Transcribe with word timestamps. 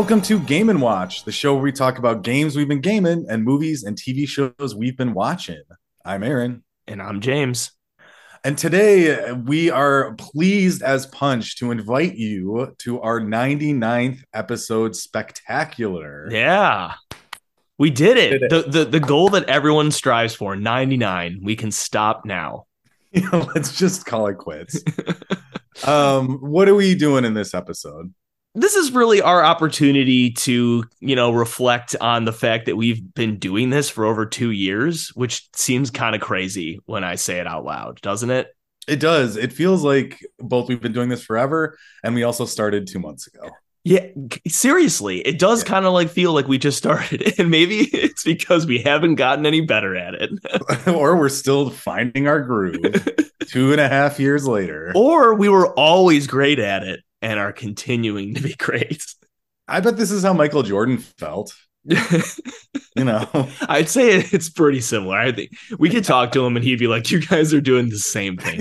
Welcome 0.00 0.22
to 0.22 0.40
Game 0.40 0.70
and 0.70 0.80
Watch, 0.80 1.24
the 1.24 1.30
show 1.30 1.52
where 1.52 1.62
we 1.62 1.72
talk 1.72 1.98
about 1.98 2.22
games 2.22 2.56
we've 2.56 2.66
been 2.66 2.80
gaming 2.80 3.26
and 3.28 3.44
movies 3.44 3.84
and 3.84 3.98
TV 3.98 4.26
shows 4.26 4.74
we've 4.74 4.96
been 4.96 5.12
watching. 5.12 5.60
I'm 6.06 6.22
Aaron. 6.22 6.64
And 6.86 7.02
I'm 7.02 7.20
James. 7.20 7.72
And 8.42 8.56
today 8.56 9.30
we 9.32 9.68
are 9.68 10.14
pleased 10.14 10.82
as 10.82 11.04
punch 11.04 11.58
to 11.58 11.70
invite 11.70 12.14
you 12.14 12.74
to 12.78 13.02
our 13.02 13.20
99th 13.20 14.22
episode 14.32 14.96
spectacular. 14.96 16.28
Yeah. 16.30 16.94
We 17.76 17.90
did 17.90 18.16
it. 18.16 18.30
Did 18.30 18.42
it. 18.44 18.50
The, 18.50 18.62
the 18.70 18.84
the 18.86 19.00
goal 19.00 19.28
that 19.28 19.50
everyone 19.50 19.90
strives 19.90 20.34
for, 20.34 20.56
99. 20.56 21.40
We 21.42 21.56
can 21.56 21.70
stop 21.70 22.24
now. 22.24 22.64
You 23.12 23.30
know, 23.32 23.46
let's 23.54 23.76
just 23.76 24.06
call 24.06 24.28
it 24.28 24.38
quits. 24.38 24.82
um, 25.84 26.38
what 26.38 26.70
are 26.70 26.74
we 26.74 26.94
doing 26.94 27.26
in 27.26 27.34
this 27.34 27.52
episode? 27.52 28.14
This 28.54 28.74
is 28.74 28.92
really 28.92 29.22
our 29.22 29.44
opportunity 29.44 30.30
to 30.30 30.84
you 31.00 31.16
know 31.16 31.30
reflect 31.32 31.94
on 32.00 32.24
the 32.24 32.32
fact 32.32 32.66
that 32.66 32.76
we've 32.76 33.14
been 33.14 33.38
doing 33.38 33.70
this 33.70 33.88
for 33.88 34.04
over 34.04 34.26
two 34.26 34.50
years 34.50 35.08
which 35.14 35.48
seems 35.54 35.90
kind 35.90 36.14
of 36.14 36.20
crazy 36.20 36.80
when 36.86 37.04
i 37.04 37.14
say 37.14 37.38
it 37.38 37.46
out 37.46 37.64
loud 37.64 38.00
doesn't 38.00 38.30
it? 38.30 38.54
It 38.88 38.98
does. 38.98 39.36
It 39.36 39.52
feels 39.52 39.84
like 39.84 40.18
both 40.38 40.68
we've 40.68 40.80
been 40.80 40.92
doing 40.92 41.08
this 41.08 41.22
forever 41.22 41.78
and 42.02 42.14
we 42.14 42.24
also 42.24 42.44
started 42.44 42.88
two 42.88 42.98
months 42.98 43.26
ago. 43.26 43.50
Yeah 43.84 44.06
seriously 44.46 45.20
it 45.20 45.38
does 45.38 45.62
yeah. 45.62 45.68
kind 45.68 45.86
of 45.86 45.94
like 45.94 46.10
feel 46.10 46.34
like 46.34 46.46
we 46.46 46.58
just 46.58 46.76
started 46.76 47.32
and 47.38 47.50
maybe 47.50 47.78
it's 47.78 48.24
because 48.24 48.66
we 48.66 48.78
haven't 48.78 49.14
gotten 49.14 49.46
any 49.46 49.60
better 49.60 49.96
at 49.96 50.14
it. 50.14 50.30
Or 50.86 51.16
we're 51.16 51.28
still 51.28 51.70
finding 51.70 52.26
our 52.26 52.40
groove 52.40 52.80
two 53.46 53.72
and 53.72 53.80
a 53.80 53.88
half 53.88 54.18
years 54.18 54.46
later. 54.46 54.92
Or 54.94 55.34
we 55.34 55.48
were 55.48 55.72
always 55.78 56.26
great 56.26 56.58
at 56.58 56.82
it 56.82 57.00
and 57.22 57.38
are 57.38 57.52
continuing 57.52 58.34
to 58.34 58.42
be 58.42 58.54
great. 58.58 59.04
I 59.68 59.80
bet 59.80 59.96
this 59.96 60.10
is 60.10 60.22
how 60.22 60.32
Michael 60.32 60.62
Jordan 60.62 60.98
felt. 60.98 61.54
you 61.84 63.04
know, 63.04 63.26
I'd 63.62 63.88
say 63.88 64.10
it's 64.10 64.50
pretty 64.50 64.80
similar. 64.80 65.16
I 65.16 65.32
think 65.32 65.52
we 65.78 65.88
could 65.88 66.04
talk 66.04 66.32
to 66.32 66.44
him 66.44 66.56
and 66.56 66.64
he'd 66.64 66.78
be 66.78 66.88
like, 66.88 67.10
"You 67.10 67.20
guys 67.20 67.54
are 67.54 67.60
doing 67.60 67.88
the 67.88 67.98
same 67.98 68.36
thing 68.36 68.58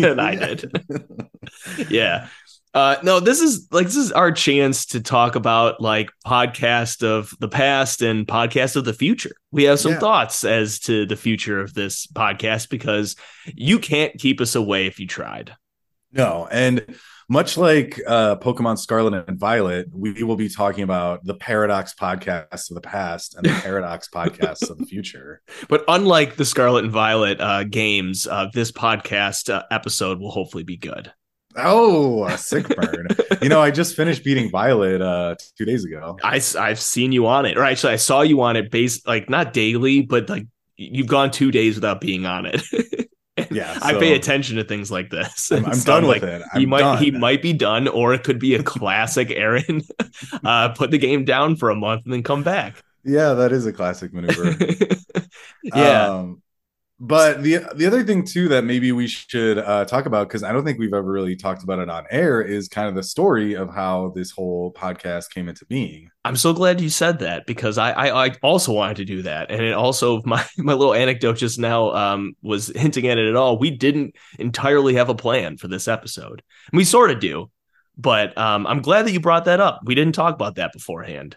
that, 0.00 0.16
I 0.20 0.34
did." 0.34 1.90
yeah. 1.90 2.28
Uh, 2.74 2.96
no, 3.02 3.20
this 3.20 3.40
is 3.40 3.68
like 3.70 3.86
this 3.86 3.96
is 3.96 4.12
our 4.12 4.32
chance 4.32 4.86
to 4.86 5.00
talk 5.00 5.34
about 5.34 5.80
like 5.80 6.10
podcast 6.26 7.02
of 7.02 7.34
the 7.38 7.48
past 7.48 8.00
and 8.00 8.26
podcast 8.26 8.76
of 8.76 8.84
the 8.84 8.94
future. 8.94 9.32
We 9.50 9.64
have 9.64 9.78
some 9.78 9.92
yeah. 9.92 9.98
thoughts 9.98 10.44
as 10.44 10.78
to 10.80 11.04
the 11.04 11.16
future 11.16 11.60
of 11.60 11.74
this 11.74 12.06
podcast 12.06 12.70
because 12.70 13.16
you 13.46 13.78
can't 13.78 14.18
keep 14.18 14.40
us 14.40 14.54
away 14.54 14.86
if 14.86 14.98
you 14.98 15.06
tried. 15.06 15.54
No, 16.12 16.48
and 16.50 16.84
much 17.32 17.56
like 17.56 17.98
uh, 18.06 18.36
Pokemon 18.36 18.78
Scarlet 18.78 19.26
and 19.26 19.38
Violet, 19.38 19.88
we 19.90 20.22
will 20.22 20.36
be 20.36 20.50
talking 20.50 20.84
about 20.84 21.24
the 21.24 21.34
Paradox 21.34 21.94
podcasts 21.94 22.70
of 22.70 22.74
the 22.74 22.82
past 22.82 23.34
and 23.34 23.46
the 23.46 23.58
Paradox 23.62 24.06
podcasts 24.14 24.68
of 24.68 24.76
the 24.76 24.84
future. 24.84 25.40
But 25.66 25.82
unlike 25.88 26.36
the 26.36 26.44
Scarlet 26.44 26.84
and 26.84 26.92
Violet 26.92 27.40
uh, 27.40 27.64
games, 27.64 28.26
uh, 28.26 28.50
this 28.52 28.70
podcast 28.70 29.52
uh, 29.52 29.62
episode 29.70 30.20
will 30.20 30.30
hopefully 30.30 30.62
be 30.62 30.76
good. 30.76 31.10
Oh, 31.56 32.24
a 32.26 32.36
sick 32.36 32.68
burn. 32.68 33.08
you 33.40 33.48
know, 33.48 33.62
I 33.62 33.70
just 33.70 33.96
finished 33.96 34.24
beating 34.24 34.50
Violet 34.50 35.00
uh, 35.00 35.34
two 35.56 35.64
days 35.64 35.86
ago. 35.86 36.18
I, 36.22 36.42
I've 36.58 36.80
seen 36.80 37.12
you 37.12 37.26
on 37.26 37.46
it. 37.46 37.56
Or 37.56 37.64
actually, 37.64 37.94
I 37.94 37.96
saw 37.96 38.20
you 38.20 38.42
on 38.42 38.56
it 38.56 38.70
based 38.70 39.06
like 39.06 39.30
not 39.30 39.54
daily, 39.54 40.02
but 40.02 40.28
like 40.28 40.46
you've 40.76 41.06
gone 41.06 41.30
two 41.30 41.50
days 41.50 41.76
without 41.76 42.02
being 42.02 42.26
on 42.26 42.44
it. 42.44 42.62
yeah, 43.54 43.78
so 43.78 43.80
I 43.82 43.92
pay 43.94 44.14
attention 44.14 44.56
to 44.56 44.64
things 44.64 44.90
like 44.90 45.10
this. 45.10 45.50
I'm, 45.50 45.64
I'm 45.66 45.78
done 45.80 46.04
like, 46.04 46.22
with 46.22 46.30
it. 46.30 46.42
I'm 46.52 46.60
he 46.60 46.66
might 46.66 46.80
done. 46.80 47.02
he 47.02 47.10
might 47.10 47.42
be 47.42 47.52
done, 47.52 47.88
or 47.88 48.14
it 48.14 48.24
could 48.24 48.38
be 48.38 48.54
a 48.54 48.62
classic 48.62 49.30
Aaron. 49.30 49.82
uh, 50.44 50.70
put 50.70 50.90
the 50.90 50.98
game 50.98 51.24
down 51.24 51.56
for 51.56 51.70
a 51.70 51.76
month 51.76 52.04
and 52.04 52.12
then 52.12 52.22
come 52.22 52.42
back. 52.42 52.82
Yeah, 53.04 53.34
that 53.34 53.52
is 53.52 53.66
a 53.66 53.72
classic 53.72 54.12
maneuver. 54.12 54.56
yeah. 55.62 56.08
Um, 56.08 56.41
but 57.04 57.42
the 57.42 57.58
the 57.74 57.84
other 57.84 58.04
thing 58.04 58.24
too 58.24 58.46
that 58.46 58.62
maybe 58.62 58.92
we 58.92 59.08
should 59.08 59.58
uh, 59.58 59.84
talk 59.86 60.06
about 60.06 60.28
because 60.28 60.44
I 60.44 60.52
don't 60.52 60.64
think 60.64 60.78
we've 60.78 60.94
ever 60.94 61.10
really 61.10 61.34
talked 61.34 61.64
about 61.64 61.80
it 61.80 61.90
on 61.90 62.04
air 62.12 62.40
is 62.40 62.68
kind 62.68 62.88
of 62.88 62.94
the 62.94 63.02
story 63.02 63.54
of 63.54 63.74
how 63.74 64.12
this 64.14 64.30
whole 64.30 64.72
podcast 64.72 65.30
came 65.30 65.48
into 65.48 65.66
being. 65.66 66.08
I'm 66.24 66.36
so 66.36 66.52
glad 66.52 66.80
you 66.80 66.88
said 66.88 67.18
that 67.18 67.44
because 67.44 67.76
I 67.76 67.90
I, 67.90 68.26
I 68.26 68.30
also 68.40 68.72
wanted 68.72 68.98
to 68.98 69.04
do 69.04 69.22
that, 69.22 69.50
and 69.50 69.60
it 69.60 69.72
also 69.72 70.22
my 70.24 70.46
my 70.56 70.74
little 70.74 70.94
anecdote 70.94 71.38
just 71.38 71.58
now 71.58 71.90
um, 71.90 72.36
was 72.40 72.68
hinting 72.68 73.08
at 73.08 73.18
it 73.18 73.28
at 73.28 73.34
all. 73.34 73.58
We 73.58 73.70
didn't 73.70 74.14
entirely 74.38 74.94
have 74.94 75.08
a 75.08 75.14
plan 75.16 75.56
for 75.56 75.66
this 75.66 75.88
episode. 75.88 76.40
We 76.72 76.84
sort 76.84 77.10
of 77.10 77.18
do, 77.18 77.50
but 77.98 78.38
um, 78.38 78.64
I'm 78.64 78.80
glad 78.80 79.06
that 79.06 79.12
you 79.12 79.18
brought 79.18 79.46
that 79.46 79.58
up. 79.58 79.80
We 79.84 79.96
didn't 79.96 80.14
talk 80.14 80.36
about 80.36 80.54
that 80.54 80.72
beforehand. 80.72 81.36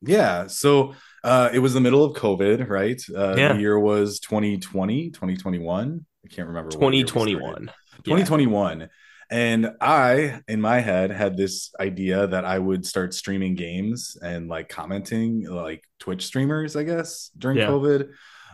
Yeah, 0.00 0.46
so 0.46 0.94
uh, 1.24 1.50
it 1.52 1.60
was 1.60 1.74
the 1.74 1.80
middle 1.80 2.04
of 2.04 2.16
COVID, 2.16 2.68
right? 2.68 3.00
Uh, 3.14 3.34
yeah. 3.36 3.52
The 3.52 3.60
year 3.60 3.78
was 3.78 4.20
2020, 4.20 5.10
2021. 5.10 6.06
I 6.24 6.28
can't 6.28 6.48
remember. 6.48 6.70
2021. 6.70 7.70
2021. 8.04 8.80
Yeah. 8.80 8.86
And 9.30 9.72
I, 9.80 10.40
in 10.46 10.60
my 10.60 10.80
head, 10.80 11.10
had 11.10 11.36
this 11.36 11.72
idea 11.80 12.26
that 12.26 12.44
I 12.44 12.58
would 12.58 12.84
start 12.84 13.14
streaming 13.14 13.54
games 13.54 14.16
and 14.22 14.48
like 14.48 14.68
commenting, 14.68 15.48
like 15.48 15.84
Twitch 15.98 16.26
streamers, 16.26 16.76
I 16.76 16.82
guess, 16.82 17.30
during 17.38 17.56
yeah. 17.56 17.68
COVID. 17.68 18.10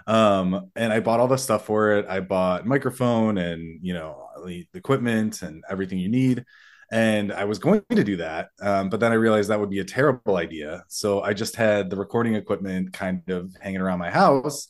Um, 0.07 0.71
and 0.77 0.93
I 0.93 1.01
bought 1.01 1.21
all 1.21 1.28
the 1.28 1.37
stuff 1.37 1.67
for 1.67 1.93
it. 1.93 2.07
I 2.09 2.21
bought 2.21 2.65
microphone 2.65 3.39
and 3.39 3.81
you 3.83 3.93
know 3.93 4.28
the 4.47 4.67
equipment 4.73 5.43
and 5.43 5.65
everything 5.69 5.99
you 5.99 6.09
need 6.09 6.45
and 6.91 7.32
I 7.32 7.44
was 7.44 7.59
going 7.59 7.82
to 7.91 8.04
do 8.04 8.16
that, 8.16 8.49
um, 8.60 8.88
but 8.88 9.00
then 9.00 9.12
I 9.12 9.16
realized 9.16 9.50
that 9.50 9.60
would 9.60 9.71
be 9.71 9.81
a 9.81 9.84
terrible 9.84 10.37
idea. 10.37 10.84
So 10.88 11.22
I 11.22 11.34
just 11.34 11.56
had 11.56 11.91
the 11.91 11.97
recording 11.97 12.34
equipment 12.34 12.93
kind 12.93 13.28
of 13.28 13.54
hanging 13.60 13.81
around 13.81 13.99
my 13.99 14.10
house. 14.10 14.69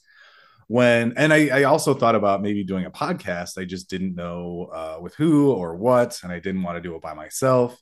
When 0.67 1.15
and 1.17 1.33
I, 1.33 1.49
I 1.49 1.63
also 1.65 1.95
thought 1.95 2.15
about 2.15 2.43
maybe 2.43 2.63
doing 2.63 2.85
a 2.85 2.91
podcast. 2.91 3.57
I 3.57 3.65
just 3.65 3.89
didn't 3.89 4.15
know 4.15 4.69
uh, 4.73 4.99
with 5.01 5.15
who 5.15 5.51
or 5.53 5.77
what, 5.77 6.19
and 6.23 6.31
I 6.31 6.41
didn't 6.41 6.63
want 6.63 6.77
to 6.77 6.83
do 6.83 6.95
it 6.95 7.01
by 7.01 7.15
myself. 7.15 7.81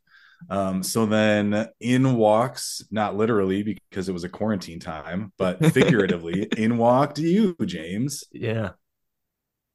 Um, 0.50 0.82
so 0.82 1.06
then 1.06 1.68
in 1.80 2.16
walks, 2.16 2.82
not 2.90 3.16
literally 3.16 3.62
because 3.62 4.08
it 4.08 4.12
was 4.12 4.24
a 4.24 4.28
quarantine 4.28 4.80
time, 4.80 5.32
but 5.38 5.64
figuratively, 5.72 6.44
in 6.56 6.78
walked 6.78 7.18
you, 7.18 7.56
James. 7.64 8.24
Yeah. 8.32 8.70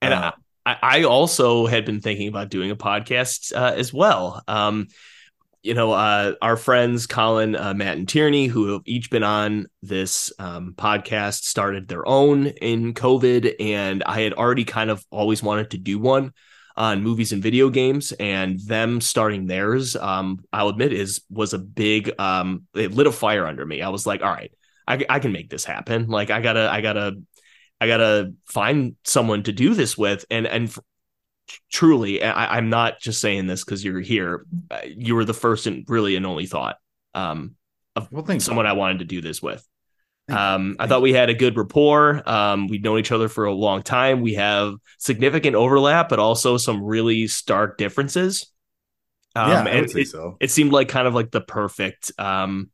And 0.01 0.13
uh, 0.13 0.31
I, 0.65 1.03
also 1.03 1.65
had 1.65 1.85
been 1.85 2.01
thinking 2.01 2.27
about 2.27 2.49
doing 2.49 2.71
a 2.71 2.75
podcast 2.75 3.55
uh, 3.55 3.73
as 3.75 3.91
well. 3.91 4.43
Um, 4.47 4.87
you 5.63 5.73
know, 5.73 5.91
uh, 5.91 6.33
our 6.41 6.57
friends 6.57 7.05
Colin, 7.05 7.55
uh, 7.55 7.73
Matt, 7.73 7.97
and 7.97 8.07
Tierney, 8.07 8.47
who 8.47 8.73
have 8.73 8.81
each 8.85 9.11
been 9.11 9.23
on 9.23 9.67
this 9.83 10.31
um, 10.39 10.73
podcast, 10.75 11.43
started 11.43 11.87
their 11.87 12.07
own 12.07 12.47
in 12.47 12.93
COVID, 12.93 13.55
and 13.59 14.03
I 14.03 14.21
had 14.21 14.33
already 14.33 14.65
kind 14.65 14.89
of 14.89 15.05
always 15.11 15.43
wanted 15.43 15.71
to 15.71 15.77
do 15.77 15.99
one 15.99 16.33
on 16.75 17.03
movies 17.03 17.31
and 17.31 17.43
video 17.43 17.69
games, 17.69 18.11
and 18.13 18.59
them 18.61 19.01
starting 19.01 19.45
theirs, 19.45 19.95
um, 19.95 20.39
I'll 20.51 20.69
admit, 20.69 20.93
is 20.93 21.21
was 21.29 21.53
a 21.53 21.59
big 21.59 22.11
um, 22.19 22.63
it 22.73 22.91
lit 22.91 23.07
a 23.07 23.11
fire 23.11 23.45
under 23.45 23.65
me. 23.65 23.81
I 23.81 23.89
was 23.89 24.07
like, 24.07 24.23
all 24.23 24.31
right, 24.31 24.51
I, 24.87 25.05
I 25.09 25.19
can 25.19 25.31
make 25.31 25.49
this 25.49 25.65
happen. 25.65 26.07
Like, 26.07 26.31
I 26.31 26.41
gotta, 26.41 26.69
I 26.71 26.81
gotta 26.81 27.21
I 27.81 27.87
gotta 27.87 28.33
find 28.45 28.95
someone 29.03 29.41
to 29.43 29.51
do 29.51 29.73
this 29.73 29.97
with, 29.97 30.23
and 30.29 30.45
and 30.45 30.73
truly, 31.71 32.23
I, 32.23 32.59
am 32.59 32.69
not 32.69 32.99
just 32.99 33.19
saying 33.19 33.47
this 33.47 33.65
because 33.65 33.83
you're 33.83 33.99
here. 33.99 34.45
Uh, 34.69 34.81
you 34.85 35.15
were 35.15 35.25
the 35.25 35.33
first 35.33 35.65
and 35.65 35.83
really 35.87 36.15
and 36.15 36.25
only 36.25 36.45
thought 36.45 36.77
um, 37.15 37.55
of 37.95 38.07
well, 38.11 38.39
someone 38.39 38.67
I 38.67 38.73
wanted 38.73 38.99
to 38.99 39.05
do 39.05 39.19
this 39.19 39.41
with. 39.41 39.67
Um, 40.29 40.77
I 40.79 40.87
thought 40.87 41.01
we 41.01 41.11
had 41.11 41.29
a 41.29 41.33
good 41.33 41.57
rapport. 41.57 42.21
Um, 42.29 42.67
we've 42.67 42.83
known 42.83 42.99
each 42.99 43.11
other 43.11 43.27
for 43.27 43.45
a 43.45 43.53
long 43.53 43.81
time. 43.83 44.21
We 44.21 44.35
have 44.35 44.75
significant 44.97 45.55
overlap, 45.55 46.07
but 46.07 46.19
also 46.19 46.57
some 46.57 46.83
really 46.83 47.27
stark 47.27 47.77
differences. 47.77 48.47
Um, 49.35 49.49
yeah, 49.49 49.63
I 49.63 49.81
would 49.81 49.89
say 49.89 50.01
it, 50.01 50.07
so. 50.07 50.37
It 50.39 50.51
seemed 50.51 50.71
like 50.71 50.87
kind 50.87 51.07
of 51.07 51.15
like 51.15 51.31
the 51.31 51.41
perfect 51.41 52.11
um, 52.17 52.69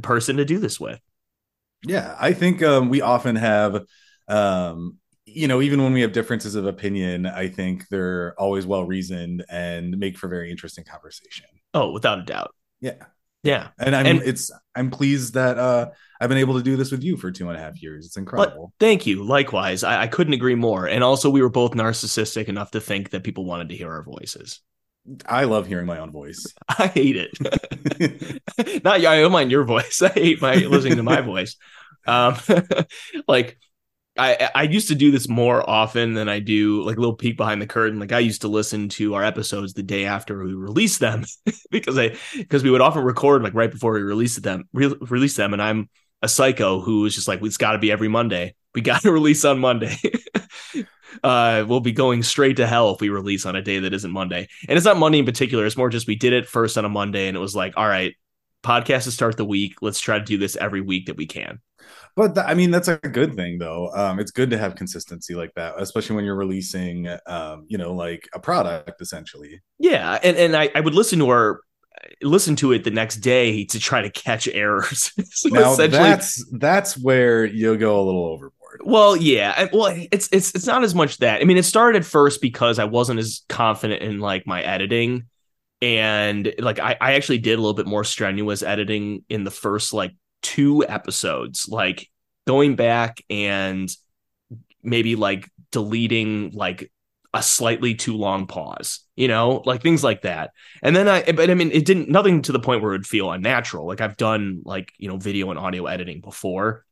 person 0.00 0.38
to 0.38 0.44
do 0.44 0.58
this 0.58 0.78
with. 0.80 1.00
Yeah, 1.86 2.16
I 2.18 2.32
think 2.32 2.62
um, 2.62 2.88
we 2.88 3.02
often 3.02 3.36
have 3.36 3.82
um 4.28 4.98
you 5.26 5.48
know 5.48 5.60
even 5.60 5.82
when 5.82 5.92
we 5.92 6.00
have 6.00 6.12
differences 6.12 6.54
of 6.54 6.66
opinion 6.66 7.26
i 7.26 7.48
think 7.48 7.88
they're 7.88 8.34
always 8.38 8.66
well 8.66 8.84
reasoned 8.84 9.44
and 9.48 9.98
make 9.98 10.16
for 10.16 10.28
very 10.28 10.50
interesting 10.50 10.84
conversation. 10.84 11.46
Oh 11.72 11.92
without 11.92 12.20
a 12.20 12.22
doubt. 12.22 12.54
Yeah. 12.80 12.94
Yeah. 13.42 13.68
And 13.78 13.94
i'm 13.94 14.06
and, 14.06 14.22
it's 14.22 14.50
i'm 14.74 14.90
pleased 14.90 15.34
that 15.34 15.58
uh 15.58 15.90
i've 16.20 16.28
been 16.28 16.38
able 16.38 16.54
to 16.54 16.62
do 16.62 16.76
this 16.76 16.90
with 16.90 17.02
you 17.02 17.16
for 17.16 17.30
two 17.30 17.48
and 17.48 17.58
a 17.58 17.60
half 17.60 17.82
years. 17.82 18.06
It's 18.06 18.16
incredible. 18.16 18.72
thank 18.80 19.06
you. 19.06 19.24
Likewise 19.24 19.84
I, 19.84 20.02
I 20.02 20.06
couldn't 20.06 20.34
agree 20.34 20.54
more. 20.54 20.86
And 20.86 21.04
also 21.04 21.30
we 21.30 21.42
were 21.42 21.50
both 21.50 21.72
narcissistic 21.72 22.48
enough 22.48 22.70
to 22.72 22.80
think 22.80 23.10
that 23.10 23.24
people 23.24 23.44
wanted 23.44 23.68
to 23.70 23.76
hear 23.76 23.90
our 23.90 24.02
voices. 24.02 24.60
I 25.26 25.44
love 25.44 25.66
hearing 25.66 25.86
my 25.86 25.98
own 25.98 26.10
voice. 26.10 26.46
I 26.68 26.86
hate 26.86 27.16
it. 27.16 28.84
Not 28.84 29.04
I 29.04 29.20
don't 29.20 29.32
mind 29.32 29.50
your 29.50 29.64
voice. 29.64 30.02
I 30.02 30.08
hate 30.08 30.40
my 30.40 30.54
listening 30.54 30.96
to 30.96 31.02
my 31.02 31.20
voice. 31.20 31.56
Um, 32.06 32.36
like 33.28 33.58
I 34.16 34.50
I 34.54 34.62
used 34.62 34.88
to 34.88 34.94
do 34.94 35.10
this 35.10 35.28
more 35.28 35.68
often 35.68 36.14
than 36.14 36.28
I 36.28 36.38
do 36.38 36.82
like 36.82 36.96
a 36.96 37.00
little 37.00 37.16
peek 37.16 37.36
behind 37.36 37.60
the 37.60 37.66
curtain. 37.66 37.98
Like 37.98 38.12
I 38.12 38.20
used 38.20 38.42
to 38.42 38.48
listen 38.48 38.88
to 38.90 39.14
our 39.14 39.24
episodes 39.24 39.74
the 39.74 39.82
day 39.82 40.04
after 40.04 40.44
we 40.44 40.54
released 40.54 41.00
them 41.00 41.24
because 41.70 41.98
I 41.98 42.16
because 42.36 42.62
we 42.62 42.70
would 42.70 42.80
often 42.80 43.04
record 43.04 43.42
like 43.42 43.54
right 43.54 43.70
before 43.70 43.92
we 43.92 44.02
released 44.02 44.42
them 44.42 44.68
re- 44.72 44.94
release 45.00 45.36
them, 45.36 45.52
and 45.52 45.62
I'm 45.62 45.88
a 46.22 46.28
psycho 46.28 46.80
who 46.80 47.04
is 47.06 47.14
just 47.14 47.28
like 47.28 47.42
it's 47.42 47.56
got 47.56 47.72
to 47.72 47.78
be 47.78 47.90
every 47.90 48.08
Monday. 48.08 48.54
We 48.74 48.80
got 48.82 49.02
to 49.02 49.12
release 49.12 49.44
on 49.44 49.58
Monday. 49.58 49.96
uh, 51.24 51.64
we'll 51.66 51.80
be 51.80 51.92
going 51.92 52.22
straight 52.22 52.56
to 52.56 52.66
hell 52.66 52.92
if 52.94 53.00
we 53.00 53.08
release 53.08 53.46
on 53.46 53.56
a 53.56 53.62
day 53.62 53.80
that 53.80 53.94
isn't 53.94 54.10
Monday. 54.10 54.48
And 54.68 54.76
it's 54.76 54.86
not 54.86 54.96
Monday 54.96 55.18
in 55.18 55.26
particular. 55.26 55.66
It's 55.66 55.76
more 55.76 55.90
just 55.90 56.06
we 56.06 56.16
did 56.16 56.32
it 56.32 56.48
first 56.48 56.78
on 56.78 56.84
a 56.84 56.88
Monday, 56.88 57.26
and 57.26 57.36
it 57.36 57.40
was 57.40 57.56
like, 57.56 57.74
all 57.76 57.86
right, 57.86 58.14
podcast 58.62 59.04
to 59.04 59.10
start 59.10 59.36
the 59.36 59.44
week. 59.44 59.82
Let's 59.82 60.00
try 60.00 60.18
to 60.18 60.24
do 60.24 60.38
this 60.38 60.56
every 60.56 60.80
week 60.80 61.06
that 61.06 61.16
we 61.16 61.26
can. 61.26 61.60
But 62.16 62.34
th- 62.34 62.46
I 62.46 62.54
mean, 62.54 62.70
that's 62.70 62.88
a 62.88 62.96
good 62.96 63.34
thing, 63.34 63.58
though. 63.58 63.90
Um, 63.92 64.20
it's 64.20 64.30
good 64.30 64.50
to 64.50 64.58
have 64.58 64.76
consistency 64.76 65.34
like 65.34 65.52
that, 65.54 65.74
especially 65.78 66.16
when 66.16 66.24
you're 66.24 66.36
releasing, 66.36 67.08
um, 67.26 67.66
you 67.68 67.78
know, 67.78 67.92
like 67.92 68.28
a 68.32 68.38
product 68.38 69.00
essentially. 69.00 69.60
Yeah, 69.78 70.18
and 70.22 70.36
and 70.36 70.56
I, 70.56 70.70
I 70.74 70.80
would 70.80 70.94
listen 70.94 71.18
to 71.18 71.28
our 71.30 71.60
listen 72.22 72.56
to 72.56 72.72
it 72.72 72.84
the 72.84 72.90
next 72.90 73.16
day 73.16 73.64
to 73.64 73.78
try 73.78 74.02
to 74.02 74.10
catch 74.10 74.48
errors. 74.48 75.12
so 75.30 75.48
now 75.52 75.74
that's 75.74 76.44
that's 76.58 76.96
where 76.96 77.44
you'll 77.44 77.76
go 77.76 78.00
a 78.00 78.04
little 78.04 78.26
overboard. 78.26 78.80
Well, 78.82 79.16
yeah. 79.16 79.68
Well, 79.72 79.94
it's 80.10 80.28
it's 80.32 80.54
it's 80.54 80.66
not 80.66 80.82
as 80.82 80.94
much 80.94 81.18
that. 81.18 81.40
I 81.40 81.44
mean, 81.44 81.56
it 81.56 81.64
started 81.64 82.04
first 82.04 82.40
because 82.40 82.78
I 82.78 82.84
wasn't 82.84 83.20
as 83.20 83.42
confident 83.48 84.02
in 84.02 84.18
like 84.18 84.46
my 84.46 84.62
editing, 84.62 85.24
and 85.80 86.52
like 86.58 86.78
I, 86.78 86.96
I 87.00 87.14
actually 87.14 87.38
did 87.38 87.54
a 87.54 87.62
little 87.62 87.74
bit 87.74 87.86
more 87.86 88.04
strenuous 88.04 88.62
editing 88.62 89.24
in 89.28 89.44
the 89.44 89.50
first 89.50 89.92
like 89.92 90.12
two 90.44 90.84
episodes, 90.86 91.66
like 91.68 92.08
going 92.46 92.76
back 92.76 93.24
and 93.28 93.90
maybe 94.82 95.16
like 95.16 95.50
deleting 95.72 96.52
like 96.52 96.92
a 97.32 97.42
slightly 97.42 97.96
too 97.96 98.16
long 98.16 98.46
pause, 98.46 99.00
you 99.16 99.26
know, 99.26 99.62
like 99.64 99.82
things 99.82 100.04
like 100.04 100.22
that. 100.22 100.52
And 100.82 100.94
then 100.94 101.08
I, 101.08 101.32
but 101.32 101.50
I 101.50 101.54
mean, 101.54 101.72
it 101.72 101.84
didn't, 101.84 102.08
nothing 102.08 102.42
to 102.42 102.52
the 102.52 102.60
point 102.60 102.80
where 102.80 102.92
it 102.92 102.98
would 102.98 103.06
feel 103.06 103.32
unnatural. 103.32 103.88
Like 103.88 104.00
I've 104.00 104.16
done 104.16 104.62
like, 104.64 104.92
you 104.98 105.08
know, 105.08 105.16
video 105.16 105.50
and 105.50 105.58
audio 105.58 105.86
editing 105.86 106.20
before, 106.20 106.84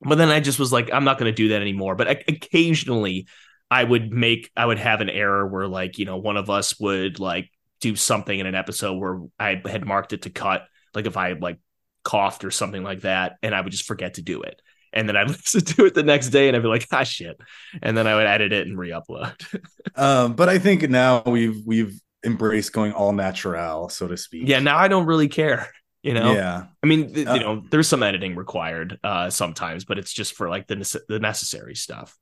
but 0.00 0.18
then 0.18 0.28
I 0.28 0.38
just 0.38 0.60
was 0.60 0.72
like, 0.72 0.90
I'm 0.92 1.04
not 1.04 1.18
going 1.18 1.32
to 1.32 1.34
do 1.34 1.48
that 1.48 1.62
anymore. 1.62 1.96
But 1.96 2.28
occasionally 2.28 3.26
I 3.70 3.82
would 3.82 4.12
make, 4.12 4.50
I 4.54 4.66
would 4.66 4.78
have 4.78 5.00
an 5.00 5.10
error 5.10 5.48
where 5.48 5.66
like, 5.66 5.98
you 5.98 6.04
know, 6.04 6.18
one 6.18 6.36
of 6.36 6.50
us 6.50 6.78
would 6.78 7.18
like 7.18 7.50
do 7.80 7.96
something 7.96 8.38
in 8.38 8.46
an 8.46 8.54
episode 8.54 8.98
where 8.98 9.20
I 9.38 9.60
had 9.66 9.84
marked 9.84 10.12
it 10.12 10.22
to 10.22 10.30
cut. 10.30 10.64
Like 10.94 11.06
if 11.06 11.16
I 11.16 11.32
like 11.32 11.58
coughed 12.04 12.44
or 12.44 12.50
something 12.50 12.82
like 12.82 13.02
that, 13.02 13.36
and 13.42 13.54
I 13.54 13.60
would 13.60 13.72
just 13.72 13.84
forget 13.84 14.14
to 14.14 14.22
do 14.22 14.42
it. 14.42 14.60
And 14.92 15.08
then 15.08 15.16
I'd 15.16 15.28
listen 15.28 15.62
to 15.62 15.86
it 15.86 15.94
the 15.94 16.02
next 16.02 16.28
day 16.28 16.48
and 16.48 16.56
I'd 16.56 16.62
be 16.62 16.68
like, 16.68 16.86
ah 16.92 17.02
shit. 17.02 17.38
And 17.80 17.96
then 17.96 18.06
I 18.06 18.14
would 18.14 18.26
edit 18.26 18.52
it 18.52 18.66
and 18.66 18.78
re-upload. 18.78 19.34
um, 19.96 20.34
but 20.34 20.48
I 20.48 20.58
think 20.58 20.88
now 20.88 21.22
we've 21.24 21.62
we've 21.64 21.98
embraced 22.24 22.72
going 22.72 22.92
all 22.92 23.12
natural, 23.12 23.88
so 23.88 24.06
to 24.08 24.16
speak. 24.16 24.48
Yeah, 24.48 24.60
now 24.60 24.76
I 24.76 24.88
don't 24.88 25.06
really 25.06 25.28
care. 25.28 25.68
You 26.02 26.14
know, 26.14 26.32
yeah. 26.32 26.64
I 26.82 26.86
mean, 26.86 27.14
th- 27.14 27.28
uh, 27.28 27.34
you 27.34 27.40
know, 27.40 27.62
there's 27.70 27.86
some 27.86 28.02
editing 28.02 28.34
required 28.34 28.98
uh, 29.04 29.30
sometimes, 29.30 29.84
but 29.84 29.98
it's 29.98 30.12
just 30.12 30.34
for 30.34 30.48
like 30.48 30.66
the 30.66 30.76
ne- 30.76 31.00
the 31.08 31.20
necessary 31.20 31.76
stuff. 31.76 32.16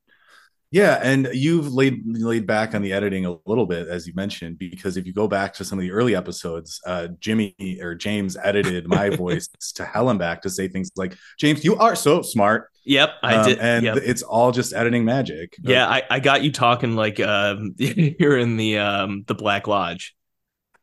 Yeah, 0.72 1.00
and 1.02 1.28
you've 1.32 1.72
laid 1.72 2.02
laid 2.06 2.46
back 2.46 2.76
on 2.76 2.82
the 2.82 2.92
editing 2.92 3.26
a 3.26 3.36
little 3.44 3.66
bit, 3.66 3.88
as 3.88 4.06
you 4.06 4.12
mentioned, 4.14 4.56
because 4.56 4.96
if 4.96 5.04
you 5.04 5.12
go 5.12 5.26
back 5.26 5.52
to 5.54 5.64
some 5.64 5.80
of 5.80 5.82
the 5.82 5.90
early 5.90 6.14
episodes, 6.14 6.80
uh, 6.86 7.08
Jimmy 7.18 7.56
or 7.82 7.96
James 7.96 8.36
edited 8.40 8.86
my 8.86 9.10
voice 9.16 9.48
to 9.74 9.84
hell 9.84 10.10
and 10.10 10.18
back 10.18 10.42
to 10.42 10.50
say 10.50 10.68
things 10.68 10.92
like, 10.94 11.16
"James, 11.40 11.64
you 11.64 11.74
are 11.74 11.96
so 11.96 12.22
smart." 12.22 12.70
Yep, 12.84 13.10
I 13.20 13.34
um, 13.34 13.46
did, 13.46 13.58
and 13.58 13.84
yep. 13.84 13.96
it's 13.96 14.22
all 14.22 14.52
just 14.52 14.72
editing 14.72 15.04
magic. 15.04 15.56
Yeah, 15.60 15.88
I, 15.88 16.04
I 16.08 16.20
got 16.20 16.44
you 16.44 16.52
talking 16.52 16.94
like 16.94 17.18
um, 17.18 17.74
you're 17.76 18.38
in 18.38 18.56
the 18.56 18.78
um, 18.78 19.24
the 19.26 19.34
Black 19.34 19.66
Lodge. 19.66 20.14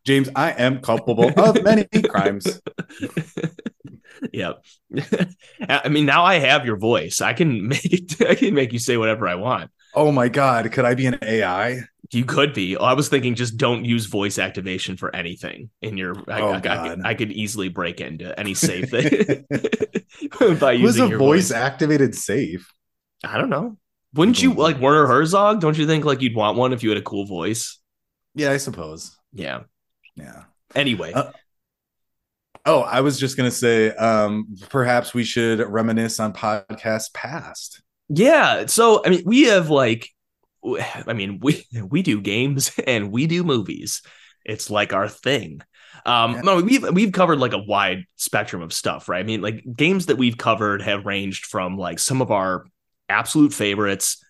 James, 0.06 0.30
I 0.36 0.51
am 0.51 0.81
culpable 0.81 1.31
of 1.38 1.63
many 1.63 1.86
crimes. 2.10 2.62
yep. 4.33 4.63
I 5.68 5.88
mean, 5.90 6.06
now 6.06 6.24
I 6.25 6.40
have 6.40 6.66
your 6.66 6.78
voice. 6.78 7.22
I 7.22 7.31
can 7.31 7.68
make 7.69 7.86
it. 7.86 8.22
I 8.22 8.36
can 8.36 8.54
make 8.54 8.74
you 8.74 8.80
say 8.80 8.98
whatever 8.98 9.30
I 9.30 9.36
want. 9.36 9.72
Oh 9.98 10.12
my 10.12 10.30
god, 10.30 10.72
could 10.72 10.86
I 10.86 10.94
be 10.94 11.08
an 11.08 11.18
AI? 11.24 11.82
You 12.12 12.24
could 12.24 12.54
be. 12.54 12.78
I 12.78 12.94
was 12.94 13.10
thinking 13.10 13.34
just 13.34 13.58
don't 13.58 13.84
use 13.84 14.06
voice 14.06 14.38
activation 14.38 14.96
for 14.96 15.14
anything 15.16 15.72
in 15.82 15.98
your. 15.98 16.14
I, 16.30 16.40
oh, 16.40 16.52
I, 16.52 16.58
I, 16.58 16.60
could, 16.60 17.06
I 17.08 17.14
could, 17.16 17.32
easily 17.32 17.70
break 17.70 18.00
into 18.00 18.40
any 18.40 18.54
safe 18.54 18.92
thing 18.92 19.48
by 20.60 20.74
using 20.74 21.06
Who's 21.06 21.16
a 21.16 21.18
voice, 21.18 21.50
voice 21.50 21.52
activated 21.52 22.14
safe? 22.14 22.72
I 23.24 23.40
don't 23.40 23.50
know. 23.50 23.80
Wouldn't 24.14 24.40
you 24.40 24.54
like 24.54 24.80
Werner 24.80 25.08
Herzog? 25.08 25.62
Don't 25.62 25.76
you 25.76 25.88
think 25.88 26.06
like 26.06 26.22
you'd 26.22 26.36
want 26.36 26.60
one 26.60 26.74
if 26.74 26.84
you 26.84 26.90
had 26.90 27.00
a 27.00 27.04
cool 27.04 27.26
voice? 27.26 27.80
Yeah, 28.36 28.52
I 28.52 28.58
suppose. 28.58 29.18
Yeah. 29.34 29.62
Yeah. 30.16 30.44
Anyway. 30.76 31.14
Uh, 31.14 31.32
oh, 32.68 32.82
I 32.82 33.02
was 33.02 33.20
just 33.20 33.36
gonna 33.36 33.50
say, 33.50 33.96
um, 33.96 34.56
perhaps 34.70 35.16
we 35.16 35.24
should 35.24 35.60
reminisce 35.60 36.20
on 36.20 36.34
podcasts 36.34 37.12
past. 37.16 37.82
Yeah. 38.09 38.65
So 38.68 39.01
I 39.06 39.09
mean, 39.09 39.24
we 39.25 39.44
have 39.44 39.69
like, 39.69 40.09
I 41.07 41.13
mean, 41.13 41.39
we 41.42 41.65
we 41.89 42.01
do 42.01 42.21
games 42.21 42.71
and 42.88 43.12
we 43.12 43.27
do 43.27 43.44
movies. 43.44 44.01
It's 44.45 44.69
like 44.69 44.94
our 44.94 45.09
thing. 45.09 45.62
Um, 46.06 46.36
yeah. 46.36 46.42
no, 46.42 46.62
we've 46.62 46.89
we've 46.94 47.12
covered 47.12 47.39
like 47.39 47.54
a 47.54 47.57
wide 47.57 48.06
spectrum 48.15 48.62
of 48.62 48.71
stuff, 48.71 49.09
right? 49.09 49.19
I 49.19 49.24
mean, 49.24 49.42
like 49.42 49.63
games 49.75 50.06
that 50.06 50.18
we've 50.18 50.38
covered 50.38 50.81
have 50.81 51.06
ranged 51.06 51.45
from 51.45 51.77
like 51.77 52.00
some 52.00 52.21
of 52.21 52.31
our 52.31 52.65
absolute 53.09 53.54
favorites, 53.54 54.24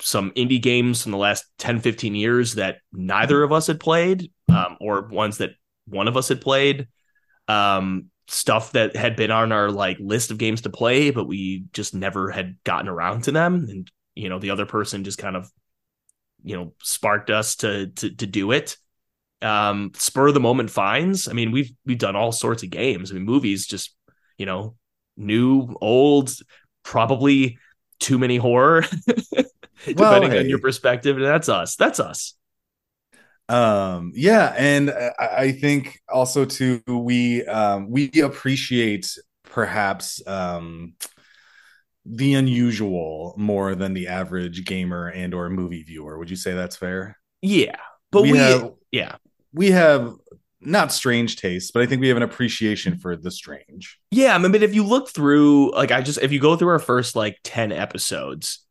some 0.00 0.30
indie 0.32 0.62
games 0.62 1.02
from 1.02 1.12
the 1.12 1.18
last 1.18 1.44
10, 1.58 1.80
15 1.80 2.14
years 2.14 2.54
that 2.54 2.78
neither 2.92 3.42
of 3.42 3.52
us 3.52 3.66
had 3.66 3.80
played, 3.80 4.30
um, 4.48 4.76
or 4.80 5.08
ones 5.08 5.38
that 5.38 5.50
one 5.86 6.08
of 6.08 6.16
us 6.16 6.28
had 6.28 6.40
played. 6.40 6.86
Um, 7.48 8.10
stuff 8.26 8.72
that 8.72 8.96
had 8.96 9.16
been 9.16 9.30
on 9.30 9.52
our 9.52 9.70
like 9.70 9.98
list 10.00 10.30
of 10.30 10.38
games 10.38 10.62
to 10.62 10.70
play, 10.70 11.10
but 11.10 11.26
we 11.26 11.64
just 11.72 11.94
never 11.94 12.30
had 12.30 12.56
gotten 12.64 12.88
around 12.88 13.24
to 13.24 13.32
them. 13.32 13.66
And 13.68 13.90
you 14.14 14.28
know, 14.28 14.38
the 14.38 14.50
other 14.50 14.66
person 14.66 15.04
just 15.04 15.18
kind 15.18 15.36
of, 15.36 15.50
you 16.42 16.56
know, 16.56 16.72
sparked 16.82 17.30
us 17.30 17.56
to 17.56 17.88
to 17.88 18.10
to 18.10 18.26
do 18.26 18.52
it. 18.52 18.76
Um, 19.42 19.92
spur 19.94 20.28
of 20.28 20.34
the 20.34 20.40
moment 20.40 20.70
finds. 20.70 21.28
I 21.28 21.32
mean, 21.32 21.52
we've 21.52 21.72
we've 21.84 21.98
done 21.98 22.16
all 22.16 22.32
sorts 22.32 22.62
of 22.62 22.70
games. 22.70 23.10
I 23.10 23.14
mean, 23.14 23.24
movies 23.24 23.66
just, 23.66 23.94
you 24.38 24.46
know, 24.46 24.76
new, 25.16 25.74
old, 25.80 26.32
probably 26.82 27.58
too 28.00 28.18
many 28.18 28.36
horror, 28.36 28.84
depending 29.84 29.96
well, 29.96 30.30
hey. 30.30 30.38
on 30.40 30.48
your 30.48 30.60
perspective. 30.60 31.16
And 31.16 31.24
That's 31.24 31.48
us. 31.48 31.76
That's 31.76 32.00
us 32.00 32.34
um 33.48 34.12
yeah 34.14 34.54
and 34.56 34.90
i 35.18 35.52
think 35.52 36.00
also 36.08 36.46
too 36.46 36.82
we 36.88 37.44
um 37.44 37.90
we 37.90 38.10
appreciate 38.22 39.18
perhaps 39.42 40.26
um 40.26 40.94
the 42.06 42.34
unusual 42.34 43.34
more 43.36 43.74
than 43.74 43.92
the 43.92 44.08
average 44.08 44.64
gamer 44.64 45.08
and 45.08 45.32
or 45.32 45.48
movie 45.48 45.82
viewer. 45.82 46.18
Would 46.18 46.28
you 46.28 46.36
say 46.36 46.52
that's 46.52 46.76
fair? 46.76 47.18
Yeah 47.40 47.76
but 48.14 48.22
we, 48.22 48.32
we 48.32 48.38
have, 48.38 48.72
yeah. 48.92 49.16
we 49.52 49.70
have 49.72 50.14
not 50.60 50.90
strange 50.92 51.36
tastes 51.36 51.70
but 51.72 51.82
i 51.82 51.86
think 51.86 52.00
we 52.00 52.08
have 52.08 52.16
an 52.16 52.22
appreciation 52.22 52.96
for 52.96 53.16
the 53.16 53.30
strange. 53.30 53.98
Yeah 54.10 54.34
i 54.34 54.38
mean 54.38 54.52
but 54.52 54.62
if 54.62 54.74
you 54.74 54.84
look 54.84 55.10
through 55.10 55.72
like 55.72 55.90
i 55.90 56.00
just 56.00 56.22
if 56.22 56.32
you 56.32 56.40
go 56.40 56.56
through 56.56 56.68
our 56.68 56.78
first 56.78 57.16
like 57.16 57.38
10 57.44 57.72
episodes 57.72 58.64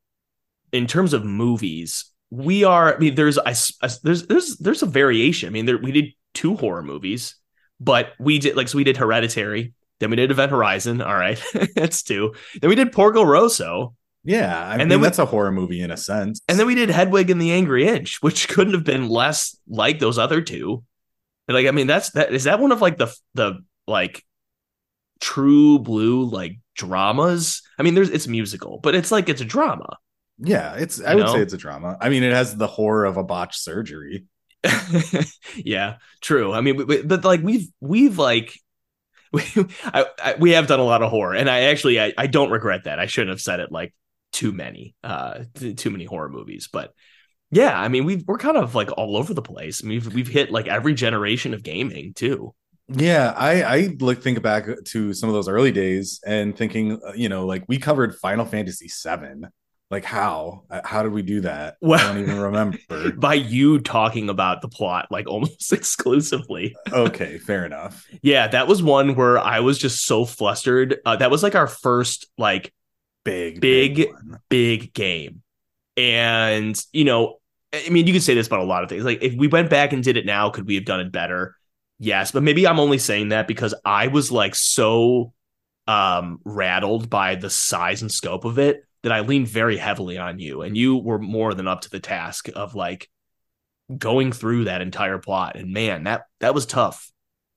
in 0.72 0.88
terms 0.88 1.14
of 1.14 1.24
movies 1.24 2.06
we 2.34 2.64
are. 2.64 2.96
I 2.96 2.98
mean, 2.98 3.16
there's 3.16 3.38
I, 3.38 3.54
I, 3.82 3.90
there's 4.02 4.26
there's 4.26 4.58
there's 4.58 4.82
a 4.82 4.88
variation. 4.88 5.48
I 5.48 5.52
mean, 5.52 5.66
there, 5.68 5.78
we 5.78 5.92
did 5.92 6.14
two 6.34 6.56
horror 6.56 6.82
movies, 6.82 7.36
but 7.80 8.14
we 8.20 8.40
did 8.40 8.56
like 8.56 8.68
so 8.68 8.78
we 8.78 8.84
did 8.84 8.98
Hereditary, 8.98 9.74
then 10.00 10.10
we 10.10 10.16
did 10.16 10.32
Event 10.32 10.52
Horizon. 10.52 11.02
All 11.02 11.16
right, 11.16 11.42
that's 11.76 12.02
two. 12.02 12.34
Then 12.60 12.70
we 12.70 12.76
did 12.76 12.92
Porco 12.92 13.24
Rosso. 13.24 13.96
Yeah, 14.24 14.58
I 14.58 14.72
and 14.72 14.80
mean, 14.80 14.88
then 14.90 15.00
we, 15.02 15.04
that's 15.04 15.20
a 15.20 15.26
horror 15.26 15.52
movie 15.52 15.82
in 15.82 15.92
a 15.92 15.98
sense. 15.98 16.42
And 16.48 16.58
then 16.58 16.66
we 16.66 16.76
did 16.76 16.90
Hedwig 16.90 17.30
and 17.30 17.42
the 17.42 17.52
Angry 17.52 17.88
Inch, 17.88 18.22
which 18.22 18.48
couldn't 18.50 18.74
have 18.74 18.84
been 18.84 19.10
less 19.10 19.56
like 19.68 20.00
those 20.00 20.18
other 20.18 20.42
two. 20.42 20.84
Like, 21.48 21.68
I 21.68 21.72
mean, 21.72 21.88
that's 21.88 22.12
that 22.12 22.34
is 22.34 22.46
that 22.46 22.60
one 22.60 22.72
of 22.72 22.82
like 22.82 22.98
the 22.98 23.14
the 23.36 23.60
like 23.86 24.24
true 25.22 25.78
blue 25.78 26.24
like 26.24 26.58
dramas. 26.76 27.62
I 27.78 27.84
mean, 27.84 27.94
there's 27.94 28.10
it's 28.10 28.28
musical, 28.28 28.80
but 28.82 28.96
it's 28.96 29.12
like 29.12 29.30
it's 29.30 29.42
a 29.42 29.46
drama. 29.46 29.98
Yeah, 30.44 30.76
it's 30.76 31.02
I 31.02 31.16
would 31.16 31.26
know? 31.26 31.34
say 31.34 31.42
it's 31.42 31.54
a 31.54 31.58
drama. 31.58 31.98
I 32.00 32.10
mean, 32.10 32.24
it 32.24 32.34
has 32.34 32.56
the 32.56 32.68
horror 32.68 33.06
of 33.06 33.18
a 33.18 33.24
botched 33.24 33.60
surgery. 33.60 34.26
yeah, 35.56 35.98
true. 36.22 36.54
I 36.54 36.62
mean, 36.62 36.76
we, 36.78 37.02
but 37.02 37.24
like 37.24 37.42
we've 37.42 37.68
we've 37.80 38.18
like 38.18 38.60
we 39.32 39.44
I, 39.86 40.06
I, 40.22 40.36
we 40.40 40.52
have 40.52 40.68
done 40.68 40.80
a 40.80 40.86
lot 40.86 41.02
of 41.02 41.10
horror, 41.10 41.34
and 41.34 41.50
I 41.50 41.62
actually 41.62 42.00
I, 42.00 42.14
I 42.18 42.28
don't 42.28 42.52
regret 42.52 42.84
that. 42.86 43.00
I 43.00 43.06
shouldn't 43.06 43.32
have 43.32 43.42
said 43.42 43.60
it 43.60 43.72
like 43.72 43.94
too 44.32 44.52
many 44.52 44.96
uh 45.04 45.44
too 45.78 45.90
many 45.90 46.06
horror 46.06 46.30
movies, 46.30 46.70
but 46.72 46.94
yeah, 47.52 47.80
I 47.80 47.88
mean 47.88 48.06
we 48.06 48.24
we're 48.28 48.38
kind 48.38 48.58
of 48.58 48.76
like 48.76 48.90
all 48.98 49.16
over 49.16 49.34
the 49.34 49.42
place. 49.42 49.82
I 49.84 49.88
mean, 49.88 50.02
we've 50.02 50.14
we've 50.14 50.28
hit 50.28 50.52
like 50.52 50.68
every 50.68 50.94
generation 50.94 51.54
of 51.54 51.64
gaming 51.64 52.14
too. 52.14 52.54
Yeah, 52.90 53.34
I 53.36 53.64
I 53.64 53.96
look 54.00 54.22
think 54.22 54.42
back 54.42 54.66
to 54.86 55.14
some 55.14 55.30
of 55.30 55.34
those 55.34 55.48
early 55.48 55.72
days 55.72 56.20
and 56.26 56.56
thinking, 56.56 57.00
uh, 57.06 57.14
you 57.16 57.30
know, 57.30 57.46
like 57.46 57.64
we 57.68 57.78
covered 57.78 58.16
Final 58.16 58.46
Fantasy 58.46 58.88
7 58.88 59.48
Like 59.94 60.06
how? 60.06 60.64
Uh, 60.72 60.82
how 60.84 61.04
did 61.04 61.12
we 61.12 61.22
do 61.22 61.42
that? 61.42 61.78
Well, 61.80 62.00
I 62.00 62.12
don't 62.12 62.24
even 62.24 62.40
remember. 62.40 62.80
By 63.16 63.36
you 63.36 63.78
talking 63.80 64.28
about 64.28 64.64
the 64.64 64.68
plot 64.68 65.10
like 65.12 65.28
almost 65.28 65.72
exclusively. 65.72 66.76
okay, 66.92 67.38
fair 67.38 67.64
enough. 67.64 68.04
Yeah, 68.24 68.48
that 68.48 68.68
was 68.68 68.82
one 68.82 69.14
where 69.14 69.38
I 69.38 69.60
was 69.60 69.78
just 69.78 70.04
so 70.04 70.26
flustered. 70.26 70.98
Uh, 71.06 71.18
that 71.18 71.30
was 71.30 71.44
like 71.44 71.54
our 71.54 71.68
first 71.68 72.26
like 72.40 72.74
big 73.24 73.62
big 73.62 73.96
big, 73.98 74.16
big 74.50 74.94
game. 74.96 75.44
And 75.96 76.76
you 76.92 77.04
know, 77.04 77.38
I 77.72 77.88
mean, 77.90 78.08
you 78.08 78.14
could 78.14 78.24
say 78.24 78.34
this 78.34 78.48
about 78.48 78.62
a 78.62 78.64
lot 78.64 78.82
of 78.82 78.90
things. 78.90 79.06
Like 79.06 79.22
if 79.22 79.36
we 79.36 79.48
went 79.48 79.70
back 79.70 79.94
and 79.94 80.04
did 80.04 80.18
it 80.18 80.26
now, 80.26 80.50
could 80.50 80.66
we 80.66 80.74
have 80.74 80.86
done 80.86 81.02
it 81.02 81.12
better? 81.12 81.56
Yes, 82.00 82.32
but 82.32 82.42
maybe 82.42 82.66
I'm 82.66 82.80
only 82.80 82.98
saying 82.98 83.30
that 83.30 83.48
because 83.48 83.76
I 83.86 84.08
was 84.08 84.32
like 84.32 84.56
so 84.56 85.34
um 85.86 86.40
rattled 86.46 87.12
by 87.12 87.36
the 87.36 87.52
size 87.52 88.02
and 88.02 88.12
scope 88.12 88.44
of 88.44 88.58
it 88.58 88.86
that 89.04 89.12
I 89.12 89.20
leaned 89.20 89.48
very 89.48 89.78
heavily 89.78 90.18
on 90.18 90.40
you, 90.40 90.62
and 90.62 90.76
you 90.76 90.98
were 90.98 91.20
more 91.20 91.54
than 91.54 91.68
up 91.68 91.82
to 91.82 91.90
the 91.90 92.00
task 92.00 92.50
of 92.56 92.74
like 92.74 93.10
going 93.96 94.32
through 94.32 94.66
that 94.66 94.82
entire 94.82 95.20
plot. 95.20 95.56
And 95.56 95.74
man, 95.74 96.06
that 96.06 96.24
that 96.40 96.54
was 96.54 96.66
tough. 96.66 97.12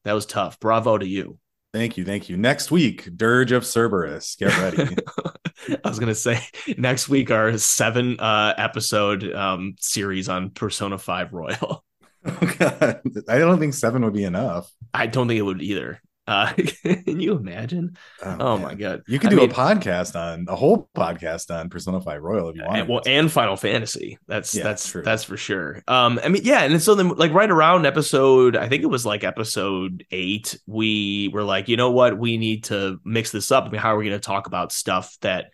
That 0.05 0.13
was 0.13 0.27
tough. 0.27 0.61
Bravo 0.61 0.99
to 0.99 1.07
you. 1.07 1.39
Thank 1.73 1.97
you, 1.97 2.05
thank 2.05 2.29
you. 2.29 2.37
Next 2.37 2.71
week, 2.71 3.09
Dirge 3.17 3.53
of 3.53 3.65
Cerberus. 3.65 4.37
Get 4.39 4.57
ready. 4.59 4.97
I 5.85 5.89
was 5.89 5.99
gonna 5.99 6.15
say 6.15 6.41
next 6.77 7.09
week 7.09 7.31
our 7.31 7.57
seven 7.59 8.19
uh 8.19 8.55
episode 8.57 9.33
um 9.35 9.75
series 9.79 10.29
on 10.29 10.51
Persona 10.51 10.99
5 10.99 11.33
Royal. 11.33 11.85
Oh 12.29 12.55
god. 12.59 13.03
I 13.29 13.39
don't 13.39 13.61
think 13.61 13.73
seven 13.73 14.03
would 14.03 14.13
be 14.13 14.25
enough. 14.25 14.69
I 14.93 15.07
don't 15.07 15.29
think 15.29 15.39
it 15.39 15.43
would 15.43 15.63
either. 15.63 16.03
Uh, 16.27 16.53
can 16.83 17.21
you 17.21 17.37
imagine? 17.37 17.97
Oh, 18.23 18.37
oh 18.41 18.59
my 18.59 18.75
god! 18.75 19.03
You 19.07 19.19
could 19.19 19.31
do 19.31 19.37
mean, 19.37 19.51
a 19.51 19.55
podcast 19.55 20.17
on 20.17 20.47
a 20.49 20.57
whole 20.57 20.89
podcast 20.97 21.55
on 21.55 21.71
Persona 21.71 22.01
Five 22.01 22.23
Royal 22.23 22.49
if 22.49 22.57
you 22.57 22.65
want. 22.65 22.79
And, 22.79 22.89
well, 22.89 23.03
and 23.07 23.31
Final 23.31 23.57
Fantasy. 23.57 24.19
That's 24.27 24.55
yeah, 24.55 24.65
that's 24.65 24.89
true. 24.89 25.03
That's 25.03 25.23
for 25.23 25.37
sure. 25.37 25.83
Um, 25.87 26.19
I 26.25 26.29
mean, 26.29 26.43
yeah, 26.45 26.65
and 26.65 26.83
so 26.83 26.95
then 26.95 27.11
like 27.11 27.33
right 27.33 27.51
around 27.51 27.87
episode, 27.87 28.57
I 28.57 28.69
think 28.69 28.83
it 28.83 28.89
was 28.89 29.07
like 29.07 29.23
episode 29.23 30.05
eight, 30.11 30.59
we 30.67 31.31
were 31.33 31.45
like, 31.45 31.69
you 31.69 31.77
know 31.77 31.93
what, 31.93 32.19
we 32.19 32.39
need 32.39 32.65
to 32.65 32.99
mix 33.05 33.31
this 33.31 33.53
up. 33.53 33.65
I 33.65 33.71
mean, 33.71 33.81
how 33.81 33.95
are 33.95 33.99
we 33.99 34.07
going 34.07 34.19
to 34.19 34.27
talk 34.27 34.49
about 34.49 34.73
stuff 34.73 35.17
that 35.21 35.51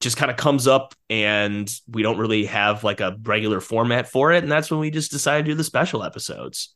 just 0.00 0.16
kind 0.16 0.30
of 0.30 0.36
comes 0.36 0.68
up 0.68 0.94
and 1.08 1.72
we 1.88 2.02
don't 2.02 2.18
really 2.18 2.44
have 2.44 2.84
like 2.84 3.00
a 3.00 3.16
regular 3.22 3.60
format 3.60 4.08
for 4.08 4.32
it, 4.32 4.44
and 4.44 4.52
that's 4.52 4.70
when 4.70 4.78
we 4.78 4.90
just 4.90 5.10
decided 5.10 5.46
to 5.46 5.50
do 5.50 5.56
the 5.56 5.64
special 5.64 6.04
episodes. 6.04 6.74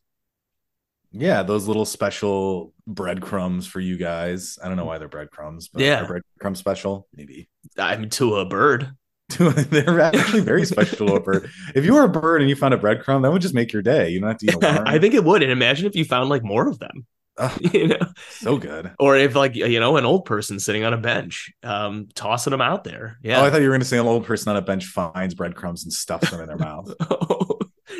Yeah, 1.13 1.43
those 1.43 1.67
little 1.67 1.85
special 1.85 2.73
breadcrumbs 2.87 3.67
for 3.67 3.79
you 3.79 3.97
guys. 3.97 4.57
I 4.63 4.67
don't 4.67 4.77
know 4.77 4.85
why 4.85 4.97
they're 4.97 5.09
breadcrumbs, 5.09 5.67
but 5.67 5.81
yeah, 5.81 6.05
breadcrumb 6.05 6.55
special, 6.55 7.07
maybe. 7.13 7.49
I'm 7.77 8.09
to 8.11 8.37
a 8.37 8.45
bird. 8.45 8.95
they're 9.37 9.99
actually 9.99 10.41
very 10.41 10.65
special 10.65 11.07
to 11.07 11.15
a 11.15 11.19
bird. 11.19 11.49
If 11.75 11.85
you 11.85 11.93
were 11.93 12.03
a 12.03 12.09
bird 12.09 12.41
and 12.41 12.49
you 12.49 12.55
found 12.55 12.73
a 12.73 12.77
breadcrumb, 12.77 13.23
that 13.23 13.31
would 13.31 13.41
just 13.41 13.53
make 13.53 13.71
your 13.71 13.81
day. 13.81 14.09
You 14.09 14.19
don't 14.19 14.29
have 14.29 14.37
to 14.39 14.45
eat 14.45 14.63
a 14.63 14.83
I 14.87 14.99
think 14.99 15.13
it 15.13 15.23
would. 15.23 15.41
And 15.41 15.51
imagine 15.51 15.85
if 15.85 15.95
you 15.95 16.05
found 16.05 16.29
like 16.29 16.43
more 16.43 16.67
of 16.67 16.79
them. 16.79 17.05
Oh, 17.37 17.57
you 17.73 17.87
know, 17.87 17.99
so 18.29 18.57
good. 18.57 18.91
Or 18.99 19.15
if 19.15 19.35
like 19.35 19.55
you 19.55 19.79
know 19.79 19.97
an 19.97 20.05
old 20.05 20.25
person 20.25 20.59
sitting 20.59 20.83
on 20.83 20.93
a 20.93 20.97
bench, 20.97 21.51
um, 21.63 22.09
tossing 22.13 22.51
them 22.51 22.61
out 22.61 22.83
there. 22.83 23.19
Yeah. 23.23 23.41
Oh, 23.41 23.45
I 23.45 23.49
thought 23.49 23.61
you 23.61 23.67
were 23.67 23.73
going 23.73 23.81
to 23.81 23.87
say 23.87 23.97
an 23.97 24.05
old 24.05 24.25
person 24.25 24.49
on 24.49 24.57
a 24.57 24.61
bench 24.61 24.85
finds 24.85 25.33
breadcrumbs 25.33 25.83
and 25.83 25.93
stuffs 25.93 26.29
them 26.29 26.41
in 26.41 26.47
their 26.47 26.57
mouth. 26.57 26.93
oh, 27.09 27.59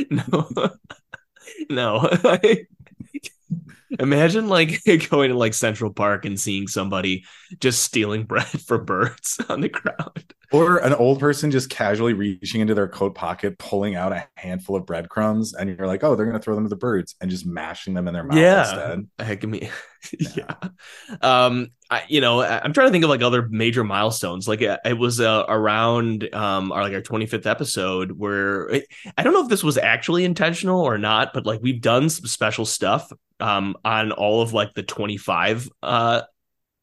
no, 0.09 0.49
no. 1.69 2.09
Imagine 3.99 4.47
like 4.47 4.81
going 5.09 5.29
to 5.29 5.37
like 5.37 5.53
Central 5.53 5.91
Park 5.91 6.25
and 6.25 6.39
seeing 6.39 6.67
somebody 6.67 7.25
just 7.59 7.83
stealing 7.83 8.23
bread 8.23 8.45
for 8.65 8.77
birds 8.77 9.39
on 9.49 9.61
the 9.61 9.69
ground. 9.69 10.33
Or 10.53 10.79
an 10.79 10.93
old 10.93 11.21
person 11.21 11.49
just 11.49 11.69
casually 11.69 12.13
reaching 12.13 12.59
into 12.59 12.73
their 12.73 12.89
coat 12.89 13.15
pocket, 13.15 13.57
pulling 13.57 13.95
out 13.95 14.11
a 14.11 14.27
handful 14.35 14.75
of 14.75 14.85
breadcrumbs, 14.85 15.53
and 15.53 15.69
you're 15.69 15.87
like, 15.87 16.03
oh, 16.03 16.15
they're 16.15 16.25
gonna 16.25 16.39
throw 16.39 16.55
them 16.55 16.65
to 16.65 16.69
the 16.69 16.75
birds 16.75 17.15
and 17.21 17.31
just 17.31 17.45
mashing 17.45 17.93
them 17.93 18.09
in 18.09 18.13
their 18.13 18.25
mouth 18.25 18.37
yeah. 18.37 18.61
instead. 18.61 19.07
Heck 19.19 19.43
me. 19.43 19.69
yeah. 20.19 20.29
yeah. 20.35 20.69
Um, 21.21 21.69
I, 21.89 22.03
you 22.09 22.19
know, 22.19 22.41
I'm 22.41 22.73
trying 22.73 22.87
to 22.87 22.91
think 22.91 23.05
of 23.05 23.09
like 23.09 23.21
other 23.21 23.47
major 23.49 23.85
milestones. 23.85 24.45
Like 24.45 24.61
uh, 24.61 24.77
it 24.83 24.97
was 24.97 25.21
uh, 25.21 25.45
around 25.47 26.33
um 26.33 26.73
our 26.73 26.83
like 26.83 26.93
our 26.93 27.01
25th 27.01 27.45
episode 27.45 28.11
where 28.11 28.67
it, 28.69 28.87
I 29.17 29.23
don't 29.23 29.33
know 29.33 29.43
if 29.43 29.49
this 29.49 29.63
was 29.63 29.77
actually 29.77 30.25
intentional 30.25 30.81
or 30.81 30.97
not, 30.97 31.33
but 31.33 31.45
like 31.45 31.61
we've 31.61 31.81
done 31.81 32.09
some 32.09 32.25
special 32.25 32.65
stuff 32.65 33.09
um 33.41 33.75
on 33.83 34.11
all 34.11 34.41
of 34.41 34.53
like 34.53 34.73
the 34.73 34.83
25 34.83 35.69
uh 35.83 36.21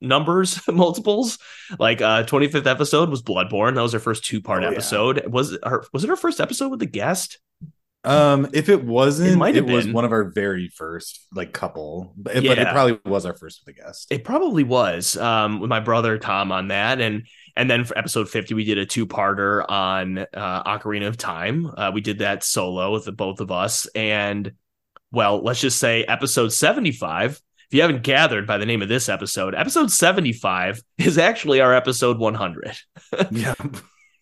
numbers 0.01 0.61
multiples. 0.69 1.39
Like 1.79 2.01
uh 2.01 2.25
25th 2.25 2.67
episode 2.67 3.11
was 3.11 3.23
bloodborne. 3.23 3.75
That 3.75 3.83
was 3.83 3.95
our 3.95 4.01
first 4.01 4.25
two 4.25 4.41
part 4.41 4.65
oh, 4.65 4.69
episode. 4.69 5.19
Yeah. 5.19 5.29
was 5.29 5.53
it 5.53 5.61
our 5.63 5.85
was 5.93 6.05
it 6.05 6.11
our 6.11 6.17
first 6.17 6.41
episode 6.41 6.71
with 6.71 6.81
the 6.81 6.87
guest? 6.87 7.39
Um 8.05 8.49
if 8.53 8.69
it 8.69 8.85
wasn't 8.85 9.33
it, 9.33 9.37
might 9.37 9.57
have 9.57 9.69
it 9.69 9.73
was 9.73 9.89
one 9.89 10.05
of 10.05 10.13
our 10.13 10.31
very 10.31 10.69
first 10.69 11.27
like 11.35 11.53
couple 11.53 12.13
but, 12.17 12.43
yeah. 12.43 12.55
but 12.55 12.59
it 12.59 12.69
probably 12.69 12.99
was 13.05 13.27
our 13.27 13.35
first 13.35 13.63
with 13.65 13.77
a 13.77 13.81
guest. 13.81 14.07
It 14.11 14.25
probably 14.25 14.63
was 14.63 15.17
um 15.17 15.61
with 15.61 15.69
my 15.69 15.81
brother 15.81 16.17
tom 16.17 16.53
on 16.53 16.69
that 16.69 17.01
and 17.01 17.27
and 17.57 17.69
then 17.69 17.85
for 17.85 17.99
episode 17.99 18.29
50 18.29 18.55
we 18.55 18.65
did 18.65 18.79
a 18.79 18.87
two-parter 18.87 19.69
on 19.69 20.19
uh 20.19 20.79
ocarina 20.79 21.09
of 21.09 21.17
time. 21.17 21.71
Uh, 21.77 21.91
we 21.93 22.01
did 22.01 22.21
that 22.21 22.45
solo 22.45 22.93
with 22.93 23.05
the 23.05 23.13
both 23.13 23.41
of 23.41 23.51
us 23.51 23.87
and 23.97 24.53
well 25.11 25.43
let's 25.43 25.61
just 25.61 25.79
say 25.79 26.05
episode 26.05 26.53
75 26.53 27.41
if 27.69 27.75
you 27.75 27.83
haven't 27.83 28.03
gathered 28.03 28.47
by 28.47 28.57
the 28.57 28.65
name 28.65 28.81
of 28.81 28.89
this 28.89 29.11
episode, 29.11 29.55
episode 29.55 29.93
75 29.93 30.83
is 30.97 31.19
actually 31.19 31.61
our 31.61 31.75
episode 31.75 32.19
100. 32.19 32.75
yeah. 33.31 33.55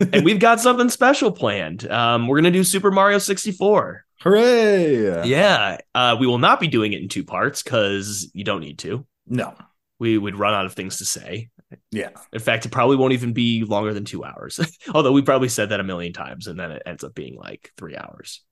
and 0.00 0.24
we've 0.24 0.40
got 0.40 0.58
something 0.58 0.88
special 0.88 1.30
planned. 1.30 1.88
Um, 1.88 2.26
we're 2.26 2.40
going 2.40 2.52
to 2.52 2.58
do 2.58 2.64
Super 2.64 2.90
Mario 2.90 3.18
64. 3.18 4.04
Hooray! 4.22 5.28
Yeah. 5.28 5.78
Uh, 5.94 6.16
we 6.18 6.26
will 6.26 6.38
not 6.38 6.58
be 6.58 6.66
doing 6.66 6.92
it 6.92 7.00
in 7.00 7.08
two 7.08 7.22
parts 7.22 7.62
because 7.62 8.28
you 8.34 8.42
don't 8.42 8.60
need 8.60 8.80
to. 8.80 9.06
No. 9.28 9.54
We 10.00 10.18
would 10.18 10.36
run 10.36 10.52
out 10.52 10.66
of 10.66 10.74
things 10.74 10.98
to 10.98 11.04
say. 11.04 11.50
Yeah. 11.92 12.10
In 12.32 12.40
fact, 12.40 12.66
it 12.66 12.72
probably 12.72 12.96
won't 12.96 13.12
even 13.12 13.32
be 13.32 13.62
longer 13.62 13.94
than 13.94 14.04
two 14.04 14.24
hours. 14.24 14.58
Although 14.92 15.12
we 15.12 15.22
probably 15.22 15.48
said 15.50 15.68
that 15.68 15.78
a 15.78 15.84
million 15.84 16.12
times 16.12 16.48
and 16.48 16.58
then 16.58 16.72
it 16.72 16.82
ends 16.84 17.04
up 17.04 17.14
being 17.14 17.36
like 17.36 17.70
three 17.76 17.96
hours. 17.96 18.42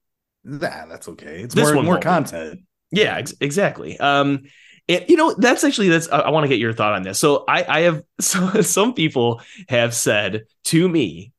Nah, 0.45 0.87
that's 0.87 1.09
okay. 1.09 1.41
It's 1.41 1.55
this 1.55 1.65
more, 1.65 1.77
one 1.77 1.85
more 1.85 1.99
content. 1.99 2.61
Yeah, 2.91 3.17
ex- 3.17 3.35
exactly. 3.41 3.99
Um, 3.99 4.45
and 4.89 5.05
you 5.09 5.17
know, 5.17 5.35
that's 5.35 5.65
actually 5.65 5.89
that's 5.89 6.09
I, 6.11 6.21
I 6.21 6.31
want 6.31 6.45
to 6.45 6.49
get 6.49 6.59
your 6.59 6.73
thought 6.73 6.93
on 6.93 7.03
this. 7.03 7.19
So 7.19 7.45
I 7.49 7.65
I 7.65 7.81
have 7.83 8.03
so, 8.21 8.61
some 8.61 8.95
people 8.95 9.41
have 9.69 9.95
said 9.95 10.45
to 10.65 10.89
me 10.89 11.33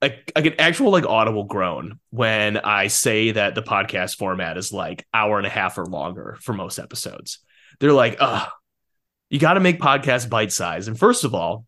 like, 0.00 0.32
like 0.34 0.46
an 0.46 0.54
actual 0.58 0.90
like 0.90 1.06
audible 1.06 1.44
groan 1.44 1.98
when 2.10 2.56
I 2.56 2.86
say 2.86 3.32
that 3.32 3.54
the 3.54 3.62
podcast 3.62 4.16
format 4.16 4.56
is 4.56 4.72
like 4.72 5.06
hour 5.12 5.38
and 5.38 5.46
a 5.46 5.50
half 5.50 5.76
or 5.76 5.86
longer 5.86 6.38
for 6.40 6.52
most 6.52 6.78
episodes. 6.78 7.38
They're 7.80 7.92
like, 7.92 8.16
"Uh, 8.20 8.46
you 9.28 9.38
got 9.38 9.54
to 9.54 9.60
make 9.60 9.80
podcasts 9.80 10.28
bite 10.28 10.52
size." 10.52 10.88
And 10.88 10.98
first 10.98 11.24
of 11.24 11.34
all, 11.34 11.66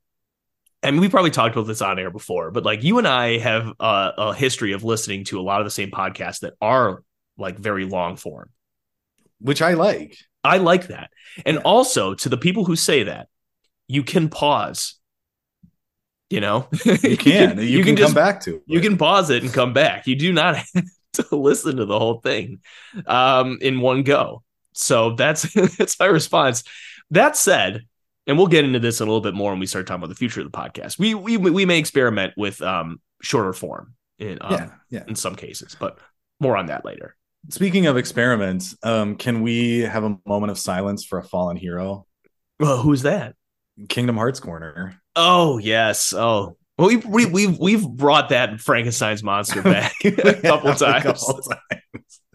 and 0.83 1.01
we 1.01 1.09
probably 1.09 1.31
talked 1.31 1.55
about 1.55 1.67
this 1.67 1.83
on 1.83 1.99
air 1.99 2.11
before, 2.11 2.51
but 2.51 2.65
like 2.65 2.83
you 2.83 2.99
and 2.99 3.07
I 3.07 3.39
have 3.39 3.73
a, 3.81 4.13
a 4.17 4.35
history 4.35 4.73
of 4.73 4.85
listening 4.85 5.25
to 5.25 5.39
a 5.39 5.43
lot 5.43 5.61
of 5.61 5.67
the 5.67 5.71
same 5.71 5.91
podcasts 5.91 6.41
that 6.41 6.55
are 6.61 7.03
like 7.37 7.59
very 7.59 7.85
long 7.85 8.17
form, 8.17 8.51
which 9.41 9.63
I 9.63 9.75
like. 9.75 10.17
I 10.43 10.57
like 10.57 10.89
that. 10.89 11.11
And 11.45 11.57
yeah. 11.57 11.63
also 11.63 12.15
to 12.15 12.29
the 12.29 12.39
people 12.39 12.65
who 12.65 12.77
say 12.77 13.05
that, 13.05 13.29
you 13.89 14.03
can 14.03 14.29
pause. 14.29 14.97
You 16.31 16.41
know, 16.41 16.69
you 16.85 17.17
can. 17.17 17.59
You, 17.59 17.65
you 17.65 17.79
can, 17.79 17.87
can, 17.87 17.97
just, 17.97 18.15
come 18.15 18.23
back 18.23 18.41
to. 18.43 18.57
It. 18.57 18.63
You 18.67 18.81
can 18.81 18.97
pause 18.97 19.31
it 19.31 19.43
and 19.43 19.53
come 19.53 19.73
back. 19.73 20.07
You 20.07 20.15
do 20.15 20.33
not 20.33 20.57
have 20.75 20.85
to 21.15 21.37
listen 21.37 21.77
to 21.77 21.85
the 21.85 21.99
whole 21.99 22.21
thing 22.21 22.61
um, 23.07 23.59
in 23.61 23.81
one 23.81 24.05
go. 24.05 24.45
So 24.73 25.15
that's 25.17 25.53
that's 25.77 25.99
my 25.99 26.07
response. 26.07 26.63
That 27.11 27.37
said, 27.37 27.85
and 28.31 28.39
we'll 28.39 28.47
get 28.47 28.65
into 28.65 28.79
this 28.79 29.01
a 29.01 29.05
little 29.05 29.21
bit 29.21 29.35
more 29.35 29.51
when 29.51 29.59
we 29.59 29.67
start 29.67 29.89
talking 29.89 29.99
about 30.01 30.09
the 30.09 30.15
future 30.15 30.41
of 30.41 30.51
the 30.51 30.57
podcast. 30.57 31.01
We 31.01 31.15
we 31.15 31.37
we 31.37 31.67
may 31.67 31.81
experiment 31.81 32.33
with 32.37 32.63
um, 32.63 33.01
shorter 33.21 33.53
form 33.53 33.95
in 34.21 34.39
um, 34.41 34.53
yeah, 34.53 34.71
yeah. 34.89 35.03
in 35.09 35.17
some 35.17 35.35
cases, 35.35 35.77
but 35.81 35.99
more 36.39 36.57
on 36.57 36.67
that 36.67 36.85
later. 36.85 37.17
Speaking 37.49 37.87
of 37.87 37.97
experiments, 37.97 38.77
um, 38.85 39.17
can 39.17 39.43
we 39.43 39.81
have 39.81 40.05
a 40.05 40.17
moment 40.25 40.53
of 40.53 40.59
silence 40.59 41.05
for 41.05 41.19
a 41.19 41.25
fallen 41.25 41.57
hero? 41.57 42.07
Well, 42.61 42.77
who's 42.81 43.03
that? 43.03 43.35
Kingdom 43.89 44.17
Hearts 44.17 44.39
Corner. 44.39 45.01
Oh 45.17 45.59
yes. 45.59 46.15
Oh, 46.15 46.57
well, 46.79 46.87
we, 46.87 46.97
we 46.99 47.27
we've 47.27 47.59
we've 47.59 47.89
brought 47.89 48.29
that 48.29 48.61
Frankenstein's 48.61 49.25
monster 49.25 49.61
back 49.65 49.93
a 50.05 50.35
couple 50.35 50.73
times. 50.73 50.83
A 50.83 51.01
couple 51.01 51.43
times. 51.43 51.83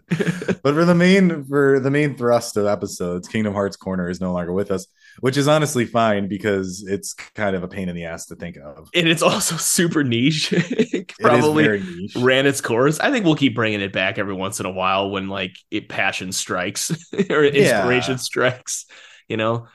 but 0.62 0.74
for 0.74 0.84
the 0.84 0.94
main 0.94 1.44
for 1.44 1.80
the 1.80 1.90
main 1.90 2.16
thrust 2.16 2.56
of 2.56 2.66
episodes, 2.66 3.26
Kingdom 3.26 3.52
Hearts 3.54 3.76
Corner 3.76 4.08
is 4.08 4.20
no 4.20 4.32
longer 4.32 4.52
with 4.52 4.70
us, 4.70 4.86
which 5.18 5.36
is 5.36 5.48
honestly 5.48 5.84
fine 5.84 6.28
because 6.28 6.84
it's 6.86 7.12
kind 7.14 7.56
of 7.56 7.64
a 7.64 7.68
pain 7.68 7.88
in 7.88 7.96
the 7.96 8.04
ass 8.04 8.26
to 8.26 8.36
think 8.36 8.56
of, 8.56 8.88
and 8.94 9.08
it's 9.08 9.22
also 9.22 9.56
super 9.58 10.04
niche. 10.04 10.54
probably 11.20 11.64
it 11.64 11.84
niche. 11.84 12.16
ran 12.16 12.46
its 12.46 12.60
course. 12.60 13.00
I 13.00 13.10
think 13.10 13.24
we'll 13.24 13.34
keep 13.34 13.56
bringing 13.56 13.80
it 13.80 13.92
back 13.92 14.16
every 14.16 14.34
once 14.34 14.60
in 14.60 14.66
a 14.66 14.70
while 14.70 15.10
when 15.10 15.28
like 15.28 15.56
it 15.72 15.88
passion 15.88 16.30
strikes 16.30 16.92
or 17.28 17.44
inspiration 17.44 18.12
yeah. 18.12 18.18
strikes. 18.18 18.86
You 19.28 19.36
know, 19.38 19.66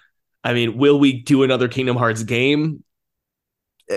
I 0.46 0.54
mean, 0.54 0.78
will 0.78 0.98
we 0.98 1.24
do 1.24 1.44
another 1.44 1.68
Kingdom 1.68 1.98
Hearts 1.98 2.24
game? 2.24 2.86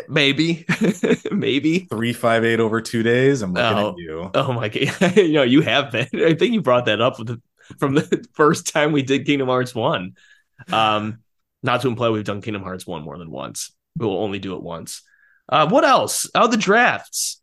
Maybe, 0.08 0.66
maybe 1.30 1.80
three 1.80 2.12
five 2.12 2.44
eight 2.44 2.60
over 2.60 2.80
two 2.80 3.02
days. 3.02 3.42
I'm 3.42 3.52
looking 3.52 3.78
oh, 3.78 3.90
at 3.90 3.98
you. 3.98 4.30
Oh 4.34 4.52
my 4.52 4.68
god! 4.68 5.16
you 5.16 5.32
know 5.32 5.42
you 5.42 5.62
have 5.62 5.92
been. 5.92 6.08
I 6.14 6.34
think 6.34 6.52
you 6.52 6.62
brought 6.62 6.86
that 6.86 7.00
up 7.00 7.16
the, 7.16 7.40
from 7.78 7.94
the 7.94 8.26
first 8.34 8.72
time 8.72 8.92
we 8.92 9.02
did 9.02 9.26
Kingdom 9.26 9.48
Hearts 9.48 9.74
one. 9.74 10.14
Um, 10.72 11.18
not 11.62 11.82
to 11.82 11.88
imply 11.88 12.10
we've 12.10 12.24
done 12.24 12.42
Kingdom 12.42 12.62
Hearts 12.62 12.86
one 12.86 13.02
more 13.02 13.18
than 13.18 13.30
once. 13.30 13.72
We 13.96 14.06
will 14.06 14.18
only 14.18 14.38
do 14.38 14.56
it 14.56 14.62
once. 14.62 15.02
Uh, 15.48 15.68
what 15.68 15.84
else? 15.84 16.28
Oh, 16.34 16.46
the 16.46 16.56
drafts. 16.56 17.40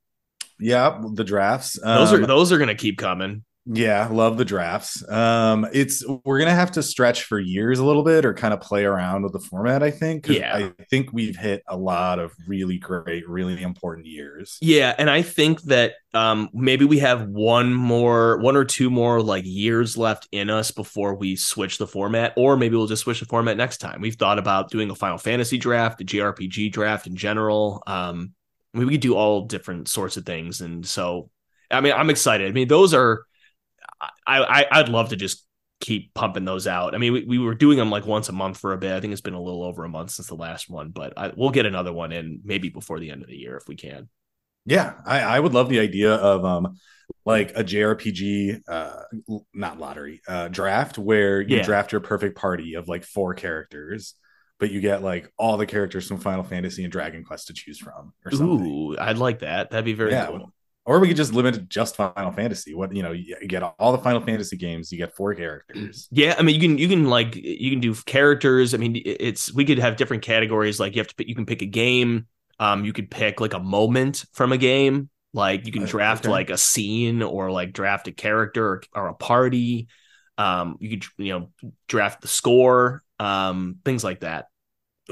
Yeah, 0.59 1.01
the 1.13 1.23
drafts. 1.23 1.79
Those 1.81 2.13
um, 2.13 2.23
are 2.23 2.27
those 2.27 2.51
are 2.51 2.57
gonna 2.57 2.75
keep 2.75 2.97
coming. 2.97 3.43
Yeah, 3.73 4.09
love 4.11 4.37
the 4.37 4.43
drafts. 4.43 5.07
Um, 5.09 5.65
it's 5.71 6.03
we're 6.25 6.39
gonna 6.39 6.51
have 6.51 6.71
to 6.73 6.83
stretch 6.83 7.23
for 7.23 7.39
years 7.39 7.79
a 7.79 7.85
little 7.85 8.03
bit 8.03 8.25
or 8.25 8.33
kind 8.33 8.53
of 8.53 8.59
play 8.59 8.83
around 8.83 9.23
with 9.23 9.31
the 9.31 9.39
format, 9.39 9.81
I 9.81 9.91
think. 9.91 10.27
Yeah. 10.27 10.55
I 10.55 10.83
think 10.89 11.13
we've 11.13 11.37
hit 11.37 11.63
a 11.67 11.77
lot 11.77 12.19
of 12.19 12.33
really 12.47 12.77
great, 12.77 13.27
really 13.29 13.61
important 13.61 14.07
years. 14.07 14.57
Yeah, 14.61 14.93
and 14.97 15.09
I 15.09 15.21
think 15.21 15.61
that 15.63 15.93
um 16.13 16.49
maybe 16.53 16.83
we 16.83 16.99
have 16.99 17.29
one 17.29 17.73
more 17.73 18.37
one 18.39 18.57
or 18.57 18.65
two 18.65 18.89
more 18.89 19.21
like 19.21 19.45
years 19.45 19.95
left 19.95 20.27
in 20.33 20.49
us 20.49 20.71
before 20.71 21.15
we 21.15 21.37
switch 21.37 21.77
the 21.77 21.87
format, 21.87 22.33
or 22.35 22.57
maybe 22.57 22.75
we'll 22.75 22.87
just 22.87 23.03
switch 23.03 23.21
the 23.21 23.25
format 23.25 23.55
next 23.55 23.77
time. 23.77 24.01
We've 24.01 24.15
thought 24.15 24.37
about 24.39 24.69
doing 24.69 24.89
a 24.89 24.95
Final 24.95 25.17
Fantasy 25.17 25.57
draft, 25.57 26.01
a 26.01 26.03
JRPG 26.03 26.73
draft 26.73 27.07
in 27.07 27.15
general. 27.15 27.83
Um 27.87 28.33
we 28.73 28.85
could 28.89 29.01
do 29.01 29.15
all 29.15 29.45
different 29.45 29.87
sorts 29.87 30.17
of 30.17 30.25
things. 30.25 30.59
And 30.59 30.85
so 30.85 31.29
I 31.69 31.79
mean, 31.79 31.93
I'm 31.93 32.09
excited. 32.09 32.49
I 32.49 32.51
mean, 32.51 32.67
those 32.67 32.93
are 32.93 33.23
I, 34.25 34.65
I 34.71 34.81
would 34.81 34.89
love 34.89 35.09
to 35.09 35.15
just 35.15 35.45
keep 35.81 36.13
pumping 36.13 36.45
those 36.45 36.67
out. 36.67 36.95
I 36.95 36.97
mean, 36.97 37.11
we, 37.11 37.23
we 37.25 37.39
were 37.39 37.55
doing 37.55 37.77
them 37.77 37.89
like 37.89 38.05
once 38.05 38.29
a 38.29 38.33
month 38.33 38.57
for 38.57 38.73
a 38.73 38.77
bit. 38.77 38.93
I 38.93 39.01
think 39.01 39.11
it's 39.11 39.21
been 39.21 39.33
a 39.33 39.41
little 39.41 39.63
over 39.63 39.83
a 39.83 39.89
month 39.89 40.11
since 40.11 40.27
the 40.27 40.35
last 40.35 40.69
one, 40.69 40.89
but 40.89 41.13
I, 41.17 41.31
we'll 41.35 41.49
get 41.49 41.65
another 41.65 41.91
one 41.91 42.11
in 42.11 42.39
maybe 42.45 42.69
before 42.69 42.99
the 42.99 43.09
end 43.09 43.23
of 43.23 43.27
the 43.27 43.35
year 43.35 43.57
if 43.57 43.67
we 43.67 43.75
can. 43.75 44.07
Yeah, 44.65 44.93
I, 45.05 45.21
I 45.21 45.39
would 45.39 45.53
love 45.53 45.69
the 45.69 45.79
idea 45.79 46.13
of 46.13 46.45
um 46.45 46.77
like 47.25 47.51
a 47.57 47.63
JRPG, 47.63 48.61
uh, 48.69 49.01
not 49.53 49.79
lottery, 49.79 50.21
uh, 50.27 50.47
draft 50.47 50.97
where 50.97 51.41
you 51.41 51.57
yeah. 51.57 51.63
draft 51.63 51.91
your 51.91 52.01
perfect 52.01 52.37
party 52.37 52.75
of 52.75 52.87
like 52.87 53.03
four 53.03 53.33
characters, 53.33 54.13
but 54.59 54.71
you 54.71 54.79
get 54.79 55.01
like 55.01 55.31
all 55.37 55.57
the 55.57 55.65
characters 55.65 56.07
from 56.07 56.19
Final 56.19 56.43
Fantasy 56.43 56.83
and 56.83 56.91
Dragon 56.91 57.23
Quest 57.23 57.47
to 57.47 57.53
choose 57.53 57.79
from. 57.79 58.13
Or 58.23 58.31
something. 58.31 58.65
Ooh, 58.65 58.97
I'd 58.97 59.17
like 59.17 59.39
that. 59.39 59.71
That'd 59.71 59.83
be 59.83 59.93
very 59.93 60.11
yeah. 60.11 60.27
cool 60.27 60.53
or 60.85 60.99
we 60.99 61.07
could 61.07 61.17
just 61.17 61.33
limit 61.33 61.55
it 61.55 61.69
just 61.69 61.95
Final 61.95 62.31
Fantasy. 62.31 62.73
What 62.73 62.95
you 62.95 63.03
know, 63.03 63.11
you 63.11 63.35
get 63.47 63.61
all 63.61 63.91
the 63.91 63.99
Final 63.99 64.21
Fantasy 64.21 64.57
games. 64.57 64.91
You 64.91 64.97
get 64.97 65.15
four 65.15 65.35
characters. 65.35 66.07
Yeah, 66.11 66.35
I 66.37 66.41
mean, 66.41 66.55
you 66.55 66.61
can 66.61 66.77
you 66.77 66.87
can 66.87 67.05
like 67.05 67.35
you 67.35 67.69
can 67.69 67.79
do 67.79 67.93
characters. 67.93 68.73
I 68.73 68.77
mean, 68.77 68.99
it's 69.05 69.53
we 69.53 69.65
could 69.65 69.77
have 69.79 69.95
different 69.95 70.23
categories. 70.23 70.79
Like 70.79 70.95
you 70.95 70.99
have 70.99 71.07
to 71.07 71.15
pick, 71.15 71.27
you 71.27 71.35
can 71.35 71.45
pick 71.45 71.61
a 71.61 71.67
game. 71.67 72.27
Um, 72.59 72.85
you 72.85 72.93
could 72.93 73.09
pick 73.11 73.39
like 73.39 73.53
a 73.53 73.59
moment 73.59 74.25
from 74.33 74.51
a 74.51 74.57
game. 74.57 75.09
Like 75.33 75.65
you 75.65 75.71
can 75.71 75.83
uh, 75.83 75.87
draft 75.87 76.25
okay. 76.25 76.31
like 76.31 76.49
a 76.49 76.57
scene 76.57 77.21
or 77.21 77.51
like 77.51 77.73
draft 77.73 78.07
a 78.07 78.11
character 78.11 78.67
or, 78.67 78.81
or 78.93 79.07
a 79.07 79.13
party. 79.13 79.87
Um, 80.37 80.77
you 80.79 80.89
could 80.97 81.05
you 81.17 81.39
know 81.39 81.71
draft 81.87 82.21
the 82.21 82.27
score. 82.27 83.03
Um, 83.19 83.77
things 83.85 84.03
like 84.03 84.21
that. 84.21 84.47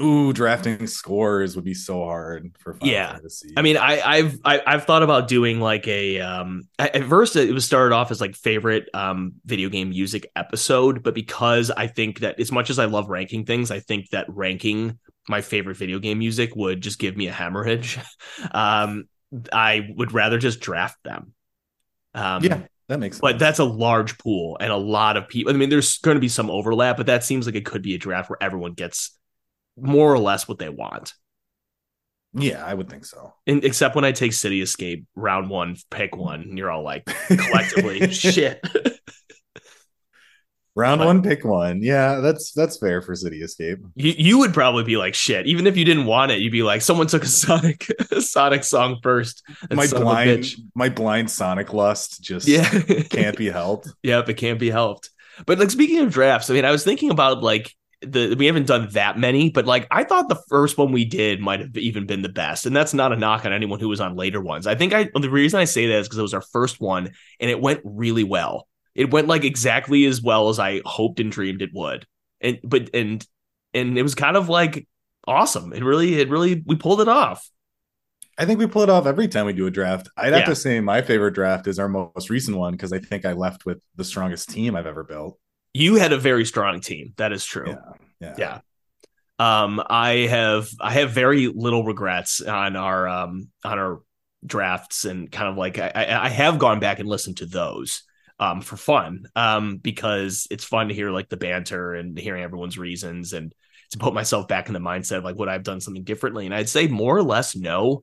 Ooh, 0.00 0.32
drafting 0.32 0.86
scores 0.86 1.56
would 1.56 1.64
be 1.64 1.74
so 1.74 2.04
hard 2.04 2.56
for 2.58 2.74
Final 2.74 2.92
yeah. 2.92 3.12
Fantasy. 3.12 3.52
I 3.56 3.62
mean, 3.62 3.76
I, 3.76 4.00
I've 4.00 4.38
I, 4.44 4.52
have 4.52 4.62
i 4.66 4.70
have 4.72 4.84
thought 4.84 5.02
about 5.02 5.28
doing 5.28 5.60
like 5.60 5.86
a 5.86 6.20
um. 6.20 6.62
At 6.78 7.04
first, 7.04 7.36
it 7.36 7.52
was 7.52 7.64
started 7.64 7.94
off 7.94 8.10
as 8.10 8.20
like 8.20 8.34
favorite 8.34 8.88
um 8.94 9.34
video 9.44 9.68
game 9.68 9.90
music 9.90 10.30
episode, 10.34 11.02
but 11.02 11.14
because 11.14 11.70
I 11.70 11.86
think 11.86 12.20
that 12.20 12.40
as 12.40 12.50
much 12.50 12.70
as 12.70 12.78
I 12.78 12.86
love 12.86 13.08
ranking 13.08 13.44
things, 13.44 13.70
I 13.70 13.80
think 13.80 14.10
that 14.10 14.26
ranking 14.28 14.98
my 15.28 15.42
favorite 15.42 15.76
video 15.76 15.98
game 15.98 16.18
music 16.18 16.56
would 16.56 16.80
just 16.80 16.98
give 16.98 17.16
me 17.16 17.26
a 17.26 17.32
hemorrhage. 17.32 17.98
um, 18.52 19.04
I 19.52 19.88
would 19.96 20.12
rather 20.12 20.38
just 20.38 20.60
draft 20.60 20.96
them. 21.04 21.34
Um, 22.14 22.42
yeah, 22.42 22.62
that 22.88 22.98
makes 22.98 23.16
sense. 23.16 23.20
But 23.20 23.38
that's 23.38 23.58
a 23.58 23.64
large 23.64 24.18
pool 24.18 24.56
and 24.60 24.72
a 24.72 24.76
lot 24.76 25.16
of 25.16 25.28
people. 25.28 25.52
I 25.52 25.56
mean, 25.56 25.68
there's 25.68 25.98
going 25.98 26.16
to 26.16 26.20
be 26.20 26.28
some 26.28 26.50
overlap, 26.50 26.96
but 26.96 27.06
that 27.06 27.22
seems 27.22 27.46
like 27.46 27.54
it 27.54 27.66
could 27.66 27.82
be 27.82 27.94
a 27.94 27.98
draft 27.98 28.30
where 28.30 28.42
everyone 28.42 28.72
gets 28.72 29.19
more 29.80 30.12
or 30.12 30.18
less 30.18 30.48
what 30.48 30.58
they 30.58 30.68
want. 30.68 31.14
Yeah, 32.32 32.64
I 32.64 32.74
would 32.74 32.88
think 32.88 33.04
so. 33.04 33.34
And, 33.46 33.64
except 33.64 33.96
when 33.96 34.04
I 34.04 34.12
take 34.12 34.32
City 34.32 34.60
Escape 34.60 35.04
round 35.16 35.50
one, 35.50 35.76
pick 35.90 36.16
one, 36.16 36.42
and 36.42 36.58
you're 36.58 36.70
all 36.70 36.84
like 36.84 37.04
collectively 37.26 38.12
shit. 38.12 38.64
Round 40.76 41.00
but, 41.00 41.06
one, 41.06 41.22
pick 41.22 41.44
one. 41.44 41.82
Yeah, 41.82 42.20
that's 42.20 42.52
that's 42.52 42.78
fair 42.78 43.02
for 43.02 43.16
City 43.16 43.42
Escape. 43.42 43.80
You 43.96 44.14
you 44.16 44.38
would 44.38 44.54
probably 44.54 44.84
be 44.84 44.96
like 44.96 45.14
shit, 45.14 45.46
even 45.46 45.66
if 45.66 45.76
you 45.76 45.84
didn't 45.84 46.06
want 46.06 46.30
it. 46.30 46.38
You'd 46.38 46.52
be 46.52 46.62
like, 46.62 46.80
someone 46.80 47.08
took 47.08 47.24
a 47.24 47.28
Sonic 47.28 47.90
a 48.12 48.20
Sonic 48.20 48.62
song 48.62 48.98
first. 49.02 49.42
My 49.68 49.88
blind 49.88 50.46
my 50.76 50.88
blind 50.88 51.30
Sonic 51.30 51.72
lust 51.72 52.22
just 52.22 52.46
yeah. 52.46 52.68
can't 53.10 53.36
be 53.36 53.50
helped. 53.50 53.88
Yep, 54.02 54.28
it 54.28 54.34
can't 54.34 54.58
be 54.58 54.70
helped. 54.70 55.10
But 55.44 55.58
like 55.58 55.70
speaking 55.70 55.98
of 56.00 56.12
drafts, 56.12 56.48
I 56.50 56.54
mean, 56.54 56.64
I 56.64 56.70
was 56.70 56.84
thinking 56.84 57.10
about 57.10 57.42
like 57.42 57.74
the 58.02 58.34
we 58.38 58.46
haven't 58.46 58.66
done 58.66 58.88
that 58.92 59.18
many, 59.18 59.50
but 59.50 59.66
like 59.66 59.86
I 59.90 60.04
thought 60.04 60.28
the 60.28 60.42
first 60.48 60.78
one 60.78 60.92
we 60.92 61.04
did 61.04 61.40
might 61.40 61.60
have 61.60 61.76
even 61.76 62.06
been 62.06 62.22
the 62.22 62.28
best, 62.28 62.66
and 62.66 62.74
that's 62.74 62.94
not 62.94 63.12
a 63.12 63.16
knock 63.16 63.44
on 63.44 63.52
anyone 63.52 63.80
who 63.80 63.88
was 63.88 64.00
on 64.00 64.16
later 64.16 64.40
ones. 64.40 64.66
I 64.66 64.74
think 64.74 64.94
I 64.94 65.10
the 65.14 65.30
reason 65.30 65.60
I 65.60 65.64
say 65.64 65.86
that 65.86 65.98
is 65.98 66.08
because 66.08 66.18
it 66.18 66.22
was 66.22 66.34
our 66.34 66.40
first 66.40 66.80
one 66.80 67.10
and 67.38 67.50
it 67.50 67.60
went 67.60 67.80
really 67.84 68.24
well. 68.24 68.66
It 68.94 69.10
went 69.10 69.28
like 69.28 69.44
exactly 69.44 70.06
as 70.06 70.22
well 70.22 70.48
as 70.48 70.58
I 70.58 70.80
hoped 70.84 71.20
and 71.20 71.30
dreamed 71.30 71.62
it 71.62 71.70
would, 71.74 72.06
and 72.40 72.58
but 72.64 72.90
and 72.94 73.26
and 73.74 73.98
it 73.98 74.02
was 74.02 74.14
kind 74.14 74.36
of 74.36 74.48
like 74.48 74.88
awesome. 75.26 75.72
It 75.72 75.84
really 75.84 76.20
it 76.20 76.30
really 76.30 76.62
we 76.66 76.76
pulled 76.76 77.02
it 77.02 77.08
off. 77.08 77.48
I 78.38 78.46
think 78.46 78.58
we 78.58 78.66
pull 78.66 78.82
it 78.82 78.88
off 78.88 79.04
every 79.04 79.28
time 79.28 79.44
we 79.44 79.52
do 79.52 79.66
a 79.66 79.70
draft. 79.70 80.08
I'd 80.16 80.32
have 80.32 80.40
yeah. 80.42 80.46
to 80.46 80.56
say 80.56 80.80
my 80.80 81.02
favorite 81.02 81.34
draft 81.34 81.66
is 81.66 81.78
our 81.78 81.88
most 81.88 82.30
recent 82.30 82.56
one 82.56 82.72
because 82.72 82.94
I 82.94 82.98
think 82.98 83.26
I 83.26 83.34
left 83.34 83.66
with 83.66 83.82
the 83.96 84.04
strongest 84.04 84.48
team 84.48 84.74
I've 84.74 84.86
ever 84.86 85.04
built 85.04 85.38
you 85.72 85.96
had 85.96 86.12
a 86.12 86.18
very 86.18 86.44
strong 86.44 86.80
team. 86.80 87.12
That 87.16 87.32
is 87.32 87.44
true. 87.44 87.68
Yeah. 87.68 87.92
Yeah. 88.20 88.34
yeah. 88.38 88.60
Um, 89.38 89.82
I 89.88 90.26
have 90.28 90.68
I 90.80 90.92
have 90.92 91.12
very 91.12 91.46
little 91.48 91.84
regrets 91.84 92.42
on 92.42 92.76
our 92.76 93.08
um 93.08 93.48
on 93.64 93.78
our 93.78 94.02
drafts 94.44 95.04
and 95.04 95.30
kind 95.30 95.48
of 95.48 95.56
like 95.56 95.78
I, 95.78 96.18
I 96.22 96.28
have 96.28 96.58
gone 96.58 96.80
back 96.80 96.98
and 96.98 97.08
listened 97.08 97.38
to 97.38 97.46
those 97.46 98.02
um 98.38 98.62
for 98.62 98.76
fun 98.76 99.24
um 99.36 99.76
because 99.76 100.46
it's 100.50 100.64
fun 100.64 100.88
to 100.88 100.94
hear 100.94 101.10
like 101.10 101.28
the 101.28 101.36
banter 101.36 101.92
and 101.94 102.18
hearing 102.18 102.42
everyone's 102.42 102.78
reasons 102.78 103.34
and 103.34 103.54
to 103.90 103.98
put 103.98 104.14
myself 104.14 104.48
back 104.48 104.68
in 104.68 104.74
the 104.74 104.80
mindset 104.80 105.18
of 105.18 105.24
like 105.24 105.36
would 105.36 105.48
I've 105.48 105.62
done 105.62 105.80
something 105.80 106.04
differently 106.04 106.46
and 106.46 106.54
I'd 106.54 106.68
say 106.68 106.86
more 106.86 107.16
or 107.16 107.22
less 107.22 107.56
no 107.56 108.02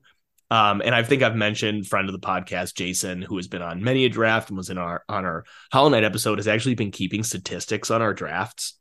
um, 0.50 0.80
and 0.82 0.94
I 0.94 1.02
think 1.02 1.22
I've 1.22 1.36
mentioned 1.36 1.86
friend 1.86 2.08
of 2.08 2.12
the 2.12 2.26
podcast, 2.26 2.74
Jason, 2.74 3.22
who 3.22 3.36
has 3.36 3.48
been 3.48 3.62
on 3.62 3.82
many 3.82 4.04
a 4.04 4.08
draft 4.08 4.48
and 4.48 4.56
was 4.56 4.70
in 4.70 4.78
our 4.78 5.04
on 5.08 5.24
our 5.24 5.44
Hollow 5.72 5.90
Knight 5.90 6.04
episode, 6.04 6.38
has 6.38 6.48
actually 6.48 6.74
been 6.74 6.90
keeping 6.90 7.22
statistics 7.22 7.90
on 7.90 8.00
our 8.00 8.14
drafts. 8.14 8.78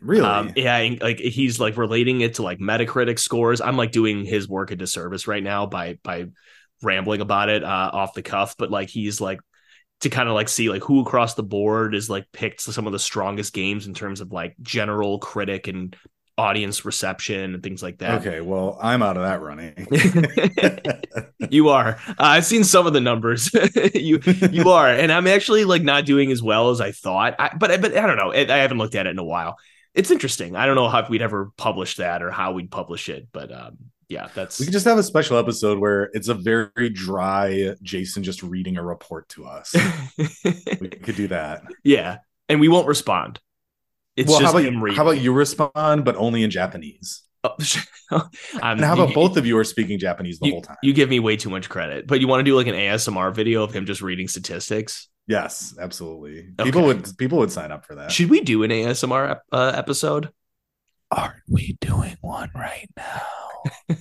Really? 0.00 0.24
Um, 0.24 0.52
yeah, 0.54 0.88
like 1.00 1.18
he's 1.18 1.58
like 1.58 1.76
relating 1.76 2.20
it 2.20 2.34
to 2.34 2.42
like 2.42 2.60
Metacritic 2.60 3.18
scores. 3.18 3.60
I'm 3.60 3.76
like 3.76 3.90
doing 3.90 4.24
his 4.24 4.48
work 4.48 4.70
a 4.70 4.76
disservice 4.76 5.26
right 5.26 5.42
now 5.42 5.66
by 5.66 5.98
by 6.04 6.26
rambling 6.82 7.20
about 7.20 7.48
it 7.48 7.64
uh, 7.64 7.90
off 7.92 8.14
the 8.14 8.22
cuff, 8.22 8.56
but 8.56 8.70
like 8.70 8.88
he's 8.88 9.20
like 9.20 9.40
to 10.00 10.10
kind 10.10 10.28
of 10.28 10.34
like 10.34 10.48
see 10.48 10.70
like 10.70 10.82
who 10.82 11.00
across 11.00 11.34
the 11.34 11.42
board 11.42 11.94
is 11.94 12.08
like 12.08 12.24
picked 12.32 12.60
some 12.60 12.86
of 12.86 12.92
the 12.92 12.98
strongest 12.98 13.52
games 13.52 13.86
in 13.86 13.94
terms 13.94 14.20
of 14.20 14.32
like 14.32 14.54
general 14.62 15.18
critic 15.18 15.68
and 15.68 15.96
audience 16.40 16.86
reception 16.86 17.54
and 17.54 17.62
things 17.62 17.82
like 17.82 17.98
that. 17.98 18.22
Okay, 18.22 18.40
well, 18.40 18.78
I'm 18.80 19.02
out 19.02 19.18
of 19.18 19.22
that 19.22 19.42
running. 19.42 19.86
you 21.50 21.68
are. 21.68 22.00
Uh, 22.08 22.14
I've 22.18 22.46
seen 22.46 22.64
some 22.64 22.86
of 22.86 22.94
the 22.94 23.00
numbers. 23.00 23.50
you 23.94 24.20
you 24.50 24.70
are, 24.70 24.88
and 24.88 25.12
I'm 25.12 25.26
actually 25.26 25.64
like 25.64 25.82
not 25.82 26.06
doing 26.06 26.32
as 26.32 26.42
well 26.42 26.70
as 26.70 26.80
I 26.80 26.92
thought. 26.92 27.36
I, 27.38 27.54
but 27.58 27.82
but 27.82 27.94
I 27.94 28.06
don't 28.06 28.16
know. 28.16 28.32
I 28.32 28.58
haven't 28.58 28.78
looked 28.78 28.94
at 28.94 29.06
it 29.06 29.10
in 29.10 29.18
a 29.18 29.24
while. 29.24 29.58
It's 29.94 30.10
interesting. 30.10 30.56
I 30.56 30.64
don't 30.64 30.76
know 30.76 30.88
how 30.88 31.06
we'd 31.08 31.20
ever 31.20 31.50
publish 31.58 31.96
that 31.96 32.22
or 32.22 32.30
how 32.30 32.52
we'd 32.52 32.70
publish 32.70 33.10
it, 33.10 33.28
but 33.32 33.52
um, 33.52 33.76
yeah, 34.08 34.28
that's. 34.34 34.58
We 34.58 34.64
could 34.64 34.72
just 34.72 34.86
have 34.86 34.96
a 34.96 35.02
special 35.02 35.36
episode 35.36 35.78
where 35.78 36.04
it's 36.14 36.28
a 36.28 36.34
very 36.34 36.88
dry 36.88 37.74
Jason 37.82 38.22
just 38.22 38.42
reading 38.42 38.78
a 38.78 38.82
report 38.82 39.28
to 39.30 39.44
us. 39.44 39.74
we 40.80 40.88
could 40.88 41.16
do 41.16 41.28
that. 41.28 41.64
Yeah, 41.84 42.18
and 42.48 42.60
we 42.60 42.68
won't 42.68 42.88
respond. 42.88 43.40
It's 44.20 44.28
well, 44.28 44.40
how 44.40 44.50
about, 44.50 44.94
how 44.94 45.02
about 45.02 45.18
you 45.18 45.32
respond, 45.32 46.04
but 46.04 46.14
only 46.16 46.42
in 46.42 46.50
Japanese? 46.50 47.22
Oh, 47.42 47.56
and 48.62 48.80
how 48.80 48.92
about 48.92 49.10
you, 49.10 49.14
both 49.14 49.38
of 49.38 49.46
you 49.46 49.56
are 49.56 49.64
speaking 49.64 49.98
Japanese 49.98 50.40
the 50.40 50.48
you, 50.48 50.52
whole 50.52 50.60
time? 50.60 50.76
You 50.82 50.92
give 50.92 51.08
me 51.08 51.20
way 51.20 51.38
too 51.38 51.48
much 51.48 51.70
credit, 51.70 52.06
but 52.06 52.20
you 52.20 52.28
want 52.28 52.40
to 52.40 52.44
do 52.44 52.54
like 52.54 52.66
an 52.66 52.74
ASMR 52.74 53.34
video 53.34 53.62
of 53.62 53.72
him 53.72 53.86
just 53.86 54.02
reading 54.02 54.28
statistics? 54.28 55.08
Yes, 55.26 55.74
absolutely. 55.80 56.48
Okay. 56.58 56.64
People 56.64 56.82
would 56.82 57.16
people 57.16 57.38
would 57.38 57.50
sign 57.50 57.72
up 57.72 57.86
for 57.86 57.94
that. 57.94 58.12
Should 58.12 58.28
we 58.28 58.42
do 58.42 58.62
an 58.62 58.70
ASMR 58.70 59.38
uh, 59.52 59.72
episode? 59.74 60.30
Aren't 61.10 61.42
we 61.48 61.78
doing 61.80 62.18
one 62.20 62.50
right 62.54 62.90
now? 62.94 63.22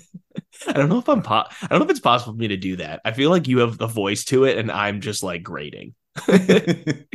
I 0.68 0.74
don't 0.74 0.90
know 0.90 1.00
if 1.00 1.08
I'm 1.08 1.22
po- 1.22 1.46
I 1.62 1.68
don't 1.70 1.80
know 1.80 1.86
if 1.86 1.92
it's 1.92 2.02
possible 2.02 2.34
for 2.34 2.40
me 2.40 2.50
to 2.50 2.58
do 2.58 2.76
that. 2.76 3.00
I 3.06 3.14
feel 3.14 3.30
like 3.30 3.48
you 3.48 3.60
have 3.60 3.78
the 3.78 3.88
voice 3.88 4.26
to 4.26 4.44
it, 4.44 4.58
and 4.58 4.70
I'm 4.70 5.00
just 5.00 5.24
like 5.24 5.44
grating. 5.44 5.94
well, 6.28 7.08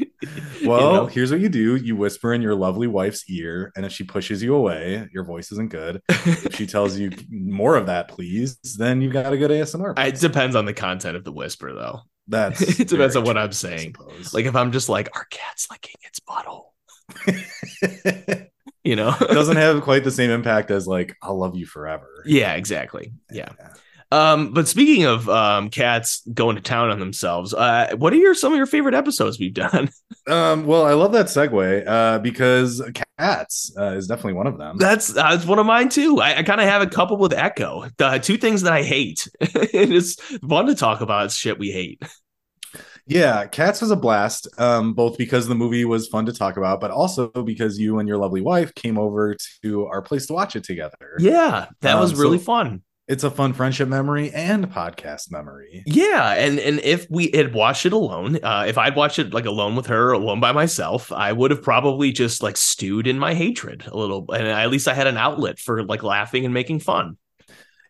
you 0.63 0.65
know? 0.65 1.07
here's 1.07 1.31
what 1.31 1.41
you 1.41 1.49
do 1.49 1.77
you 1.77 1.97
whisper 1.97 2.33
in 2.33 2.43
your 2.43 2.55
lovely 2.55 2.87
wife's 2.87 3.29
ear, 3.29 3.73
and 3.77 3.85
if 3.85 3.93
she 3.93 4.05
pushes 4.05 4.43
you 4.43 4.55
away, 4.55 5.09
your 5.13 5.25
voice 5.25 5.53
isn't 5.53 5.71
good. 5.71 6.01
if 6.09 6.55
she 6.55 6.67
tells 6.67 6.99
you 6.99 7.11
more 7.31 7.77
of 7.77 7.87
that, 7.87 8.09
please, 8.09 8.59
then 8.79 9.01
you've 9.01 9.13
got 9.13 9.33
a 9.33 9.37
good 9.37 9.51
ASMR. 9.51 9.99
It 9.99 10.21
depends 10.21 10.57
on 10.57 10.65
the 10.65 10.73
content 10.73 11.17
of 11.17 11.25
the 11.25 11.33
whisper, 11.33 11.73
though. 11.75 12.01
That's 12.29 12.61
it 12.81 12.89
depends 12.89 13.17
on 13.17 13.25
what 13.25 13.37
I'm 13.37 13.53
saying. 13.53 13.95
Like 14.33 14.47
if 14.47 14.57
I'm 14.57 14.73
just 14.73 14.89
like, 14.89 15.15
our 15.15 15.27
cat's 15.27 15.69
licking 15.71 15.97
its 16.03 16.21
butthole. 16.21 16.69
you 18.85 18.97
know, 18.97 19.15
it 19.21 19.35
doesn't 19.35 19.57
have 19.57 19.83
quite 19.83 20.05
the 20.05 20.11
same 20.11 20.31
impact 20.31 20.71
as 20.71 20.87
like, 20.87 21.17
I'll 21.21 21.39
love 21.39 21.57
you 21.57 21.67
forever. 21.67 22.23
Yeah, 22.25 22.55
exactly. 22.55 23.13
Yeah. 23.31 23.51
yeah. 23.59 23.75
Um, 24.15 24.53
but 24.53 24.69
speaking 24.69 25.07
of 25.07 25.29
um, 25.29 25.71
cats 25.71 26.23
going 26.33 26.55
to 26.55 26.63
town 26.63 26.91
on 26.91 27.01
themselves, 27.01 27.53
uh, 27.53 27.97
what 27.99 28.13
are 28.13 28.17
your 28.17 28.33
some 28.33 28.53
of 28.53 28.57
your 28.57 28.67
favorite 28.67 28.95
episodes 28.95 29.41
we've 29.41 29.53
done? 29.53 29.91
um, 30.29 30.67
well, 30.67 30.87
I 30.87 30.93
love 30.93 31.11
that 31.13 31.27
segue 31.27 31.85
uh, 31.85 32.21
because 32.21 32.81
cats 33.19 33.75
uh, 33.77 33.97
is 33.97 34.07
definitely 34.07 34.35
one 34.35 34.47
of 34.47 34.57
them. 34.57 34.77
That's 34.79 35.09
that's 35.09 35.45
one 35.45 35.59
of 35.59 35.67
mine 35.67 35.89
too. 35.89 36.21
I, 36.21 36.39
I 36.39 36.43
kind 36.45 36.61
of 36.61 36.69
have 36.69 36.81
a 36.81 36.87
couple 36.87 37.17
with 37.17 37.33
Echo. 37.33 37.89
The 37.97 38.19
two 38.19 38.37
things 38.37 38.63
that 38.63 38.73
I 38.73 38.85
hate. 38.85 39.27
it's 39.41 40.15
fun 40.49 40.67
to 40.67 40.77
talk 40.77 41.01
about 41.01 41.33
shit 41.33 41.59
we 41.59 41.73
hate. 41.73 42.01
Yeah, 43.07 43.47
Cats 43.47 43.83
was 43.83 43.91
a 43.91 43.97
blast, 43.97 44.49
um, 44.59 44.95
both 44.95 45.19
because 45.19 45.47
the 45.47 45.55
movie 45.55 45.85
was 45.85 46.09
fun 46.09 46.25
to 46.25 46.33
talk 46.33 46.57
about, 46.57 46.81
but 46.81 46.91
also 46.91 47.29
because 47.29 47.79
you 47.79 47.99
and 47.99 48.09
your 48.09 48.17
lovely 48.17 48.41
wife 48.41 48.75
came 48.75 48.97
over 48.97 49.37
to 49.63 49.87
our 49.87 50.01
place 50.01 50.27
to 50.27 50.33
watch 50.33 50.57
it 50.57 50.65
together. 50.65 51.17
Yeah, 51.19 51.67
that 51.81 51.97
um, 51.97 52.01
was 52.01 52.15
really 52.15 52.39
so 52.39 52.45
fun 52.45 52.83
it's 53.07 53.25
a 53.25 53.31
fun 53.31 53.53
friendship 53.53 53.89
memory 53.89 54.31
and 54.33 54.71
podcast 54.71 55.31
memory. 55.31 55.83
Yeah, 55.87 56.33
and 56.33 56.59
and 56.59 56.81
if 56.81 57.07
we 57.11 57.31
had 57.35 57.53
watched 57.53 57.85
it 57.85 57.93
alone, 57.93 58.39
uh, 58.43 58.65
if 58.67 58.79
I'd 58.79 58.97
watched 58.97 59.19
it 59.19 59.35
like 59.35 59.45
alone 59.45 59.77
with 59.77 59.87
her, 59.87 60.13
alone 60.13 60.41
by 60.41 60.53
myself, 60.53 61.13
I 61.13 61.33
would 61.33 61.51
have 61.51 61.63
probably 61.63 62.13
just 62.13 62.43
like 62.43 62.57
stewed 62.57 63.07
in 63.07 63.19
my 63.19 63.35
hatred 63.35 63.85
a 63.87 63.97
little, 63.97 64.25
and 64.33 64.47
at 64.47 64.71
least 64.71 64.89
I 64.89 64.95
had 64.95 65.07
an 65.07 65.19
outlet 65.19 65.59
for 65.59 65.83
like 65.85 66.03
laughing 66.03 66.45
and 66.45 66.55
making 66.55 66.81
fun. 66.81 67.19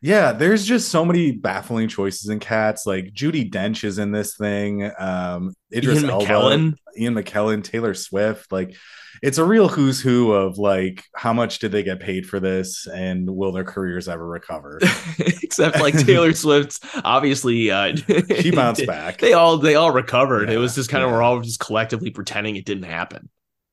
Yeah, 0.02 0.32
there's 0.32 0.66
just 0.66 0.90
so 0.90 1.04
many 1.04 1.32
baffling 1.32 1.88
choices 1.88 2.28
in 2.28 2.38
cats. 2.38 2.84
Like 2.84 3.14
Judi 3.14 3.50
Dench 3.50 3.84
is 3.84 3.98
in 3.98 4.12
this 4.12 4.36
thing. 4.36 4.90
Um, 4.98 5.54
Idris 5.72 6.02
Ian 6.02 6.10
Elba, 6.10 6.26
McKellen. 6.26 6.76
Ian 6.98 7.14
McKellen, 7.14 7.64
Taylor 7.64 7.94
Swift. 7.94 8.52
Like 8.52 8.76
it's 9.24 9.38
a 9.38 9.44
real 9.44 9.68
who's 9.68 10.02
who 10.02 10.32
of 10.32 10.58
like 10.58 11.02
how 11.14 11.32
much 11.32 11.58
did 11.58 11.72
they 11.72 11.82
get 11.82 11.98
paid 11.98 12.26
for 12.26 12.38
this 12.38 12.86
and 12.86 13.28
will 13.28 13.52
their 13.52 13.64
careers 13.64 14.06
ever 14.06 14.26
recover? 14.26 14.78
Except 15.18 15.80
like 15.80 15.98
taylor 16.04 16.32
swift's 16.34 16.78
obviously 17.04 17.70
uh 17.70 17.96
she 18.38 18.50
bounced 18.54 18.86
back. 18.86 19.18
they 19.18 19.32
all 19.32 19.56
they 19.56 19.76
all 19.76 19.90
recovered. 19.90 20.50
Yeah, 20.50 20.56
it 20.56 20.58
was 20.58 20.74
just 20.74 20.90
kind 20.90 21.02
of 21.02 21.10
we're 21.10 21.22
all 21.22 21.40
just 21.40 21.58
collectively 21.58 22.10
pretending 22.10 22.56
it 22.56 22.66
didn't 22.66 22.84
happen. 22.84 23.30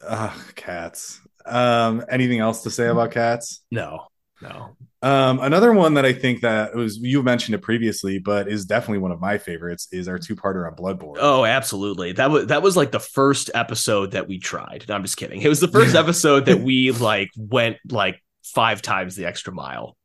Ugh, 0.07 0.55
cats. 0.55 1.19
Um 1.45 2.05
anything 2.09 2.39
else 2.39 2.63
to 2.63 2.71
say 2.71 2.87
about 2.87 3.11
cats? 3.11 3.61
No 3.69 4.07
no. 4.41 4.77
Um, 5.03 5.39
another 5.39 5.73
one 5.73 5.95
that 5.95 6.05
I 6.05 6.13
think 6.13 6.41
that 6.41 6.75
was 6.75 6.97
you 6.97 7.23
mentioned 7.23 7.55
it 7.55 7.61
previously, 7.61 8.19
but 8.19 8.47
is 8.47 8.65
definitely 8.65 8.99
one 8.99 9.11
of 9.11 9.19
my 9.19 9.39
favorites 9.39 9.87
is 9.91 10.07
our 10.07 10.19
two-parter 10.19 10.67
on 10.67 10.75
Bloodborne. 10.75 11.17
Oh, 11.19 11.43
absolutely. 11.43 12.11
That 12.11 12.29
was 12.29 12.47
that 12.47 12.61
was 12.61 12.77
like 12.77 12.91
the 12.91 12.99
first 12.99 13.49
episode 13.55 14.11
that 14.11 14.27
we 14.27 14.37
tried. 14.37 14.85
No, 14.87 14.95
I'm 14.95 15.01
just 15.01 15.17
kidding. 15.17 15.41
It 15.41 15.49
was 15.49 15.59
the 15.59 15.67
first 15.67 15.95
episode 15.95 16.45
that 16.45 16.59
we 16.59 16.91
like 16.91 17.31
went 17.35 17.77
like 17.89 18.21
five 18.43 18.81
times 18.81 19.15
the 19.15 19.25
extra 19.25 19.53
mile. 19.53 19.97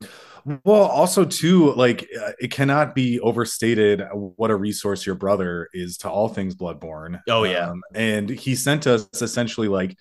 Well, 0.65 0.85
also 0.85 1.25
too, 1.25 1.75
like 1.75 2.09
uh, 2.19 2.33
it 2.39 2.51
cannot 2.53 2.95
be 2.95 3.19
overstated 3.21 4.03
what 4.13 4.51
a 4.51 4.57
resource 4.57 5.05
your 5.05 5.17
brother 5.17 5.69
is 5.75 5.99
to 5.99 6.11
all 6.11 6.29
things 6.29 6.55
Bloodborne. 6.55 7.21
Oh 7.29 7.45
yeah, 7.45 7.71
um, 7.71 7.83
and 7.95 8.31
he 8.31 8.55
sent 8.55 8.87
us 8.87 9.09
essentially 9.21 9.69
like 9.69 9.97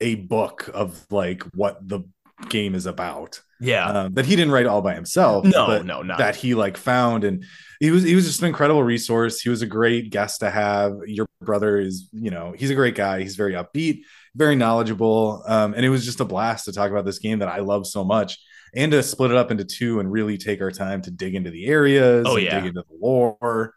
a 0.00 0.16
book 0.16 0.70
of 0.72 1.04
like 1.10 1.42
what 1.54 1.78
the 1.86 2.00
game 2.48 2.74
is 2.74 2.86
about. 2.86 3.40
Yeah, 3.58 3.86
um, 3.86 4.14
that 4.14 4.26
he 4.26 4.36
didn't 4.36 4.52
write 4.52 4.66
all 4.66 4.82
by 4.82 4.94
himself. 4.94 5.46
No, 5.46 5.80
no, 5.80 6.02
no. 6.02 6.16
That 6.18 6.36
he 6.36 6.54
like 6.54 6.76
found, 6.76 7.24
and 7.24 7.44
he 7.80 7.90
was 7.90 8.02
he 8.02 8.14
was 8.14 8.26
just 8.26 8.42
an 8.42 8.48
incredible 8.48 8.82
resource. 8.82 9.40
He 9.40 9.48
was 9.48 9.62
a 9.62 9.66
great 9.66 10.10
guest 10.10 10.40
to 10.40 10.50
have. 10.50 10.92
Your 11.06 11.26
brother 11.40 11.78
is, 11.78 12.08
you 12.12 12.30
know, 12.30 12.54
he's 12.56 12.70
a 12.70 12.74
great 12.74 12.94
guy. 12.94 13.20
He's 13.20 13.36
very 13.36 13.54
upbeat, 13.54 14.02
very 14.34 14.56
knowledgeable, 14.56 15.42
um, 15.46 15.72
and 15.72 15.86
it 15.86 15.88
was 15.88 16.04
just 16.04 16.20
a 16.20 16.24
blast 16.26 16.66
to 16.66 16.72
talk 16.72 16.90
about 16.90 17.06
this 17.06 17.18
game 17.18 17.38
that 17.38 17.48
I 17.48 17.60
love 17.60 17.86
so 17.86 18.04
much, 18.04 18.38
and 18.74 18.92
to 18.92 19.02
split 19.02 19.30
it 19.30 19.38
up 19.38 19.50
into 19.50 19.64
two 19.64 20.00
and 20.00 20.12
really 20.12 20.36
take 20.36 20.60
our 20.60 20.70
time 20.70 21.00
to 21.02 21.10
dig 21.10 21.34
into 21.34 21.50
the 21.50 21.66
areas. 21.66 22.26
Oh 22.28 22.36
yeah, 22.36 22.60
dig 22.60 22.68
into 22.68 22.82
the 22.82 22.96
lore. 23.00 23.72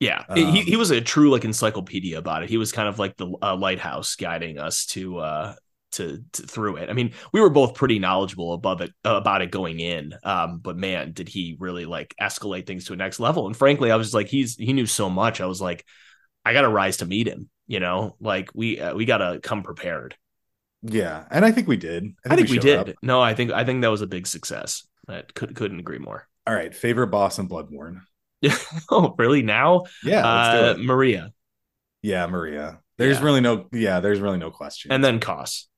Yeah, 0.00 0.24
um, 0.28 0.36
he 0.36 0.62
he 0.62 0.76
was 0.76 0.90
a 0.90 1.00
true 1.00 1.30
like 1.30 1.44
encyclopedia 1.44 2.18
about 2.18 2.42
it. 2.42 2.48
He 2.48 2.56
was 2.56 2.72
kind 2.72 2.88
of 2.88 2.98
like 2.98 3.16
the 3.16 3.30
uh, 3.40 3.54
lighthouse 3.54 4.16
guiding 4.16 4.58
us 4.58 4.86
to 4.86 5.18
uh 5.18 5.54
to, 5.92 6.22
to, 6.32 6.42
through 6.42 6.76
it. 6.76 6.90
I 6.90 6.92
mean, 6.92 7.12
we 7.32 7.40
were 7.40 7.50
both 7.50 7.74
pretty 7.74 7.98
knowledgeable 7.98 8.52
above 8.52 8.80
it 8.80 8.92
uh, 9.04 9.14
about 9.14 9.42
it 9.42 9.50
going 9.50 9.80
in. 9.80 10.14
Um, 10.22 10.58
but 10.58 10.76
man, 10.76 11.12
did 11.12 11.28
he 11.28 11.56
really 11.58 11.84
like 11.84 12.14
escalate 12.20 12.66
things 12.66 12.86
to 12.86 12.92
a 12.92 12.96
next 12.96 13.20
level? 13.20 13.46
And 13.46 13.56
frankly, 13.56 13.90
I 13.90 13.96
was 13.96 14.14
like, 14.14 14.28
he's 14.28 14.56
he 14.56 14.72
knew 14.72 14.86
so 14.86 15.10
much. 15.10 15.40
I 15.40 15.46
was 15.46 15.60
like, 15.60 15.84
I 16.44 16.52
got 16.52 16.62
to 16.62 16.68
rise 16.68 16.98
to 16.98 17.06
meet 17.06 17.26
him. 17.26 17.48
You 17.66 17.80
know, 17.80 18.16
like 18.20 18.50
we 18.54 18.80
uh, 18.80 18.94
we 18.94 19.04
got 19.04 19.18
to 19.18 19.40
come 19.40 19.62
prepared. 19.62 20.16
Yeah, 20.82 21.24
and 21.30 21.44
I 21.44 21.52
think 21.52 21.68
we 21.68 21.76
did. 21.76 22.02
I 22.02 22.06
think, 22.06 22.18
I 22.32 22.36
think 22.36 22.48
we, 22.48 22.56
we 22.56 22.62
did. 22.62 22.88
Up. 22.90 22.96
No, 23.02 23.20
I 23.20 23.34
think 23.34 23.52
I 23.52 23.64
think 23.64 23.82
that 23.82 23.90
was 23.90 24.02
a 24.02 24.06
big 24.06 24.26
success. 24.26 24.86
I 25.08 25.22
could 25.34 25.54
couldn't 25.54 25.80
agree 25.80 25.98
more. 25.98 26.26
All 26.46 26.54
right, 26.54 26.74
favorite 26.74 27.08
boss 27.08 27.38
in 27.38 27.48
Bloodborne. 27.48 28.00
oh, 28.90 29.14
really? 29.18 29.42
Now? 29.42 29.84
Yeah, 30.02 30.26
uh, 30.26 30.76
Maria. 30.78 31.32
Yeah, 32.02 32.26
Maria. 32.26 32.80
There's 32.98 33.18
yeah. 33.18 33.24
really 33.24 33.40
no 33.40 33.66
yeah, 33.72 34.00
there's 34.00 34.20
really 34.20 34.38
no 34.38 34.50
question. 34.50 34.92
And 34.92 35.02
then 35.04 35.20
Kos. 35.20 35.68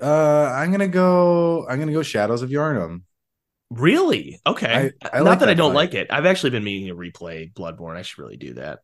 Uh, 0.00 0.52
I'm 0.54 0.70
gonna 0.70 0.88
go. 0.88 1.66
I'm 1.68 1.78
gonna 1.78 1.92
go 1.92 2.02
Shadows 2.02 2.42
of 2.42 2.50
Yharnam. 2.50 3.02
Really? 3.70 4.40
Okay. 4.46 4.92
I, 5.02 5.08
I 5.16 5.18
Not 5.18 5.24
like 5.24 5.38
that, 5.38 5.46
that, 5.46 5.48
I 5.50 5.54
don't 5.54 5.70
fight. 5.70 5.76
like 5.76 5.94
it. 5.94 6.08
I've 6.10 6.26
actually 6.26 6.50
been 6.50 6.64
meaning 6.64 6.88
to 6.88 6.94
replay 6.96 7.52
Bloodborne. 7.52 7.96
I 7.96 8.02
should 8.02 8.18
really 8.18 8.36
do 8.36 8.54
that. 8.54 8.80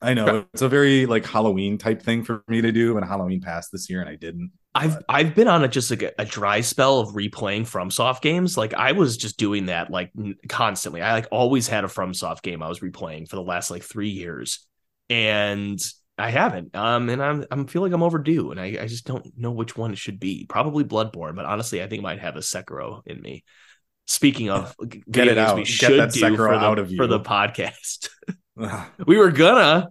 I 0.00 0.14
know 0.14 0.44
it's 0.52 0.62
a 0.62 0.68
very 0.68 1.06
like 1.06 1.26
Halloween 1.26 1.76
type 1.76 2.02
thing 2.02 2.22
for 2.22 2.44
me 2.46 2.60
to 2.60 2.70
do, 2.70 2.96
and 2.96 3.06
Halloween 3.06 3.40
passed 3.40 3.72
this 3.72 3.90
year, 3.90 4.00
and 4.00 4.08
I 4.08 4.14
didn't. 4.14 4.52
I've 4.74 4.94
but. 4.94 5.04
I've 5.08 5.34
been 5.34 5.48
on 5.48 5.64
a 5.64 5.68
just 5.68 5.90
like 5.90 6.02
a, 6.02 6.12
a, 6.18 6.24
dry 6.24 6.60
spell 6.60 7.00
of 7.00 7.08
replaying 7.08 7.62
FromSoft 7.62 8.20
games. 8.20 8.56
Like 8.56 8.74
I 8.74 8.92
was 8.92 9.16
just 9.16 9.38
doing 9.38 9.66
that 9.66 9.90
like 9.90 10.12
constantly. 10.48 11.02
I 11.02 11.14
like 11.14 11.26
always 11.32 11.66
had 11.66 11.84
a 11.84 11.88
FromSoft 11.88 12.42
game 12.42 12.62
I 12.62 12.68
was 12.68 12.78
replaying 12.78 13.28
for 13.28 13.36
the 13.36 13.42
last 13.42 13.72
like 13.72 13.82
three 13.82 14.10
years, 14.10 14.64
and 15.10 15.80
I 16.18 16.30
haven't. 16.30 16.74
Um, 16.74 17.08
and 17.08 17.22
I'm 17.22 17.46
I'm 17.50 17.66
feel 17.66 17.82
like 17.82 17.92
I'm 17.92 18.02
overdue, 18.02 18.50
and 18.50 18.60
I, 18.60 18.76
I 18.80 18.86
just 18.86 19.06
don't 19.06 19.26
know 19.36 19.52
which 19.52 19.76
one 19.76 19.92
it 19.92 19.98
should 19.98 20.18
be. 20.18 20.46
Probably 20.48 20.84
Bloodborne, 20.84 21.36
but 21.36 21.44
honestly, 21.44 21.82
I 21.82 21.86
think 21.86 22.00
it 22.00 22.02
might 22.02 22.20
have 22.20 22.36
a 22.36 22.40
Sekiro 22.40 23.02
in 23.06 23.20
me. 23.20 23.44
Speaking 24.06 24.50
of 24.50 24.74
get 25.10 25.28
it 25.28 25.38
out, 25.38 25.56
we 25.56 25.62
Get 25.62 25.68
should 25.68 26.10
do 26.10 26.20
Sekiro 26.20 26.36
for 26.36 26.58
the, 26.58 26.64
out 26.64 26.78
of 26.78 26.90
you. 26.90 26.96
for 26.96 27.06
the 27.06 27.20
podcast. 27.20 28.08
we 29.06 29.16
were 29.16 29.30
gonna, 29.30 29.88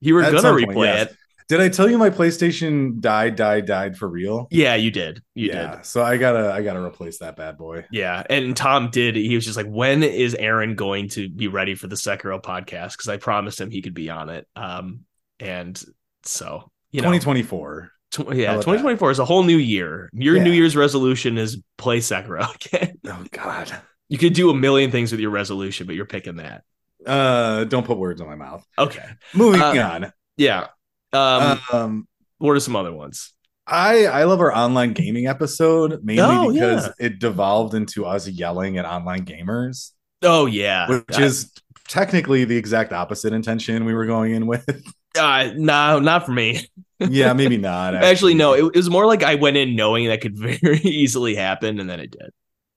you 0.00 0.14
were 0.14 0.22
At 0.22 0.32
gonna 0.32 0.48
replay 0.48 0.74
point, 0.74 0.88
yes. 0.88 1.10
it. 1.10 1.16
Did 1.48 1.60
I 1.62 1.70
tell 1.70 1.88
you 1.88 1.96
my 1.96 2.10
PlayStation 2.10 3.00
died, 3.00 3.36
died, 3.36 3.64
died 3.64 3.96
for 3.96 4.06
real? 4.06 4.48
Yeah, 4.50 4.74
you 4.74 4.90
did. 4.90 5.22
You 5.34 5.48
yeah, 5.48 5.76
did. 5.76 5.86
So 5.86 6.02
I 6.02 6.18
gotta, 6.18 6.52
I 6.52 6.60
gotta 6.60 6.82
replace 6.82 7.20
that 7.20 7.36
bad 7.36 7.56
boy. 7.56 7.86
Yeah, 7.90 8.22
and 8.28 8.54
Tom 8.54 8.90
did. 8.90 9.16
He 9.16 9.34
was 9.34 9.46
just 9.46 9.56
like, 9.56 9.66
"When 9.66 10.02
is 10.02 10.34
Aaron 10.34 10.74
going 10.74 11.08
to 11.10 11.30
be 11.30 11.48
ready 11.48 11.74
for 11.74 11.86
the 11.86 11.96
Sekiro 11.96 12.42
podcast?" 12.42 12.92
Because 12.92 13.08
I 13.08 13.16
promised 13.16 13.58
him 13.58 13.70
he 13.70 13.80
could 13.80 13.94
be 13.94 14.10
on 14.10 14.28
it. 14.28 14.46
Um, 14.54 15.06
and 15.40 15.82
so 16.22 16.70
you 16.90 17.00
2024. 17.00 17.90
Tw- 18.10 18.18
yeah, 18.34 18.54
2024 18.54 19.08
that? 19.08 19.12
is 19.12 19.18
a 19.18 19.24
whole 19.24 19.42
new 19.42 19.56
year. 19.56 20.08
Your 20.12 20.36
yeah. 20.36 20.42
New 20.42 20.52
Year's 20.52 20.74
resolution 20.74 21.36
is 21.36 21.62
play 21.76 21.98
Sekiro 21.98 22.54
again. 22.66 22.98
oh 23.06 23.24
God. 23.30 23.72
You 24.08 24.16
could 24.16 24.32
do 24.32 24.48
a 24.50 24.54
million 24.54 24.90
things 24.90 25.12
with 25.12 25.20
your 25.20 25.30
resolution, 25.30 25.86
but 25.86 25.94
you're 25.94 26.06
picking 26.06 26.36
that. 26.36 26.64
Uh, 27.06 27.64
don't 27.64 27.84
put 27.84 27.98
words 27.98 28.20
in 28.20 28.26
my 28.26 28.34
mouth. 28.34 28.64
Okay. 28.78 29.04
Moving 29.34 29.60
uh, 29.60 29.90
on. 29.92 30.12
Yeah. 30.38 30.68
Um, 31.12 31.60
um, 31.72 32.08
what 32.38 32.52
are 32.52 32.60
some 32.60 32.76
other 32.76 32.92
ones? 32.92 33.34
I 33.66 34.06
I 34.06 34.24
love 34.24 34.40
our 34.40 34.54
online 34.54 34.94
gaming 34.94 35.26
episode 35.26 36.02
mainly 36.02 36.22
oh, 36.24 36.52
because 36.52 36.86
yeah. 36.86 37.06
it 37.06 37.18
devolved 37.18 37.74
into 37.74 38.06
us 38.06 38.26
yelling 38.26 38.78
at 38.78 38.86
online 38.86 39.26
gamers. 39.26 39.92
Oh 40.22 40.46
yeah, 40.46 40.88
which 40.88 41.18
I, 41.18 41.22
is 41.22 41.52
technically 41.86 42.44
the 42.44 42.56
exact 42.56 42.92
opposite 42.92 43.32
intention 43.32 43.84
we 43.84 43.94
were 43.94 44.06
going 44.06 44.34
in 44.34 44.46
with. 44.46 44.64
Uh, 45.16 45.50
no, 45.56 45.98
not 45.98 46.26
for 46.26 46.32
me. 46.32 46.66
yeah, 46.98 47.32
maybe 47.32 47.56
not. 47.58 47.94
Actually, 47.94 48.10
actually 48.10 48.34
no. 48.34 48.52
It, 48.54 48.64
it, 48.66 48.76
was 48.76 48.90
more 48.90 49.06
like 49.06 49.22
I 49.22 49.36
went 49.36 49.56
in 49.56 49.76
knowing 49.76 50.08
that 50.08 50.20
could 50.20 50.36
very 50.60 50.80
easily 50.80 51.34
happen, 51.34 51.80
and 51.80 51.88
then 51.88 52.00
it 52.00 52.10
did. 52.10 52.30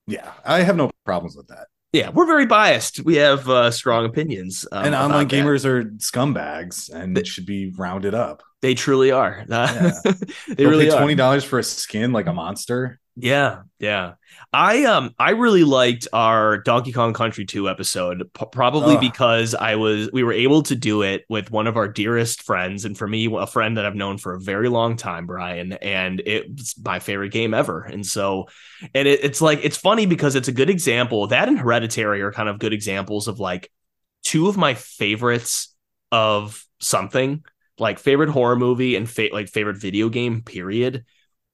Yeah, 0.07 0.31
I 0.45 0.61
have 0.61 0.75
no 0.75 0.91
problems 1.05 1.35
with 1.35 1.47
that. 1.47 1.67
Yeah, 1.93 2.09
we're 2.09 2.25
very 2.25 2.45
biased. 2.45 3.03
We 3.03 3.15
have 3.15 3.49
uh, 3.49 3.69
strong 3.69 4.05
opinions. 4.05 4.65
Um, 4.71 4.85
and 4.85 4.95
online 4.95 5.27
gamers 5.27 5.63
that. 5.63 5.69
are 5.69 5.83
scumbags 5.97 6.89
and 6.89 7.17
they, 7.17 7.23
should 7.23 7.45
be 7.45 7.73
rounded 7.75 8.13
up. 8.13 8.43
They 8.61 8.75
truly 8.75 9.11
are. 9.11 9.45
Yeah. 9.49 9.91
they 10.05 10.53
They'll 10.55 10.69
really 10.69 10.89
pay 10.89 10.97
twenty 10.97 11.15
dollars 11.15 11.43
for 11.43 11.59
a 11.59 11.63
skin 11.63 12.13
like 12.13 12.27
a 12.27 12.33
monster. 12.33 13.00
Yeah, 13.17 13.63
yeah. 13.77 14.13
I 14.53 14.85
um 14.85 15.13
I 15.19 15.31
really 15.31 15.65
liked 15.65 16.07
our 16.13 16.57
Donkey 16.59 16.93
Kong 16.93 17.13
Country 17.13 17.45
2 17.45 17.69
episode 17.69 18.29
p- 18.33 18.45
probably 18.51 18.95
Ugh. 18.95 19.01
because 19.01 19.53
I 19.53 19.75
was 19.75 20.09
we 20.13 20.23
were 20.23 20.31
able 20.31 20.63
to 20.63 20.75
do 20.75 21.01
it 21.01 21.25
with 21.27 21.51
one 21.51 21.67
of 21.67 21.75
our 21.75 21.89
dearest 21.89 22.43
friends 22.43 22.85
and 22.85 22.97
for 22.97 23.07
me 23.07 23.33
a 23.33 23.45
friend 23.45 23.75
that 23.77 23.85
I've 23.85 23.95
known 23.95 24.17
for 24.17 24.33
a 24.33 24.39
very 24.39 24.69
long 24.69 24.95
time, 24.95 25.25
Brian, 25.25 25.73
and 25.73 26.21
it's 26.25 26.79
my 26.79 26.99
favorite 26.99 27.31
game 27.31 27.53
ever. 27.53 27.81
And 27.83 28.05
so 28.05 28.47
and 28.93 29.07
it, 29.07 29.23
it's 29.23 29.41
like 29.41 29.59
it's 29.63 29.77
funny 29.77 30.05
because 30.05 30.35
it's 30.35 30.47
a 30.47 30.53
good 30.53 30.69
example. 30.69 31.27
That 31.27 31.49
and 31.49 31.59
Hereditary 31.59 32.21
are 32.21 32.31
kind 32.31 32.47
of 32.47 32.59
good 32.59 32.73
examples 32.73 33.27
of 33.27 33.39
like 33.39 33.69
two 34.23 34.47
of 34.47 34.55
my 34.55 34.73
favorites 34.73 35.75
of 36.13 36.65
something, 36.79 37.43
like 37.77 37.99
favorite 37.99 38.29
horror 38.29 38.55
movie 38.55 38.95
and 38.95 39.09
fa- 39.09 39.29
like 39.33 39.49
favorite 39.49 39.77
video 39.77 40.07
game 40.07 40.41
period 40.41 41.03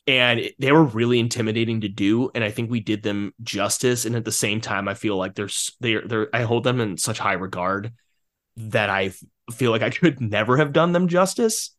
and 0.08 0.50
they 0.58 0.72
were 0.72 0.86
really 0.86 1.20
intimidating 1.20 1.82
to 1.82 1.90
do 1.90 2.32
and 2.34 2.44
i 2.44 2.50
think 2.50 2.72
we 2.72 2.80
did 2.80 3.04
them 3.04 3.34
justice 3.44 4.06
and 4.06 4.16
at 4.16 4.26
the 4.26 4.32
same 4.32 4.62
time 4.62 4.88
i 4.88 4.94
feel 4.94 5.18
like 5.18 5.36
there's 5.36 5.76
they're 5.82 6.02
they're 6.08 6.30
i 6.34 6.44
hold 6.44 6.64
them 6.64 6.80
in 6.80 6.98
such 6.98 7.20
high 7.20 7.34
regard 7.34 7.92
that 8.56 8.90
i 8.90 9.12
feel 9.52 9.72
like 9.72 9.82
i 9.82 9.90
could 9.92 10.20
never 10.22 10.58
have 10.58 10.74
done 10.74 10.92
them 10.94 11.08
justice. 11.08 11.74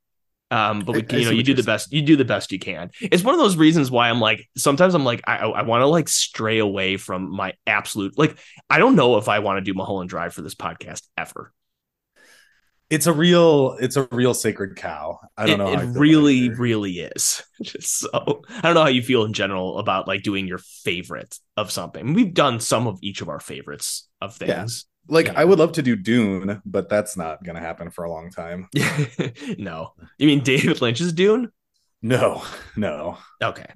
Um 0.51 0.81
but 0.81 0.93
we, 0.95 1.05
I, 1.11 1.17
you 1.17 1.25
know 1.27 1.31
you 1.31 1.43
do 1.43 1.53
the 1.53 1.63
best 1.63 1.93
you 1.93 2.01
do 2.01 2.17
the 2.17 2.25
best 2.25 2.53
you 2.53 2.59
can. 2.59 2.91
It's 3.03 3.23
one 3.23 3.35
of 3.35 3.41
those 3.41 3.57
reasons 3.57 3.91
why 3.91 4.09
i'm 4.09 4.21
like 4.21 4.49
sometimes 4.57 4.95
i'm 4.95 5.05
like 5.05 5.21
i, 5.27 5.37
I 5.39 5.63
want 5.63 5.83
to 5.83 5.87
like 5.87 6.09
stray 6.09 6.59
away 6.59 6.97
from 6.97 7.31
my 7.31 7.53
absolute 7.67 8.17
like 8.17 8.39
i 8.71 8.79
don't 8.79 8.97
know 8.97 9.19
if 9.19 9.29
i 9.29 9.41
want 9.41 9.59
to 9.59 9.61
do 9.61 9.75
mulholland 9.75 10.09
drive 10.09 10.33
for 10.33 10.41
this 10.41 10.55
podcast 10.55 11.03
it's 12.91 13.07
a 13.07 13.13
real 13.13 13.77
it's 13.81 13.97
a 13.97 14.09
real 14.11 14.33
sacred 14.35 14.77
cow. 14.77 15.21
I 15.37 15.47
don't 15.47 15.61
it, 15.61 15.65
know. 15.65 15.73
It 15.73 15.99
really, 15.99 16.49
really 16.49 17.01
is. 17.01 17.43
Just 17.63 17.99
so 18.01 18.43
I 18.51 18.61
don't 18.63 18.75
know 18.75 18.83
how 18.83 18.89
you 18.89 19.03
feel 19.03 19.25
in 19.25 19.33
general 19.33 19.79
about 19.79 20.09
like 20.09 20.23
doing 20.23 20.47
your 20.47 20.59
favorite 20.59 21.39
of 21.57 21.71
something. 21.71 22.15
We've 22.15 22.33
done 22.33 22.61
some 22.61 22.87
of 22.87 22.99
each 23.03 23.21
of 23.21 23.29
our 23.29 23.41
favorites 23.41 24.09
of 24.21 24.35
things. 24.35 24.87
Yeah. 25.09 25.15
Like 25.15 25.29
I 25.31 25.45
would 25.45 25.59
love 25.59 25.73
to 25.73 25.83
do 25.83 25.97
Dune, 25.97 26.63
but 26.65 26.89
that's 26.89 27.17
not 27.17 27.43
gonna 27.45 27.61
happen 27.61 27.91
for 27.91 28.05
a 28.05 28.11
long 28.11 28.31
time. 28.31 28.69
no. 29.59 29.93
You 30.19 30.27
mean 30.27 30.41
David 30.41 30.81
Lynch's 30.81 31.13
Dune? 31.13 31.51
No, 32.01 32.43
no. 32.77 33.19
Okay. 33.43 33.67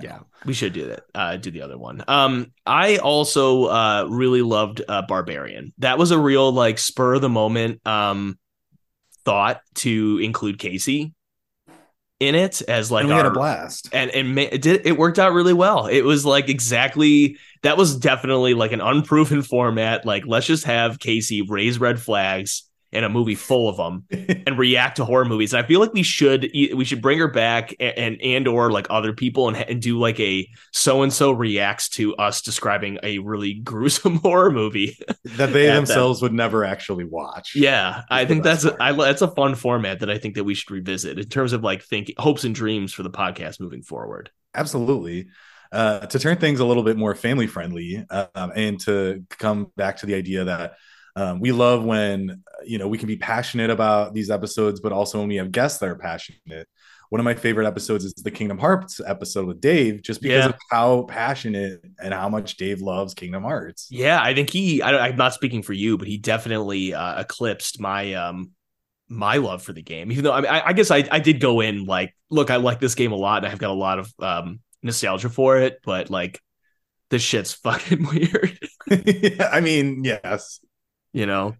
Yeah, 0.00 0.20
we 0.44 0.52
should 0.52 0.74
do 0.74 0.88
that. 0.88 1.02
Uh, 1.12 1.36
do 1.38 1.50
the 1.50 1.62
other 1.62 1.76
one. 1.76 2.04
Um, 2.06 2.52
I 2.64 2.98
also 2.98 3.64
uh 3.64 4.06
really 4.08 4.42
loved 4.42 4.80
uh, 4.86 5.02
Barbarian. 5.02 5.72
That 5.78 5.98
was 5.98 6.12
a 6.12 6.18
real 6.18 6.52
like 6.52 6.78
spur 6.78 7.14
of 7.14 7.20
the 7.20 7.28
moment. 7.28 7.84
Um, 7.84 8.38
thought 9.28 9.60
to 9.74 10.18
include 10.22 10.58
Casey 10.58 11.12
in 12.18 12.34
it 12.34 12.62
as 12.62 12.90
like 12.90 13.02
and 13.02 13.08
we 13.08 13.12
our, 13.12 13.24
had 13.24 13.26
a 13.26 13.30
blast. 13.30 13.90
And 13.92 14.10
and 14.12 14.38
it 14.38 14.62
did 14.62 14.86
it 14.86 14.96
worked 14.96 15.18
out 15.18 15.34
really 15.34 15.52
well. 15.52 15.86
It 15.86 16.00
was 16.00 16.24
like 16.24 16.48
exactly 16.48 17.36
that 17.62 17.76
was 17.76 17.98
definitely 17.98 18.54
like 18.54 18.72
an 18.72 18.80
unproven 18.80 19.42
format. 19.42 20.06
Like 20.06 20.24
let's 20.26 20.46
just 20.46 20.64
have 20.64 20.98
casey 20.98 21.42
raise 21.42 21.78
red 21.78 22.00
flags 22.00 22.67
in 22.90 23.04
a 23.04 23.08
movie 23.08 23.34
full 23.34 23.68
of 23.68 23.76
them 23.76 24.04
and 24.46 24.58
react 24.58 24.96
to 24.96 25.04
horror 25.04 25.24
movies. 25.24 25.52
And 25.52 25.62
I 25.62 25.66
feel 25.66 25.80
like 25.80 25.92
we 25.92 26.02
should 26.02 26.50
we 26.52 26.84
should 26.84 27.02
bring 27.02 27.18
her 27.18 27.28
back 27.28 27.74
and 27.78 28.20
and, 28.20 28.48
or 28.48 28.70
like 28.70 28.86
other 28.90 29.12
people 29.12 29.48
and, 29.48 29.56
and 29.56 29.82
do 29.82 29.98
like 29.98 30.18
a 30.20 30.48
so 30.72 31.02
and 31.02 31.12
so 31.12 31.32
reacts 31.32 31.88
to 31.90 32.16
us 32.16 32.42
describing 32.42 32.98
a 33.02 33.18
really 33.18 33.54
gruesome 33.64 34.16
horror 34.16 34.50
movie 34.50 34.98
that 35.36 35.52
they 35.52 35.66
themselves 35.66 36.20
them. 36.20 36.26
would 36.26 36.34
never 36.34 36.64
actually 36.64 37.04
watch. 37.04 37.54
Yeah, 37.54 38.02
I 38.10 38.24
think 38.24 38.42
that's 38.42 38.64
a, 38.64 38.76
I, 38.80 38.92
that's 38.92 39.22
a 39.22 39.28
fun 39.28 39.54
format 39.54 40.00
that 40.00 40.10
I 40.10 40.18
think 40.18 40.34
that 40.36 40.44
we 40.44 40.54
should 40.54 40.70
revisit 40.70 41.18
in 41.18 41.28
terms 41.28 41.52
of 41.52 41.62
like 41.62 41.82
thinking 41.82 42.14
hopes 42.18 42.44
and 42.44 42.54
dreams 42.54 42.92
for 42.92 43.02
the 43.02 43.10
podcast 43.10 43.60
moving 43.60 43.82
forward. 43.82 44.30
Absolutely. 44.54 45.28
Uh, 45.70 46.06
to 46.06 46.18
turn 46.18 46.38
things 46.38 46.60
a 46.60 46.64
little 46.64 46.82
bit 46.82 46.96
more 46.96 47.14
family 47.14 47.46
friendly 47.46 48.02
um, 48.34 48.52
and 48.56 48.80
to 48.80 49.22
come 49.28 49.70
back 49.76 49.98
to 49.98 50.06
the 50.06 50.14
idea 50.14 50.44
that 50.44 50.76
um, 51.18 51.40
we 51.40 51.50
love 51.50 51.84
when 51.84 52.44
you 52.64 52.78
know 52.78 52.86
we 52.86 52.96
can 52.96 53.08
be 53.08 53.16
passionate 53.16 53.70
about 53.70 54.14
these 54.14 54.30
episodes, 54.30 54.80
but 54.80 54.92
also 54.92 55.18
when 55.18 55.26
we 55.26 55.36
have 55.36 55.50
guests 55.50 55.80
that 55.80 55.88
are 55.88 55.96
passionate. 55.96 56.68
One 57.10 57.20
of 57.20 57.24
my 57.24 57.34
favorite 57.34 57.66
episodes 57.66 58.04
is 58.04 58.14
the 58.14 58.30
Kingdom 58.30 58.58
Hearts 58.58 59.00
episode 59.04 59.46
with 59.46 59.60
Dave, 59.60 60.02
just 60.02 60.22
because 60.22 60.44
yeah. 60.44 60.50
of 60.50 60.54
how 60.70 61.02
passionate 61.04 61.82
and 62.00 62.14
how 62.14 62.28
much 62.28 62.56
Dave 62.56 62.82
loves 62.82 63.14
Kingdom 63.14 63.42
Hearts. 63.42 63.88
Yeah, 63.90 64.22
I 64.22 64.32
think 64.32 64.50
he. 64.50 64.80
I, 64.80 65.08
am 65.08 65.16
not 65.16 65.34
speaking 65.34 65.62
for 65.62 65.72
you, 65.72 65.98
but 65.98 66.06
he 66.06 66.18
definitely 66.18 66.94
uh, 66.94 67.20
eclipsed 67.20 67.80
my 67.80 68.14
um 68.14 68.52
my 69.08 69.38
love 69.38 69.62
for 69.62 69.72
the 69.72 69.82
game. 69.82 70.12
Even 70.12 70.22
though 70.22 70.32
I 70.32 70.40
mean, 70.42 70.50
I, 70.50 70.68
I 70.68 70.72
guess 70.72 70.92
I, 70.92 71.08
I 71.10 71.18
did 71.18 71.40
go 71.40 71.60
in 71.60 71.84
like, 71.84 72.14
look, 72.30 72.52
I 72.52 72.56
like 72.56 72.78
this 72.78 72.94
game 72.94 73.10
a 73.10 73.16
lot, 73.16 73.42
and 73.42 73.52
I've 73.52 73.58
got 73.58 73.70
a 73.70 73.72
lot 73.72 73.98
of 73.98 74.12
um 74.20 74.60
nostalgia 74.84 75.30
for 75.30 75.58
it, 75.58 75.80
but 75.84 76.10
like 76.10 76.40
this 77.10 77.22
shit's 77.22 77.52
fucking 77.64 78.06
weird. 78.06 78.56
yeah, 78.88 79.48
I 79.50 79.60
mean, 79.60 80.04
yes 80.04 80.60
you 81.12 81.26
know. 81.26 81.56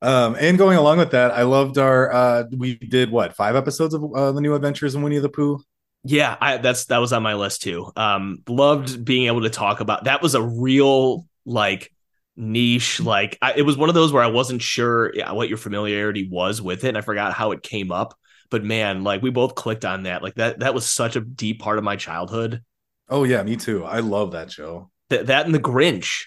Um, 0.00 0.36
and 0.38 0.58
going 0.58 0.76
along 0.76 0.98
with 0.98 1.12
that, 1.12 1.30
I 1.30 1.42
loved 1.42 1.78
our. 1.78 2.12
Uh, 2.12 2.44
we 2.50 2.74
did 2.74 3.10
what 3.10 3.36
five 3.36 3.54
episodes 3.54 3.94
of 3.94 4.12
uh, 4.14 4.32
the 4.32 4.40
New 4.40 4.54
Adventures 4.54 4.94
in 4.94 5.02
Winnie 5.02 5.18
the 5.18 5.28
Pooh. 5.28 5.60
Yeah, 6.04 6.36
I, 6.40 6.56
that's 6.56 6.86
that 6.86 6.98
was 6.98 7.12
on 7.12 7.22
my 7.22 7.34
list 7.34 7.62
too. 7.62 7.90
Um, 7.94 8.42
loved 8.48 9.04
being 9.04 9.26
able 9.26 9.42
to 9.42 9.50
talk 9.50 9.80
about 9.80 10.04
that. 10.04 10.20
Was 10.20 10.34
a 10.34 10.42
real 10.42 11.26
like 11.46 11.92
niche. 12.36 12.98
Like 13.00 13.38
I, 13.40 13.54
it 13.54 13.62
was 13.62 13.76
one 13.76 13.88
of 13.88 13.94
those 13.94 14.12
where 14.12 14.24
I 14.24 14.28
wasn't 14.28 14.62
sure 14.62 15.12
what 15.30 15.48
your 15.48 15.58
familiarity 15.58 16.28
was 16.28 16.60
with 16.60 16.82
it, 16.84 16.88
and 16.88 16.98
I 16.98 17.02
forgot 17.02 17.32
how 17.32 17.52
it 17.52 17.62
came 17.62 17.92
up. 17.92 18.18
But 18.50 18.64
man, 18.64 19.04
like 19.04 19.22
we 19.22 19.30
both 19.30 19.54
clicked 19.54 19.84
on 19.84 20.02
that. 20.02 20.22
Like 20.22 20.34
that 20.34 20.58
that 20.60 20.74
was 20.74 20.84
such 20.90 21.14
a 21.14 21.20
deep 21.20 21.60
part 21.60 21.78
of 21.78 21.84
my 21.84 21.94
childhood. 21.94 22.62
Oh 23.08 23.22
yeah, 23.22 23.42
me 23.44 23.56
too. 23.56 23.84
I 23.84 24.00
love 24.00 24.32
that 24.32 24.50
show. 24.50 24.90
Th- 25.10 25.26
that 25.26 25.46
and 25.46 25.54
the 25.54 25.60
Grinch. 25.60 26.24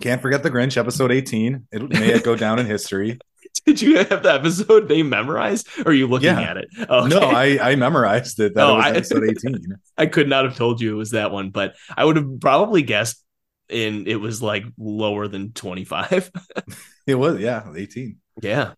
Can't 0.00 0.22
forget 0.22 0.42
the 0.42 0.50
Grinch, 0.50 0.76
episode 0.76 1.12
18. 1.12 1.66
It 1.72 1.88
may 1.88 2.18
go 2.20 2.36
down 2.36 2.58
in 2.58 2.66
history. 2.66 3.18
Did 3.66 3.82
you 3.82 3.98
have 3.98 4.22
the 4.22 4.32
episode 4.32 4.88
name 4.88 5.08
memorized? 5.08 5.68
Or 5.80 5.90
are 5.90 5.94
you 5.94 6.06
looking 6.06 6.26
yeah. 6.26 6.40
at 6.40 6.56
it? 6.56 6.68
Okay. 6.78 7.08
No, 7.08 7.20
I, 7.20 7.70
I 7.72 7.76
memorized 7.76 8.40
it. 8.40 8.54
That 8.54 8.66
oh, 8.66 8.74
it 8.74 8.76
was 8.76 8.84
I, 8.84 8.90
episode 8.96 9.24
18. 9.24 9.76
I 9.96 10.06
could 10.06 10.28
not 10.28 10.44
have 10.44 10.56
told 10.56 10.80
you 10.80 10.94
it 10.94 10.98
was 10.98 11.10
that 11.10 11.30
one, 11.30 11.50
but 11.50 11.74
I 11.96 12.04
would 12.04 12.16
have 12.16 12.40
probably 12.40 12.82
guessed 12.82 13.22
in 13.68 14.06
it 14.06 14.16
was 14.16 14.42
like 14.42 14.64
lower 14.78 15.28
than 15.28 15.52
25. 15.52 16.30
it 17.06 17.14
was, 17.14 17.40
yeah, 17.40 17.70
18. 17.74 18.16
Yeah. 18.42 18.72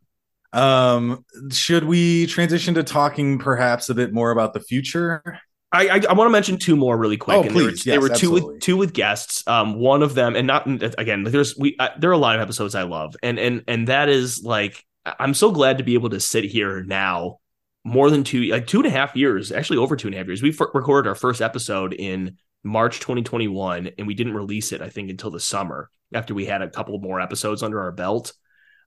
Um, 0.53 1.25
should 1.53 1.85
we 1.85 2.27
transition 2.27 2.75
to 2.75 2.83
talking 2.83 3.39
perhaps 3.39 3.89
a 3.89 3.95
bit 3.95 4.13
more 4.13 4.31
about 4.31 4.55
the 4.55 4.61
future? 4.61 5.41
I, 5.73 5.89
I, 5.89 6.01
I 6.11 6.13
want 6.15 6.27
to 6.27 6.33
mention 6.33 6.57
two 6.59 6.75
more 6.75 6.97
really 6.97 7.17
quick. 7.17 7.37
Oh, 7.37 7.43
and 7.43 7.53
please. 7.53 7.85
There 7.85 8.01
were, 8.01 8.09
yes, 8.09 8.21
there 8.21 8.31
were 8.31 8.39
two 8.39 8.49
with 8.49 8.61
two 8.61 8.77
with 8.77 8.93
guests. 8.93 9.47
Um, 9.47 9.79
one 9.79 10.03
of 10.03 10.15
them, 10.15 10.35
and 10.35 10.47
not 10.47 10.67
again. 10.99 11.23
There's 11.23 11.57
we 11.57 11.77
uh, 11.79 11.91
there 11.99 12.11
are 12.11 12.15
a 12.15 12.19
lot 12.19 12.35
of 12.35 12.43
episodes 12.43 12.75
I 12.75 12.83
love, 12.83 13.15
and 13.23 13.39
and 13.39 13.63
and 13.69 13.89
that 13.89 14.09
is 14.09 14.43
like 14.43 14.85
I'm 15.05 15.35
so 15.35 15.51
glad 15.53 15.79
to 15.79 15.85
be 15.85 15.95
able 15.95 16.11
to 16.11 16.21
sit 16.21 16.45
here 16.45 16.83
now, 16.83 17.39
more 17.85 18.11
than 18.11 18.25
two 18.25 18.43
like 18.45 18.67
two 18.67 18.79
and 18.79 18.87
a 18.87 18.91
half 18.91 19.15
years, 19.15 19.53
actually 19.53 19.79
over 19.79 19.97
two 19.97 20.09
and 20.09 20.15
a 20.15 20.19
half 20.19 20.27
years. 20.27 20.43
We 20.43 20.51
f- 20.51 20.75
recorded 20.75 21.09
our 21.09 21.15
first 21.15 21.41
episode 21.41 21.93
in 21.93 22.37
March 22.65 22.99
2021, 22.99 23.91
and 23.97 24.07
we 24.07 24.15
didn't 24.15 24.35
release 24.35 24.73
it 24.73 24.83
I 24.83 24.89
think 24.89 25.09
until 25.09 25.31
the 25.31 25.41
summer 25.41 25.89
after 26.13 26.35
we 26.35 26.47
had 26.47 26.63
a 26.63 26.71
couple 26.71 26.99
more 26.99 27.21
episodes 27.21 27.63
under 27.63 27.81
our 27.81 27.93
belt, 27.93 28.33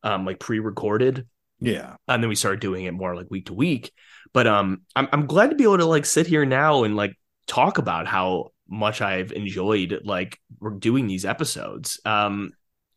um, 0.03 0.25
like 0.25 0.39
pre-recorded. 0.39 1.27
Yeah, 1.59 1.95
and 2.09 2.21
then 2.21 2.27
we 2.27 2.35
started 2.35 2.59
doing 2.59 2.83
it 2.83 2.91
more 2.91 3.15
like 3.15 3.27
week 3.29 3.45
to 3.45 3.53
week. 3.53 3.93
But 4.33 4.47
um, 4.47 4.81
I'm 4.95 5.07
I'm 5.11 5.25
glad 5.27 5.51
to 5.51 5.55
be 5.55 5.63
able 5.63 5.77
to 5.77 5.85
like 5.85 6.05
sit 6.05 6.27
here 6.27 6.45
now 6.45 6.83
and 6.83 6.95
like 6.95 7.15
talk 7.47 7.77
about 7.77 8.07
how 8.07 8.51
much 8.67 9.01
I've 9.01 9.31
enjoyed 9.31 10.01
like 10.03 10.39
we're 10.59 10.71
doing 10.71 11.07
these 11.07 11.25
episodes. 11.25 11.99
Um, 12.05 12.53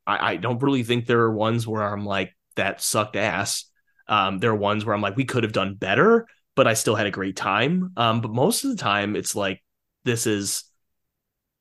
I, 0.07 0.33
I 0.33 0.37
don't 0.37 0.63
really 0.63 0.83
think 0.83 1.07
there 1.07 1.21
are 1.21 1.33
ones 1.33 1.67
where 1.67 1.83
I'm 1.83 2.05
like 2.07 2.35
that 2.57 2.81
sucked 2.81 3.17
ass. 3.17 3.65
Um, 4.09 4.39
there 4.39 4.53
are 4.53 4.57
ones 4.57 4.85
where 4.85 4.95
I'm 4.95 5.03
like 5.03 5.17
we 5.17 5.25
could 5.25 5.43
have 5.43 5.53
done 5.53 5.75
better, 5.75 6.27
but 6.55 6.67
I 6.67 6.75
still 6.75 6.95
had 6.95 7.07
a 7.07 7.11
great 7.11 7.37
time. 7.37 7.93
Um, 7.97 8.21
but 8.21 8.31
most 8.31 8.65
of 8.65 8.71
the 8.71 8.83
time 8.83 9.17
it's 9.17 9.35
like 9.35 9.63
this 10.05 10.27
is 10.27 10.65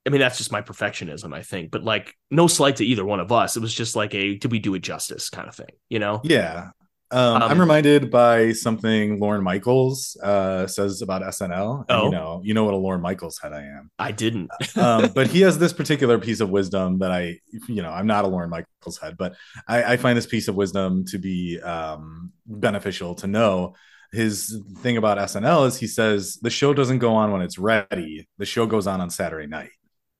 I 0.06 0.12
mean, 0.12 0.22
that's 0.22 0.38
just 0.38 0.52
my 0.52 0.62
perfectionism, 0.62 1.34
I 1.34 1.42
think. 1.42 1.72
But 1.72 1.84
like, 1.84 2.16
no 2.30 2.46
slight 2.46 2.76
to 2.76 2.86
either 2.86 3.04
one 3.04 3.20
of 3.20 3.32
us. 3.32 3.58
It 3.58 3.62
was 3.62 3.74
just 3.74 3.96
like 3.96 4.14
a 4.14 4.36
did 4.36 4.52
we 4.52 4.60
do 4.60 4.76
it 4.76 4.84
justice 4.84 5.30
kind 5.30 5.48
of 5.48 5.56
thing, 5.56 5.72
you 5.90 6.00
know? 6.00 6.22
Yeah. 6.24 6.70
Um, 7.16 7.42
um, 7.42 7.44
I'm 7.44 7.60
reminded 7.62 8.12
by 8.12 8.52
something 8.52 9.22
Lorne 9.22 9.42
Michaels 9.42 10.18
uh, 10.22 10.68
says 10.68 11.02
about 11.02 11.22
SNL. 11.22 11.86
Oh. 11.88 12.04
you 12.04 12.12
know, 12.12 12.42
you 12.44 12.54
know 12.54 12.66
what 12.66 12.74
a 12.74 12.78
Lorne 12.78 13.00
Michaels 13.00 13.40
head 13.42 13.54
I 13.54 13.62
am. 13.62 13.90
I 13.98 14.12
didn't. 14.12 14.52
um, 14.76 15.12
but 15.16 15.28
he 15.28 15.40
has 15.42 15.58
this 15.58 15.72
particular 15.72 16.20
piece 16.20 16.42
of 16.42 16.50
wisdom 16.50 17.00
that 17.00 17.12
I, 17.12 17.40
you 17.70 17.82
know, 17.82 17.90
I'm 17.90 18.06
not 18.06 18.26
a 18.26 18.28
Lorne 18.28 18.50
Michaels 18.50 18.98
head, 18.98 19.16
but 19.18 19.36
I, 19.66 19.94
I 19.94 19.98
find 19.98 20.18
this 20.18 20.26
piece 20.26 20.50
of 20.50 20.56
wisdom 20.56 21.06
to 21.06 21.18
be 21.18 21.58
um, 21.62 22.34
beneficial 22.46 23.16
to 23.16 23.28
know. 23.28 23.76
His 24.12 24.62
thing 24.80 24.98
about 24.98 25.18
SNL 25.18 25.68
is 25.68 25.78
he 25.78 25.88
says 25.88 26.36
the 26.42 26.50
show 26.50 26.74
doesn't 26.74 27.00
go 27.00 27.16
on 27.16 27.32
when 27.32 27.42
it's 27.42 27.58
ready. 27.58 28.28
The 28.40 28.46
show 28.46 28.66
goes 28.66 28.88
on 28.88 29.00
on 29.00 29.10
Saturday 29.10 29.48
night. 29.48 29.72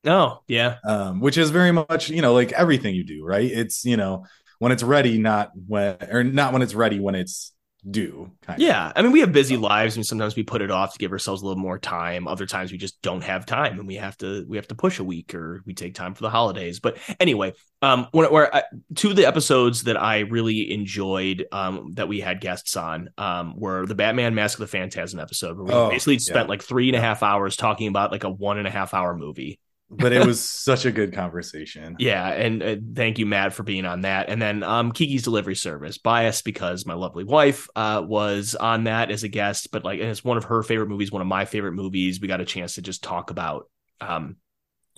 Oh, 0.06 0.40
yeah. 0.48 0.78
Um, 0.88 1.20
which 1.20 1.38
is 1.38 1.50
very 1.50 1.72
much, 1.72 2.10
you 2.10 2.22
know, 2.22 2.34
like 2.34 2.54
everything 2.54 2.96
you 2.96 3.04
do, 3.04 3.26
right? 3.26 3.52
It's, 3.52 3.84
you 3.84 3.98
know, 3.98 4.26
when 4.60 4.72
it's 4.72 4.84
ready, 4.84 5.18
not 5.18 5.52
when 5.68 5.98
or 6.10 6.24
not 6.24 6.54
when 6.54 6.62
it's 6.62 6.76
ready 6.76 7.00
when 7.00 7.16
it's 7.16 7.54
do. 7.90 8.32
yeah, 8.58 8.88
of. 8.88 8.94
I 8.96 9.02
mean, 9.02 9.12
we 9.12 9.20
have 9.20 9.32
busy 9.32 9.58
lives, 9.58 9.96
and 9.96 10.06
sometimes 10.06 10.36
we 10.36 10.44
put 10.44 10.62
it 10.62 10.72
off 10.72 10.94
to 10.94 11.00
give 11.00 11.12
ourselves 11.12 11.42
a 11.42 11.46
little 11.46 11.62
more 11.62 11.78
time. 11.78 12.28
Other 12.28 12.46
times 12.46 12.72
we 12.72 12.78
just 12.78 13.02
don't 13.02 13.24
have 13.24 13.46
time, 13.46 13.80
and 13.80 13.88
we 13.88 13.96
have 13.96 14.18
to 14.18 14.46
we 14.48 14.58
have 14.58 14.68
to 14.70 14.76
push 14.76 15.00
a 15.00 15.04
week, 15.04 15.36
or 15.36 15.62
we 15.66 15.74
take 15.74 15.94
time 15.94 16.14
for 16.14 16.22
the 16.22 16.30
holidays. 16.30 16.80
But 16.80 16.98
anyway, 17.20 17.54
um, 17.82 18.08
when 18.12 18.32
where 18.32 18.54
I, 18.54 18.64
two 18.96 19.12
of 19.12 19.16
the 19.16 19.26
episodes 19.26 19.84
that 19.84 20.02
I 20.02 20.20
really 20.20 20.72
enjoyed, 20.72 21.46
um, 21.52 21.92
that 21.94 22.08
we 22.08 22.20
had 22.20 22.42
guests 22.42 22.76
on, 22.76 23.10
um, 23.18 23.56
were 23.56 23.86
the 23.86 23.96
Batman 23.96 24.36
Mask 24.36 24.58
of 24.58 24.62
the 24.62 24.68
Phantasm 24.68 25.20
episode, 25.20 25.58
where 25.58 25.66
we 25.66 25.74
oh, 25.74 25.90
basically 25.90 26.20
spent 26.20 26.50
like 26.50 26.64
three 26.64 26.90
and 26.90 26.96
a 26.96 27.02
half 27.02 27.24
hours 27.24 27.56
talking 27.56 27.88
about 27.88 28.12
like 28.12 28.24
a 28.24 28.30
one 28.30 28.58
and 28.58 28.68
a 28.68 28.72
half 28.72 28.94
hour 28.94 29.16
movie 29.16 29.60
but 29.98 30.14
it 30.14 30.26
was 30.26 30.40
such 30.44 30.86
a 30.86 30.92
good 30.92 31.14
conversation. 31.14 31.96
Yeah, 32.00 32.28
and 32.28 32.64
uh, 32.64 32.76
thank 32.94 33.18
you, 33.18 33.26
Matt, 33.26 33.54
for 33.54 33.64
being 33.64 33.86
on 33.86 34.02
that. 34.02 34.30
And 34.30 34.42
then 34.42 34.64
um, 34.64 34.92
Kiki's 34.92 35.24
Delivery 35.24 35.56
Service, 35.56 35.98
biased 35.98 36.46
because 36.46 36.86
my 36.86 36.94
lovely 36.94 37.24
wife 37.24 37.68
uh, 37.76 38.04
was 38.06 38.56
on 38.56 38.84
that 38.84 39.12
as 39.12 39.24
a 39.24 39.28
guest, 39.28 39.72
but 39.72 39.84
like, 39.84 40.00
and 40.00 40.10
it's 40.10 40.24
one 40.24 40.38
of 40.38 40.46
her 40.46 40.62
favorite 40.64 40.90
movies, 40.90 41.12
one 41.12 41.22
of 41.22 41.28
my 41.28 41.46
favorite 41.46 41.74
movies. 41.74 42.22
We 42.22 42.28
got 42.28 42.42
a 42.42 42.46
chance 42.46 42.76
to 42.76 42.82
just 42.82 43.04
talk 43.04 43.32
about 43.32 43.70
um, 44.02 44.36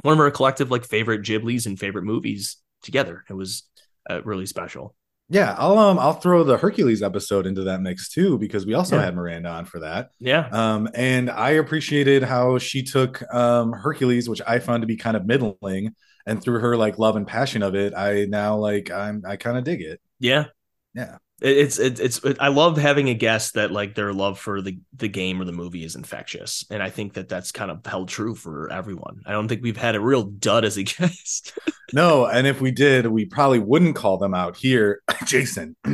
one 0.02 0.14
of 0.14 0.20
our 0.20 0.32
collective 0.32 0.72
like 0.72 0.84
favorite 0.84 1.22
Ghibli's 1.22 1.66
and 1.66 1.80
favorite 1.80 2.04
movies 2.04 2.58
together. 2.84 3.24
It 3.30 3.34
was 3.34 3.64
uh, 4.10 4.22
really 4.24 4.46
special. 4.46 4.96
Yeah, 5.30 5.56
I'll 5.58 5.78
um 5.78 6.00
I'll 6.00 6.14
throw 6.14 6.44
the 6.44 6.58
Hercules 6.58 7.04
episode 7.04 7.46
into 7.46 7.64
that 7.64 7.82
mix 7.82 8.10
too 8.10 8.38
because 8.38 8.66
we 8.66 8.74
also 8.74 8.96
yeah. 8.96 9.04
had 9.06 9.16
Miranda 9.16 9.50
on 9.50 9.66
for 9.66 9.80
that. 9.80 10.12
Yeah. 10.20 10.48
Um 10.52 10.88
and 10.94 11.30
I 11.30 11.52
appreciated 11.52 12.24
how 12.24 12.58
she 12.60 12.84
took 12.84 13.22
um 13.34 13.74
Hercules, 13.74 14.30
which 14.30 14.42
I 14.48 14.60
found 14.60 14.84
to 14.84 14.88
be 14.88 14.96
kind 14.96 15.18
of 15.18 15.26
middling, 15.26 15.96
and 16.26 16.42
through 16.42 16.60
her 16.60 16.78
like 16.78 16.98
love 16.98 17.18
and 17.18 17.28
passion 17.28 17.62
of 17.62 17.76
it, 17.76 17.94
I 17.94 18.26
now 18.26 18.56
like 18.58 18.90
I'm 18.90 19.24
I 19.28 19.36
kind 19.36 19.58
of 19.58 19.64
dig 19.64 19.82
it. 19.82 20.00
Yeah. 20.20 20.46
Yeah 20.94 21.18
it's 21.40 21.78
it's 21.78 22.00
it's 22.00 22.24
it, 22.24 22.38
I 22.40 22.48
love 22.48 22.78
having 22.78 23.10
a 23.10 23.14
guest 23.14 23.54
that 23.54 23.72
like 23.72 23.94
their 23.94 24.12
love 24.12 24.40
for 24.40 24.62
the 24.62 24.80
the 24.96 25.08
game 25.08 25.40
or 25.40 25.46
the 25.46 25.52
movie 25.52 25.84
is 25.84 25.96
infectious, 25.96 26.66
and 26.72 26.82
I 26.82 26.90
think 26.90 27.14
that 27.14 27.30
that's 27.30 27.52
kind 27.52 27.70
of 27.70 27.86
held 27.86 28.10
true 28.10 28.34
for 28.34 28.72
everyone. 28.72 29.22
I 29.26 29.32
don't 29.34 29.48
think 29.48 29.62
we've 29.62 29.78
had 29.78 29.96
a 29.96 30.00
real 30.00 30.24
dud 30.24 30.66
as 30.66 30.78
a 30.78 30.84
guest. 30.84 31.58
no, 31.94 32.26
and 32.26 32.48
if 32.48 32.60
we 32.60 32.72
did, 32.72 33.08
we 33.08 33.26
probably 33.26 33.60
wouldn't 33.60 33.96
call 33.96 34.18
them 34.18 34.34
out 34.34 34.58
here, 34.58 35.02
Jason. 35.26 35.76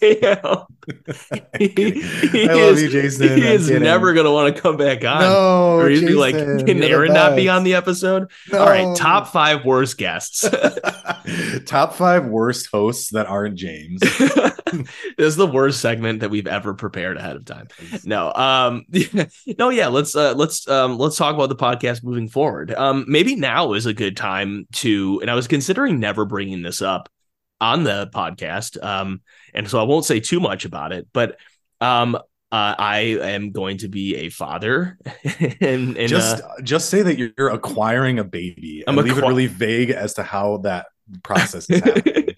Damn. 0.00 0.66
He, 1.58 1.68
he 1.68 2.48
I 2.48 2.54
love 2.54 2.74
is, 2.74 2.82
you, 2.82 2.88
Jason. 2.88 3.28
He 3.36 3.46
I'm 3.46 3.54
is 3.54 3.68
kidding. 3.68 3.82
never 3.82 4.12
going 4.12 4.26
to 4.26 4.32
want 4.32 4.54
to 4.54 4.60
come 4.60 4.76
back 4.76 5.04
on. 5.04 5.20
No. 5.20 5.78
Or 5.78 5.88
he'd 5.88 6.06
be 6.06 6.14
like, 6.14 6.34
can 6.34 6.82
Aaron 6.82 7.12
not 7.12 7.36
be 7.36 7.48
on 7.48 7.64
the 7.64 7.74
episode? 7.74 8.30
No. 8.50 8.60
All 8.60 8.66
right. 8.66 8.96
Top 8.96 9.28
five 9.28 9.64
worst 9.64 9.98
guests. 9.98 10.48
top 11.66 11.94
five 11.94 12.26
worst 12.26 12.68
hosts 12.72 13.10
that 13.10 13.26
aren't 13.26 13.56
James. 13.56 14.00
this 14.00 14.88
is 15.18 15.36
the 15.36 15.46
worst 15.46 15.80
segment 15.80 16.20
that 16.20 16.30
we've 16.30 16.46
ever 16.46 16.74
prepared 16.74 17.16
ahead 17.16 17.36
of 17.36 17.44
time. 17.44 17.68
No. 18.04 18.32
Um, 18.32 18.84
no, 19.58 19.68
yeah. 19.68 19.88
Let's, 19.88 20.16
uh, 20.16 20.34
let's, 20.34 20.68
um, 20.68 20.98
let's 20.98 21.16
talk 21.16 21.34
about 21.34 21.48
the 21.48 21.56
podcast 21.56 22.02
moving 22.02 22.28
forward. 22.28 22.72
Um, 22.72 23.04
maybe 23.08 23.36
now 23.36 23.74
is 23.74 23.86
a 23.86 23.94
good 23.94 24.16
time 24.16 24.66
to, 24.72 25.20
and 25.20 25.30
I 25.30 25.34
was 25.34 25.48
considering 25.48 26.00
never 26.00 26.24
bringing 26.24 26.62
this 26.62 26.82
up 26.82 27.08
on 27.60 27.84
the 27.84 28.10
podcast. 28.14 28.82
Um, 28.82 29.20
and 29.54 29.68
so 29.68 29.80
I 29.80 29.84
won't 29.84 30.04
say 30.04 30.20
too 30.20 30.40
much 30.40 30.64
about 30.64 30.92
it, 30.92 31.08
but 31.12 31.38
um, 31.80 32.16
uh, 32.52 32.74
I 32.78 32.98
am 33.20 33.52
going 33.52 33.78
to 33.78 33.88
be 33.88 34.16
a 34.16 34.28
father, 34.28 34.98
and, 35.60 35.96
and 35.96 36.08
just 36.08 36.42
uh, 36.42 36.60
just 36.62 36.90
say 36.90 37.02
that 37.02 37.16
you're 37.16 37.48
acquiring 37.48 38.18
a 38.18 38.24
baby. 38.24 38.82
I'm 38.86 38.96
leave 38.96 39.18
it 39.18 39.22
really 39.22 39.46
vague 39.46 39.90
as 39.90 40.14
to 40.14 40.22
how 40.22 40.58
that 40.58 40.86
process 41.22 41.70
is 41.70 41.82
happening. 41.82 42.28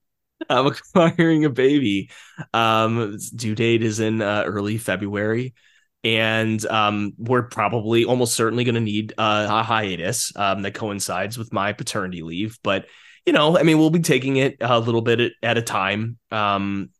I'm 0.48 0.66
acquiring 0.66 1.44
a 1.44 1.50
baby. 1.50 2.10
Um, 2.52 3.16
due 3.36 3.54
date 3.54 3.84
is 3.84 4.00
in 4.00 4.20
uh, 4.20 4.42
early 4.44 4.78
February, 4.78 5.54
and 6.02 6.64
um, 6.66 7.12
we're 7.18 7.44
probably 7.44 8.04
almost 8.04 8.34
certainly 8.34 8.64
going 8.64 8.74
to 8.74 8.80
need 8.80 9.12
uh, 9.18 9.46
a 9.48 9.62
hiatus 9.62 10.32
um, 10.34 10.62
that 10.62 10.74
coincides 10.74 11.38
with 11.38 11.52
my 11.52 11.72
paternity 11.72 12.22
leave, 12.22 12.58
but 12.64 12.86
you 13.26 13.32
know, 13.32 13.58
I 13.58 13.62
mean, 13.62 13.78
we'll 13.78 13.90
be 13.90 14.00
taking 14.00 14.36
it 14.36 14.56
a 14.60 14.80
little 14.80 15.02
bit 15.02 15.32
at, 15.42 15.58
a 15.58 15.62
time 15.62 16.18
um, 16.30 16.90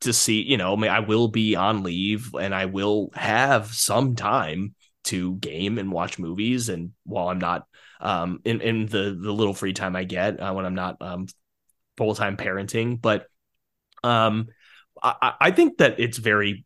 to 0.00 0.12
see, 0.12 0.42
you 0.42 0.56
know, 0.56 0.72
I, 0.72 0.76
mean, 0.76 0.90
I 0.90 1.00
will 1.00 1.28
be 1.28 1.56
on 1.56 1.82
leave 1.82 2.34
and 2.34 2.54
I 2.54 2.66
will 2.66 3.10
have 3.14 3.68
some 3.68 4.16
time 4.16 4.74
to 5.04 5.36
game 5.36 5.78
and 5.78 5.92
watch 5.92 6.18
movies. 6.18 6.68
And 6.68 6.92
while 7.04 7.28
I'm 7.28 7.38
not 7.38 7.66
um, 8.00 8.40
in, 8.44 8.60
in 8.60 8.86
the, 8.86 9.16
the 9.20 9.32
little 9.32 9.54
free 9.54 9.72
time 9.72 9.96
I 9.96 10.04
get 10.04 10.40
uh, 10.40 10.52
when 10.52 10.66
I'm 10.66 10.74
not 10.74 11.00
um, 11.00 11.26
full 11.96 12.14
time 12.14 12.36
parenting, 12.36 13.00
but 13.00 13.26
um, 14.02 14.48
I, 15.02 15.34
I 15.40 15.50
think 15.50 15.78
that 15.78 16.00
it's 16.00 16.18
very 16.18 16.64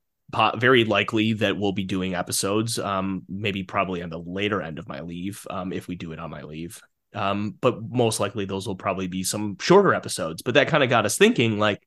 very 0.57 0.85
likely 0.85 1.35
that 1.35 1.57
we'll 1.57 1.71
be 1.71 1.85
doing 1.85 2.17
episodes 2.17 2.79
um 2.81 3.23
maybe 3.29 3.63
probably 3.63 4.03
on 4.03 4.11
the 4.11 4.19
later 4.19 4.61
end 4.61 4.81
of 4.81 4.89
my 4.89 5.01
leave 5.01 5.47
um 5.49 5.73
if 5.73 5.87
we 5.87 5.95
do 5.95 6.11
it 6.11 6.19
on 6.19 6.29
my 6.29 6.43
leave 6.43 6.81
um, 7.15 7.57
but 7.61 7.83
most 7.83 8.21
likely 8.21 8.45
those 8.45 8.67
will 8.67 8.77
probably 8.77 9.07
be 9.07 9.23
some 9.23 9.57
shorter 9.61 9.95
episodes. 9.95 10.43
But 10.43 10.55
that 10.55 10.69
kind 10.69 10.83
of 10.83 10.91
got 10.91 11.07
us 11.07 11.17
thinking, 11.17 11.59
like, 11.59 11.81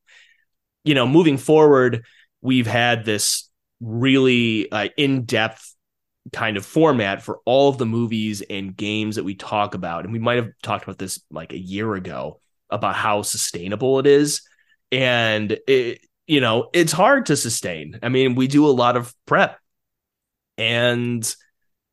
you 0.84 0.96
know, 0.96 1.08
moving 1.08 1.38
forward, 1.38 2.06
we've 2.42 2.68
had 2.68 3.06
this 3.06 3.50
really 3.80 4.72
uh, 4.72 4.90
in-depth 4.98 5.76
kind 6.34 6.58
of 6.58 6.66
format 6.66 7.22
for 7.22 7.40
all 7.46 7.70
of 7.70 7.78
the 7.78 7.86
movies 7.86 8.42
and 8.42 8.76
games 8.76 9.16
that 9.16 9.24
we 9.24 9.36
talk 9.36 9.76
about. 9.76 10.04
And 10.04 10.13
we 10.13 10.20
might 10.20 10.38
have 10.38 10.50
talked 10.62 10.84
about 10.84 10.98
this 10.98 11.22
like 11.32 11.54
a 11.54 11.60
year 11.60 11.94
ago 11.94 12.40
about 12.70 12.96
how 12.96 13.22
sustainable 13.22 14.00
it 14.00 14.08
is. 14.08 14.42
And 14.92 15.58
it, 15.68 16.02
you 16.26 16.42
know, 16.42 16.70
it's 16.74 16.92
hard 16.92 17.28
to 17.28 17.38
sustain. 17.38 18.00
I 18.04 18.10
mean, 18.10 18.36
we 18.36 18.48
do 18.48 18.66
a 18.66 18.72
lot 18.72 18.98
of 18.98 19.13
prep 19.26 19.58
and 20.58 21.36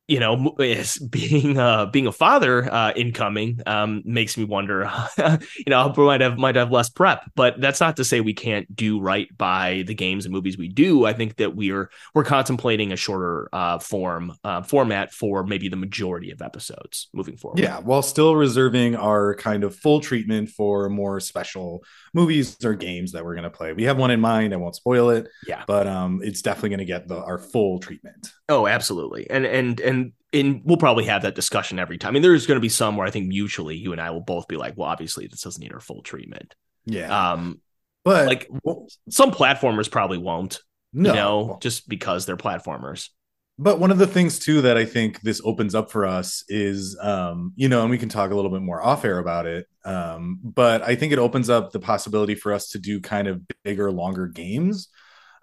you 0.07 0.19
know, 0.19 0.55
is 0.59 0.99
being 0.99 1.57
uh 1.57 1.87
being 1.87 2.07
a 2.07 2.11
father 2.11 2.71
uh 2.71 2.91
incoming 2.95 3.59
um 3.65 4.03
makes 4.05 4.37
me 4.37 4.43
wonder, 4.43 4.89
you 5.17 5.69
know, 5.69 5.93
I 5.95 5.99
might 5.99 6.21
have 6.21 6.37
might 6.37 6.55
have 6.55 6.71
less 6.71 6.89
prep, 6.89 7.31
but 7.35 7.59
that's 7.59 7.79
not 7.79 7.97
to 7.97 8.03
say 8.03 8.21
we 8.21 8.33
can't 8.33 8.73
do 8.75 8.99
right 8.99 9.27
by 9.37 9.83
the 9.87 9.95
games 9.95 10.25
and 10.25 10.33
movies 10.33 10.57
we 10.57 10.67
do. 10.67 11.05
I 11.05 11.13
think 11.13 11.37
that 11.37 11.55
we're 11.55 11.89
we're 12.13 12.23
contemplating 12.23 12.91
a 12.91 12.95
shorter 12.95 13.49
uh 13.51 13.79
form 13.79 14.33
uh 14.43 14.61
format 14.61 15.11
for 15.11 15.43
maybe 15.43 15.69
the 15.69 15.75
majority 15.75 16.31
of 16.31 16.41
episodes 16.41 17.09
moving 17.13 17.37
forward. 17.37 17.59
Yeah, 17.59 17.79
while 17.79 18.03
still 18.03 18.35
reserving 18.35 18.95
our 18.95 19.35
kind 19.35 19.63
of 19.63 19.75
full 19.75 20.01
treatment 20.01 20.49
for 20.49 20.87
more 20.89 21.19
special 21.19 21.83
movies 22.13 22.63
or 22.63 22.75
games 22.75 23.11
that 23.13 23.25
we're 23.25 23.33
going 23.35 23.43
to 23.43 23.49
play. 23.49 23.73
We 23.73 23.83
have 23.83 23.97
one 23.97 24.11
in 24.11 24.21
mind, 24.21 24.53
I 24.53 24.57
won't 24.57 24.75
spoil 24.75 25.09
it. 25.09 25.29
Yeah. 25.47 25.63
But 25.65 25.87
um 25.87 26.21
it's 26.23 26.43
definitely 26.43 26.69
going 26.69 26.79
to 26.79 26.85
get 26.85 27.07
the 27.07 27.17
our 27.17 27.39
full 27.39 27.79
treatment. 27.79 28.27
Oh, 28.47 28.67
absolutely. 28.67 29.29
And 29.29 29.45
and 29.45 29.79
and 29.79 29.79
and 29.79 30.13
in 30.31 30.61
we'll 30.65 30.77
probably 30.77 31.05
have 31.05 31.23
that 31.23 31.35
discussion 31.35 31.79
every 31.79 31.97
time. 31.97 32.09
I 32.09 32.13
mean, 32.13 32.21
there's 32.21 32.45
going 32.45 32.57
to 32.57 32.61
be 32.61 32.69
some 32.69 32.97
where 32.97 33.07
I 33.07 33.11
think 33.11 33.27
mutually 33.27 33.75
you 33.75 33.91
and 33.91 34.01
I 34.01 34.11
will 34.11 34.21
both 34.21 34.47
be 34.47 34.57
like, 34.57 34.75
well, 34.77 34.89
obviously 34.89 35.27
this 35.27 35.41
doesn't 35.41 35.61
need 35.61 35.73
our 35.73 35.79
full 35.79 36.01
treatment. 36.01 36.55
Yeah. 36.85 37.31
Um, 37.31 37.61
but 38.03 38.27
like 38.27 38.47
well, 38.63 38.87
some 39.09 39.31
platformers 39.31 39.89
probably 39.89 40.17
won't. 40.17 40.59
No, 40.93 41.09
you 41.09 41.15
know, 41.15 41.57
just 41.61 41.89
because 41.89 42.25
they're 42.25 42.37
platformers. 42.37 43.09
But 43.57 43.79
one 43.79 43.91
of 43.91 43.97
the 43.97 44.07
things 44.07 44.37
too 44.37 44.61
that 44.61 44.77
I 44.77 44.85
think 44.85 45.21
this 45.21 45.41
opens 45.43 45.75
up 45.75 45.89
for 45.89 46.05
us 46.05 46.43
is, 46.49 46.97
um, 47.01 47.53
you 47.55 47.69
know, 47.69 47.81
and 47.81 47.89
we 47.89 47.97
can 47.97 48.09
talk 48.09 48.31
a 48.31 48.35
little 48.35 48.51
bit 48.51 48.61
more 48.61 48.81
off 48.81 49.05
air 49.05 49.17
about 49.17 49.45
it. 49.45 49.65
Um, 49.85 50.39
but 50.43 50.81
I 50.81 50.95
think 50.95 51.13
it 51.13 51.19
opens 51.19 51.49
up 51.49 51.71
the 51.71 51.79
possibility 51.79 52.35
for 52.35 52.53
us 52.53 52.69
to 52.69 52.79
do 52.79 52.99
kind 52.99 53.27
of 53.27 53.41
bigger, 53.63 53.91
longer 53.91 54.27
games, 54.27 54.89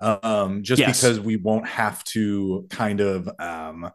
um, 0.03 0.63
just 0.63 0.81
yes. 0.81 1.01
because 1.01 1.21
we 1.21 1.37
won't 1.37 1.67
have 1.67 2.03
to 2.05 2.67
kind 2.71 3.01
of 3.01 3.29
um, 3.39 3.91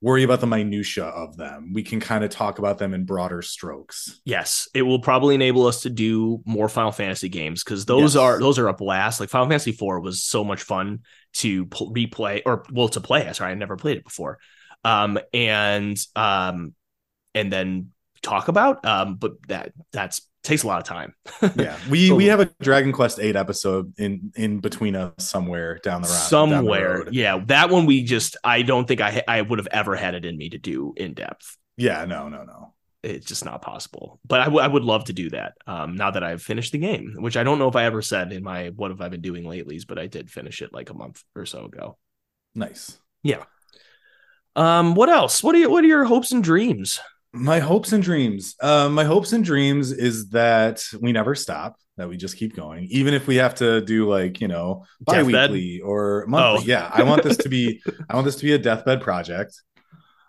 worry 0.00 0.22
about 0.22 0.40
the 0.40 0.46
minutia 0.46 1.04
of 1.04 1.36
them. 1.36 1.72
We 1.72 1.82
can 1.82 2.00
kind 2.00 2.24
of 2.24 2.30
talk 2.30 2.58
about 2.58 2.78
them 2.78 2.94
in 2.94 3.04
broader 3.04 3.42
strokes. 3.42 4.20
Yes, 4.24 4.68
it 4.74 4.82
will 4.82 5.00
probably 5.00 5.34
enable 5.34 5.66
us 5.66 5.82
to 5.82 5.90
do 5.90 6.42
more 6.44 6.68
Final 6.68 6.92
Fantasy 6.92 7.28
games 7.28 7.62
because 7.62 7.84
those 7.84 8.14
yes. 8.14 8.20
are 8.20 8.38
those 8.38 8.58
are 8.58 8.68
a 8.68 8.74
blast. 8.74 9.20
Like 9.20 9.28
Final 9.28 9.48
Fantasy 9.48 9.70
IV 9.70 10.02
was 10.02 10.22
so 10.22 10.44
much 10.44 10.62
fun 10.62 11.00
to 11.34 11.66
replay 11.66 12.42
or 12.44 12.64
well 12.72 12.88
to 12.88 13.00
play. 13.00 13.30
Sorry, 13.32 13.52
I 13.52 13.54
never 13.54 13.76
played 13.76 13.96
it 13.96 14.04
before. 14.04 14.38
Um, 14.84 15.18
and 15.32 15.98
um, 16.16 16.74
and 17.34 17.52
then 17.52 17.90
talk 18.22 18.48
about. 18.48 18.84
Um, 18.84 19.16
but 19.16 19.32
that 19.48 19.72
that's 19.92 20.22
takes 20.44 20.62
a 20.62 20.66
lot 20.66 20.78
of 20.78 20.84
time. 20.84 21.14
yeah, 21.56 21.76
we 21.90 22.12
we 22.12 22.26
have 22.26 22.38
a 22.38 22.50
Dragon 22.60 22.92
Quest 22.92 23.18
eight 23.18 23.34
episode 23.34 23.94
in 23.98 24.32
in 24.36 24.60
between 24.60 24.94
us 24.94 25.12
somewhere 25.18 25.78
down 25.82 26.02
the 26.02 26.08
road. 26.08 26.14
Somewhere, 26.14 27.04
the 27.04 27.14
yeah, 27.14 27.42
that 27.46 27.70
one 27.70 27.86
we 27.86 28.04
just 28.04 28.36
I 28.44 28.62
don't 28.62 28.86
think 28.86 29.00
I 29.00 29.22
I 29.26 29.42
would 29.42 29.58
have 29.58 29.68
ever 29.72 29.96
had 29.96 30.14
it 30.14 30.24
in 30.24 30.36
me 30.36 30.50
to 30.50 30.58
do 30.58 30.94
in 30.96 31.14
depth. 31.14 31.56
Yeah, 31.76 32.04
no, 32.04 32.28
no, 32.28 32.44
no. 32.44 32.74
It's 33.02 33.26
just 33.26 33.44
not 33.44 33.60
possible. 33.60 34.18
But 34.24 34.40
I, 34.40 34.44
w- 34.44 34.62
I 34.62 34.66
would 34.66 34.84
love 34.84 35.04
to 35.06 35.12
do 35.12 35.28
that. 35.30 35.54
Um, 35.66 35.94
now 35.96 36.10
that 36.10 36.24
I've 36.24 36.40
finished 36.40 36.72
the 36.72 36.78
game, 36.78 37.16
which 37.18 37.36
I 37.36 37.42
don't 37.42 37.58
know 37.58 37.68
if 37.68 37.76
I 37.76 37.84
ever 37.84 38.00
said 38.00 38.32
in 38.32 38.42
my 38.42 38.68
what 38.68 38.92
have 38.92 39.00
I 39.00 39.08
been 39.08 39.20
doing 39.20 39.46
lately, 39.46 39.78
but 39.86 39.98
I 39.98 40.06
did 40.06 40.30
finish 40.30 40.62
it 40.62 40.72
like 40.72 40.88
a 40.88 40.94
month 40.94 41.22
or 41.34 41.44
so 41.44 41.64
ago. 41.66 41.98
Nice. 42.54 42.98
Yeah. 43.22 43.44
Um, 44.56 44.94
what 44.94 45.08
else? 45.08 45.42
What 45.42 45.54
are 45.54 45.58
you, 45.58 45.70
what 45.70 45.84
are 45.84 45.88
your 45.88 46.04
hopes 46.04 46.32
and 46.32 46.42
dreams? 46.42 47.00
My 47.34 47.58
hopes 47.58 47.92
and 47.92 48.02
dreams. 48.02 48.54
Uh, 48.60 48.88
my 48.88 49.02
hopes 49.02 49.32
and 49.32 49.44
dreams 49.44 49.90
is 49.90 50.28
that 50.30 50.84
we 51.00 51.10
never 51.10 51.34
stop, 51.34 51.76
that 51.96 52.08
we 52.08 52.16
just 52.16 52.36
keep 52.36 52.54
going, 52.54 52.84
even 52.90 53.12
if 53.12 53.26
we 53.26 53.36
have 53.36 53.56
to 53.56 53.80
do 53.80 54.08
like 54.08 54.40
you 54.40 54.46
know 54.46 54.84
bi-weekly 55.00 55.80
or 55.80 56.24
monthly. 56.28 56.62
Oh. 56.62 56.64
Yeah, 56.66 56.88
I 56.92 57.02
want 57.02 57.24
this 57.24 57.36
to 57.38 57.48
be. 57.48 57.82
I 58.08 58.14
want 58.14 58.24
this 58.24 58.36
to 58.36 58.44
be 58.44 58.52
a 58.52 58.58
deathbed 58.58 59.02
project. 59.02 59.60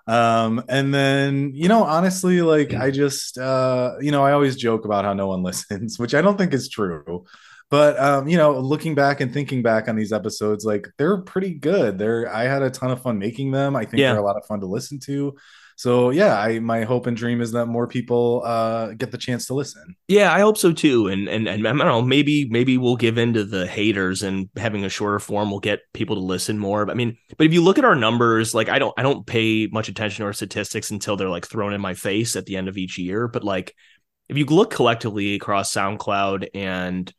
Um, 0.07 0.63
and 0.67 0.93
then 0.93 1.51
you 1.53 1.67
know, 1.67 1.83
honestly, 1.83 2.41
like 2.41 2.73
I 2.73 2.89
just, 2.89 3.37
uh, 3.37 3.95
you 3.99 4.11
know, 4.11 4.23
I 4.23 4.31
always 4.33 4.55
joke 4.55 4.85
about 4.85 5.05
how 5.05 5.13
no 5.13 5.27
one 5.27 5.43
listens, 5.49 5.99
which 5.99 6.15
I 6.15 6.21
don't 6.21 6.37
think 6.39 6.53
is 6.53 6.69
true. 6.69 7.25
But 7.69 7.99
um, 7.99 8.27
you 8.27 8.37
know, 8.37 8.59
looking 8.59 8.95
back 8.95 9.21
and 9.21 9.33
thinking 9.33 9.61
back 9.61 9.87
on 9.89 9.95
these 9.95 10.13
episodes, 10.13 10.65
like 10.65 10.87
they're 10.97 11.21
pretty 11.21 11.53
good. 11.53 11.97
They're 11.97 12.31
I 12.31 12.43
had 12.43 12.61
a 12.61 12.69
ton 12.69 12.91
of 12.91 13.01
fun 13.01 13.17
making 13.17 13.51
them. 13.51 13.75
I 13.75 13.85
think 13.85 13.99
yeah. 13.99 14.11
they're 14.11 14.21
a 14.21 14.25
lot 14.25 14.37
of 14.37 14.45
fun 14.45 14.59
to 14.59 14.67
listen 14.67 14.99
to 15.01 15.35
so 15.75 16.09
yeah 16.09 16.39
i 16.39 16.59
my 16.59 16.83
hope 16.83 17.05
and 17.05 17.17
dream 17.17 17.41
is 17.41 17.51
that 17.51 17.65
more 17.65 17.87
people 17.87 18.41
uh 18.45 18.93
get 18.93 19.11
the 19.11 19.17
chance 19.17 19.45
to 19.45 19.53
listen 19.53 19.95
yeah 20.07 20.33
i 20.33 20.39
hope 20.39 20.57
so 20.57 20.71
too 20.71 21.07
and 21.07 21.27
and, 21.27 21.47
and 21.47 21.67
i 21.67 21.71
don't 21.71 21.79
know 21.79 22.01
maybe 22.01 22.47
maybe 22.49 22.77
we'll 22.77 22.95
give 22.95 23.17
in 23.17 23.33
to 23.33 23.43
the 23.43 23.67
haters 23.67 24.23
and 24.23 24.49
having 24.55 24.85
a 24.85 24.89
shorter 24.89 25.19
form 25.19 25.51
will 25.51 25.59
get 25.59 25.81
people 25.93 26.15
to 26.15 26.21
listen 26.21 26.57
more 26.57 26.85
but 26.85 26.93
i 26.93 26.95
mean 26.95 27.17
but 27.37 27.45
if 27.45 27.53
you 27.53 27.61
look 27.61 27.77
at 27.77 27.85
our 27.85 27.95
numbers 27.95 28.55
like 28.55 28.69
i 28.69 28.79
don't 28.79 28.93
i 28.97 29.03
don't 29.03 29.27
pay 29.27 29.67
much 29.71 29.89
attention 29.89 30.23
to 30.23 30.27
our 30.27 30.33
statistics 30.33 30.91
until 30.91 31.17
they're 31.17 31.29
like 31.29 31.45
thrown 31.45 31.73
in 31.73 31.81
my 31.81 31.93
face 31.93 32.35
at 32.35 32.45
the 32.45 32.55
end 32.55 32.67
of 32.67 32.77
each 32.77 32.97
year 32.97 33.27
but 33.27 33.43
like 33.43 33.73
if 34.29 34.37
you 34.37 34.45
look 34.45 34.71
collectively 34.71 35.35
across 35.35 35.73
soundcloud 35.73 36.47
and 36.55 37.13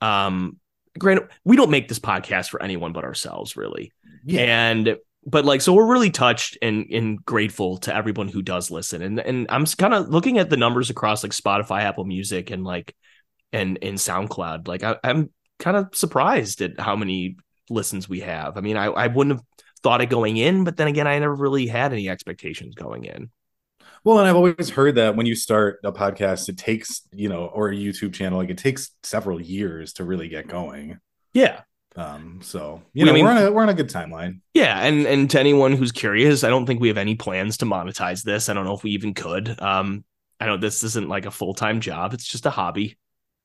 um 0.00 0.58
granted 0.98 1.28
we 1.44 1.56
don't 1.56 1.70
make 1.70 1.88
this 1.88 1.98
podcast 1.98 2.48
for 2.48 2.62
anyone 2.62 2.92
but 2.92 3.04
ourselves 3.04 3.56
really. 3.56 3.92
Yeah. 4.24 4.40
and 4.42 4.96
but 5.24 5.44
like 5.44 5.60
so 5.60 5.72
we're 5.72 5.90
really 5.90 6.10
touched 6.10 6.58
and 6.62 6.86
and 6.90 7.24
grateful 7.24 7.78
to 7.78 7.94
everyone 7.94 8.28
who 8.28 8.42
does 8.42 8.70
listen. 8.70 9.02
And 9.02 9.20
and 9.20 9.46
i'm 9.50 9.66
kind 9.66 9.94
of 9.94 10.08
looking 10.08 10.38
at 10.38 10.50
the 10.50 10.56
numbers 10.56 10.90
across 10.90 11.22
like 11.22 11.32
spotify 11.32 11.82
apple 11.82 12.04
music 12.04 12.50
and 12.50 12.64
like 12.64 12.94
and 13.52 13.78
in 13.78 13.94
soundcloud. 13.94 14.68
Like 14.68 14.82
I, 14.82 14.96
am 15.04 15.30
kind 15.58 15.76
of 15.76 15.88
surprised 15.94 16.60
at 16.62 16.78
how 16.78 16.96
many 16.96 17.36
listens 17.70 18.08
we 18.08 18.20
have. 18.20 18.56
I 18.56 18.60
mean 18.60 18.76
I, 18.76 18.86
I 18.86 19.06
wouldn't 19.06 19.36
have 19.36 19.44
thought 19.82 20.00
it 20.00 20.06
going 20.06 20.36
in 20.36 20.64
but 20.64 20.76
then 20.76 20.88
again 20.88 21.06
i 21.06 21.18
never 21.18 21.34
really 21.34 21.66
had 21.66 21.92
any 21.92 22.08
expectations 22.08 22.74
going 22.74 23.04
in 23.04 23.30
well 24.08 24.18
and 24.18 24.26
i've 24.26 24.36
always 24.36 24.70
heard 24.70 24.94
that 24.94 25.14
when 25.16 25.26
you 25.26 25.34
start 25.34 25.78
a 25.84 25.92
podcast 25.92 26.48
it 26.48 26.56
takes 26.56 27.02
you 27.12 27.28
know 27.28 27.44
or 27.46 27.68
a 27.68 27.74
youtube 27.74 28.14
channel 28.14 28.38
like 28.38 28.48
it 28.48 28.56
takes 28.56 28.90
several 29.02 29.40
years 29.40 29.92
to 29.92 30.04
really 30.04 30.28
get 30.28 30.48
going 30.48 30.98
yeah 31.34 31.60
um, 31.96 32.38
so 32.42 32.80
you 32.92 33.04
know, 33.04 33.10
I 33.10 33.14
mean, 33.14 33.24
we're 33.24 33.30
on 33.32 33.42
a 33.42 33.50
we're 33.50 33.62
on 33.62 33.70
a 33.70 33.74
good 33.74 33.90
timeline. 33.90 34.40
Yeah, 34.54 34.78
and 34.78 35.04
and 35.04 35.28
to 35.30 35.40
anyone 35.40 35.72
who's 35.72 35.90
curious, 35.90 36.44
I 36.44 36.48
don't 36.48 36.64
think 36.64 36.80
we 36.80 36.86
have 36.86 36.96
any 36.96 37.16
plans 37.16 37.56
to 37.56 37.66
monetize 37.66 38.22
this. 38.22 38.48
I 38.48 38.54
don't 38.54 38.64
know 38.64 38.74
if 38.74 38.84
we 38.84 38.92
even 38.92 39.14
could. 39.14 39.60
Um, 39.60 40.04
I 40.38 40.46
know 40.46 40.56
this 40.56 40.84
isn't 40.84 41.08
like 41.08 41.26
a 41.26 41.32
full 41.32 41.54
time 41.54 41.80
job; 41.80 42.14
it's 42.14 42.28
just 42.28 42.46
a 42.46 42.50
hobby. 42.50 42.96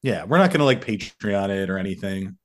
Yeah, 0.03 0.25
we're 0.25 0.37
not 0.37 0.51
gonna 0.51 0.65
like 0.65 0.85
Patreon 0.85 1.49
it 1.49 1.71
or 1.71 1.79
anything. 1.79 2.37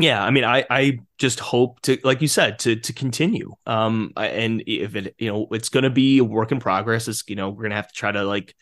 Yeah, 0.00 0.22
I 0.22 0.30
mean, 0.30 0.44
I 0.44 0.64
I 0.70 1.00
just 1.18 1.40
hope 1.40 1.80
to, 1.82 1.98
like 2.04 2.22
you 2.22 2.28
said, 2.28 2.58
to 2.60 2.76
to 2.76 2.92
continue. 2.92 3.54
Um, 3.66 4.12
and 4.16 4.62
if 4.66 4.96
it, 4.96 5.14
you 5.18 5.30
know, 5.30 5.48
it's 5.50 5.68
gonna 5.68 5.90
be 5.90 6.18
a 6.18 6.24
work 6.24 6.52
in 6.52 6.60
progress. 6.60 7.08
It's 7.08 7.22
you 7.28 7.36
know, 7.36 7.50
we're 7.50 7.64
gonna 7.64 7.76
have 7.76 7.88
to 7.88 7.94
try 7.94 8.12
to 8.12 8.24
like 8.24 8.54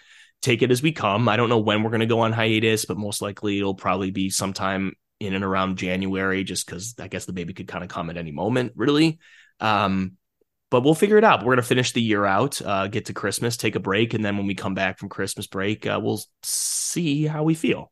take 0.43 0.63
it 0.63 0.71
as 0.71 0.83
we 0.83 0.93
come. 0.93 1.29
I 1.29 1.37
don't 1.37 1.49
know 1.49 1.59
when 1.59 1.83
we're 1.83 1.91
going 1.91 2.01
to 2.01 2.07
go 2.07 2.21
on 2.21 2.33
hiatus, 2.33 2.85
but 2.85 2.97
most 2.97 3.21
likely 3.23 3.59
it'll 3.59 3.75
probably 3.75 4.11
be 4.11 4.31
sometime 4.31 4.93
in 5.21 5.35
and 5.35 5.45
around 5.45 5.79
January, 5.79 6.45
just 6.45 6.67
because 6.67 6.95
I 6.99 7.09
guess 7.09 7.25
the 7.25 7.33
baby 7.33 7.55
could 7.55 7.69
kind 7.69 7.83
of 7.83 7.91
come 7.91 8.09
at 8.11 8.17
any 8.17 8.31
moment, 8.31 8.73
really. 8.77 9.19
Um, 9.61 10.13
but 10.71 10.83
we'll 10.83 10.95
figure 10.95 11.19
it 11.19 11.25
out. 11.25 11.41
We're 11.41 11.55
going 11.55 11.57
to 11.57 11.63
finish 11.63 11.93
the 11.93 12.03
year 12.03 12.25
out, 12.25 12.61
uh, 12.63 12.89
get 12.89 13.07
to 13.07 13.15
Christmas, 13.15 13.57
take 13.57 13.75
a 13.75 13.81
break, 13.81 14.15
and 14.15 14.25
then 14.25 14.37
when 14.37 14.47
we 14.47 14.55
come 14.55 14.75
back 14.75 14.99
from 14.99 15.09
Christmas 15.09 15.47
break, 15.47 15.87
uh, 15.87 15.99
we'll 16.01 16.23
see 16.43 17.27
how 17.27 17.43
we 17.43 17.55
feel. 17.55 17.91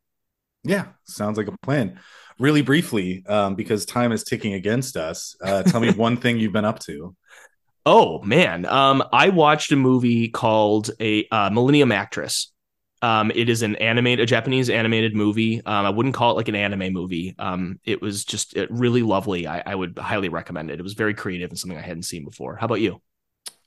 Yeah, 0.62 0.86
sounds 1.04 1.38
like 1.38 1.48
a 1.48 1.56
plan. 1.62 1.98
Really 2.38 2.62
briefly, 2.62 3.24
um, 3.26 3.54
because 3.54 3.86
time 3.86 4.12
is 4.12 4.22
ticking 4.22 4.54
against 4.54 4.96
us. 4.96 5.36
Uh, 5.42 5.62
tell 5.62 5.80
me 5.80 5.92
one 5.94 6.16
thing 6.16 6.38
you've 6.38 6.52
been 6.52 6.64
up 6.64 6.80
to. 6.80 7.16
Oh 7.86 8.20
man, 8.22 8.66
um, 8.66 9.02
I 9.12 9.28
watched 9.28 9.72
a 9.72 9.76
movie 9.76 10.28
called 10.28 10.90
a 11.00 11.26
uh, 11.30 11.50
Millennium 11.50 11.92
Actress. 11.92 12.52
Um, 13.02 13.30
it 13.34 13.48
is 13.48 13.62
an 13.62 13.76
animated, 13.76 14.24
a 14.24 14.26
Japanese 14.26 14.70
animated 14.70 15.14
movie. 15.14 15.64
Um, 15.64 15.86
I 15.86 15.90
wouldn't 15.90 16.14
call 16.14 16.32
it 16.32 16.34
like 16.34 16.48
an 16.48 16.56
anime 16.56 16.92
movie. 16.92 17.34
Um, 17.38 17.78
it 17.84 18.02
was 18.02 18.24
just 18.24 18.56
it 18.56 18.70
really 18.70 19.02
lovely. 19.02 19.46
I, 19.46 19.62
I, 19.64 19.74
would 19.74 19.98
highly 19.98 20.28
recommend 20.28 20.70
it. 20.70 20.80
It 20.80 20.82
was 20.82 20.94
very 20.94 21.14
creative 21.14 21.50
and 21.50 21.58
something 21.58 21.78
I 21.78 21.82
hadn't 21.82 22.04
seen 22.04 22.24
before. 22.24 22.56
How 22.56 22.64
about 22.64 22.80
you? 22.80 23.00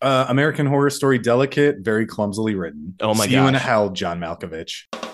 Uh, 0.02 0.26
American 0.30 0.66
Horror 0.66 0.90
Story 0.90 1.20
Delicate, 1.20 1.78
very 1.80 2.06
clumsily 2.06 2.56
written. 2.56 2.96
Oh 3.00 3.14
my 3.14 3.14
god! 3.14 3.24
See 3.24 3.32
gosh. 3.32 3.42
you 3.42 3.48
in 3.48 3.54
hell, 3.54 3.90
John 3.92 4.20
Malkovich. 4.20 5.09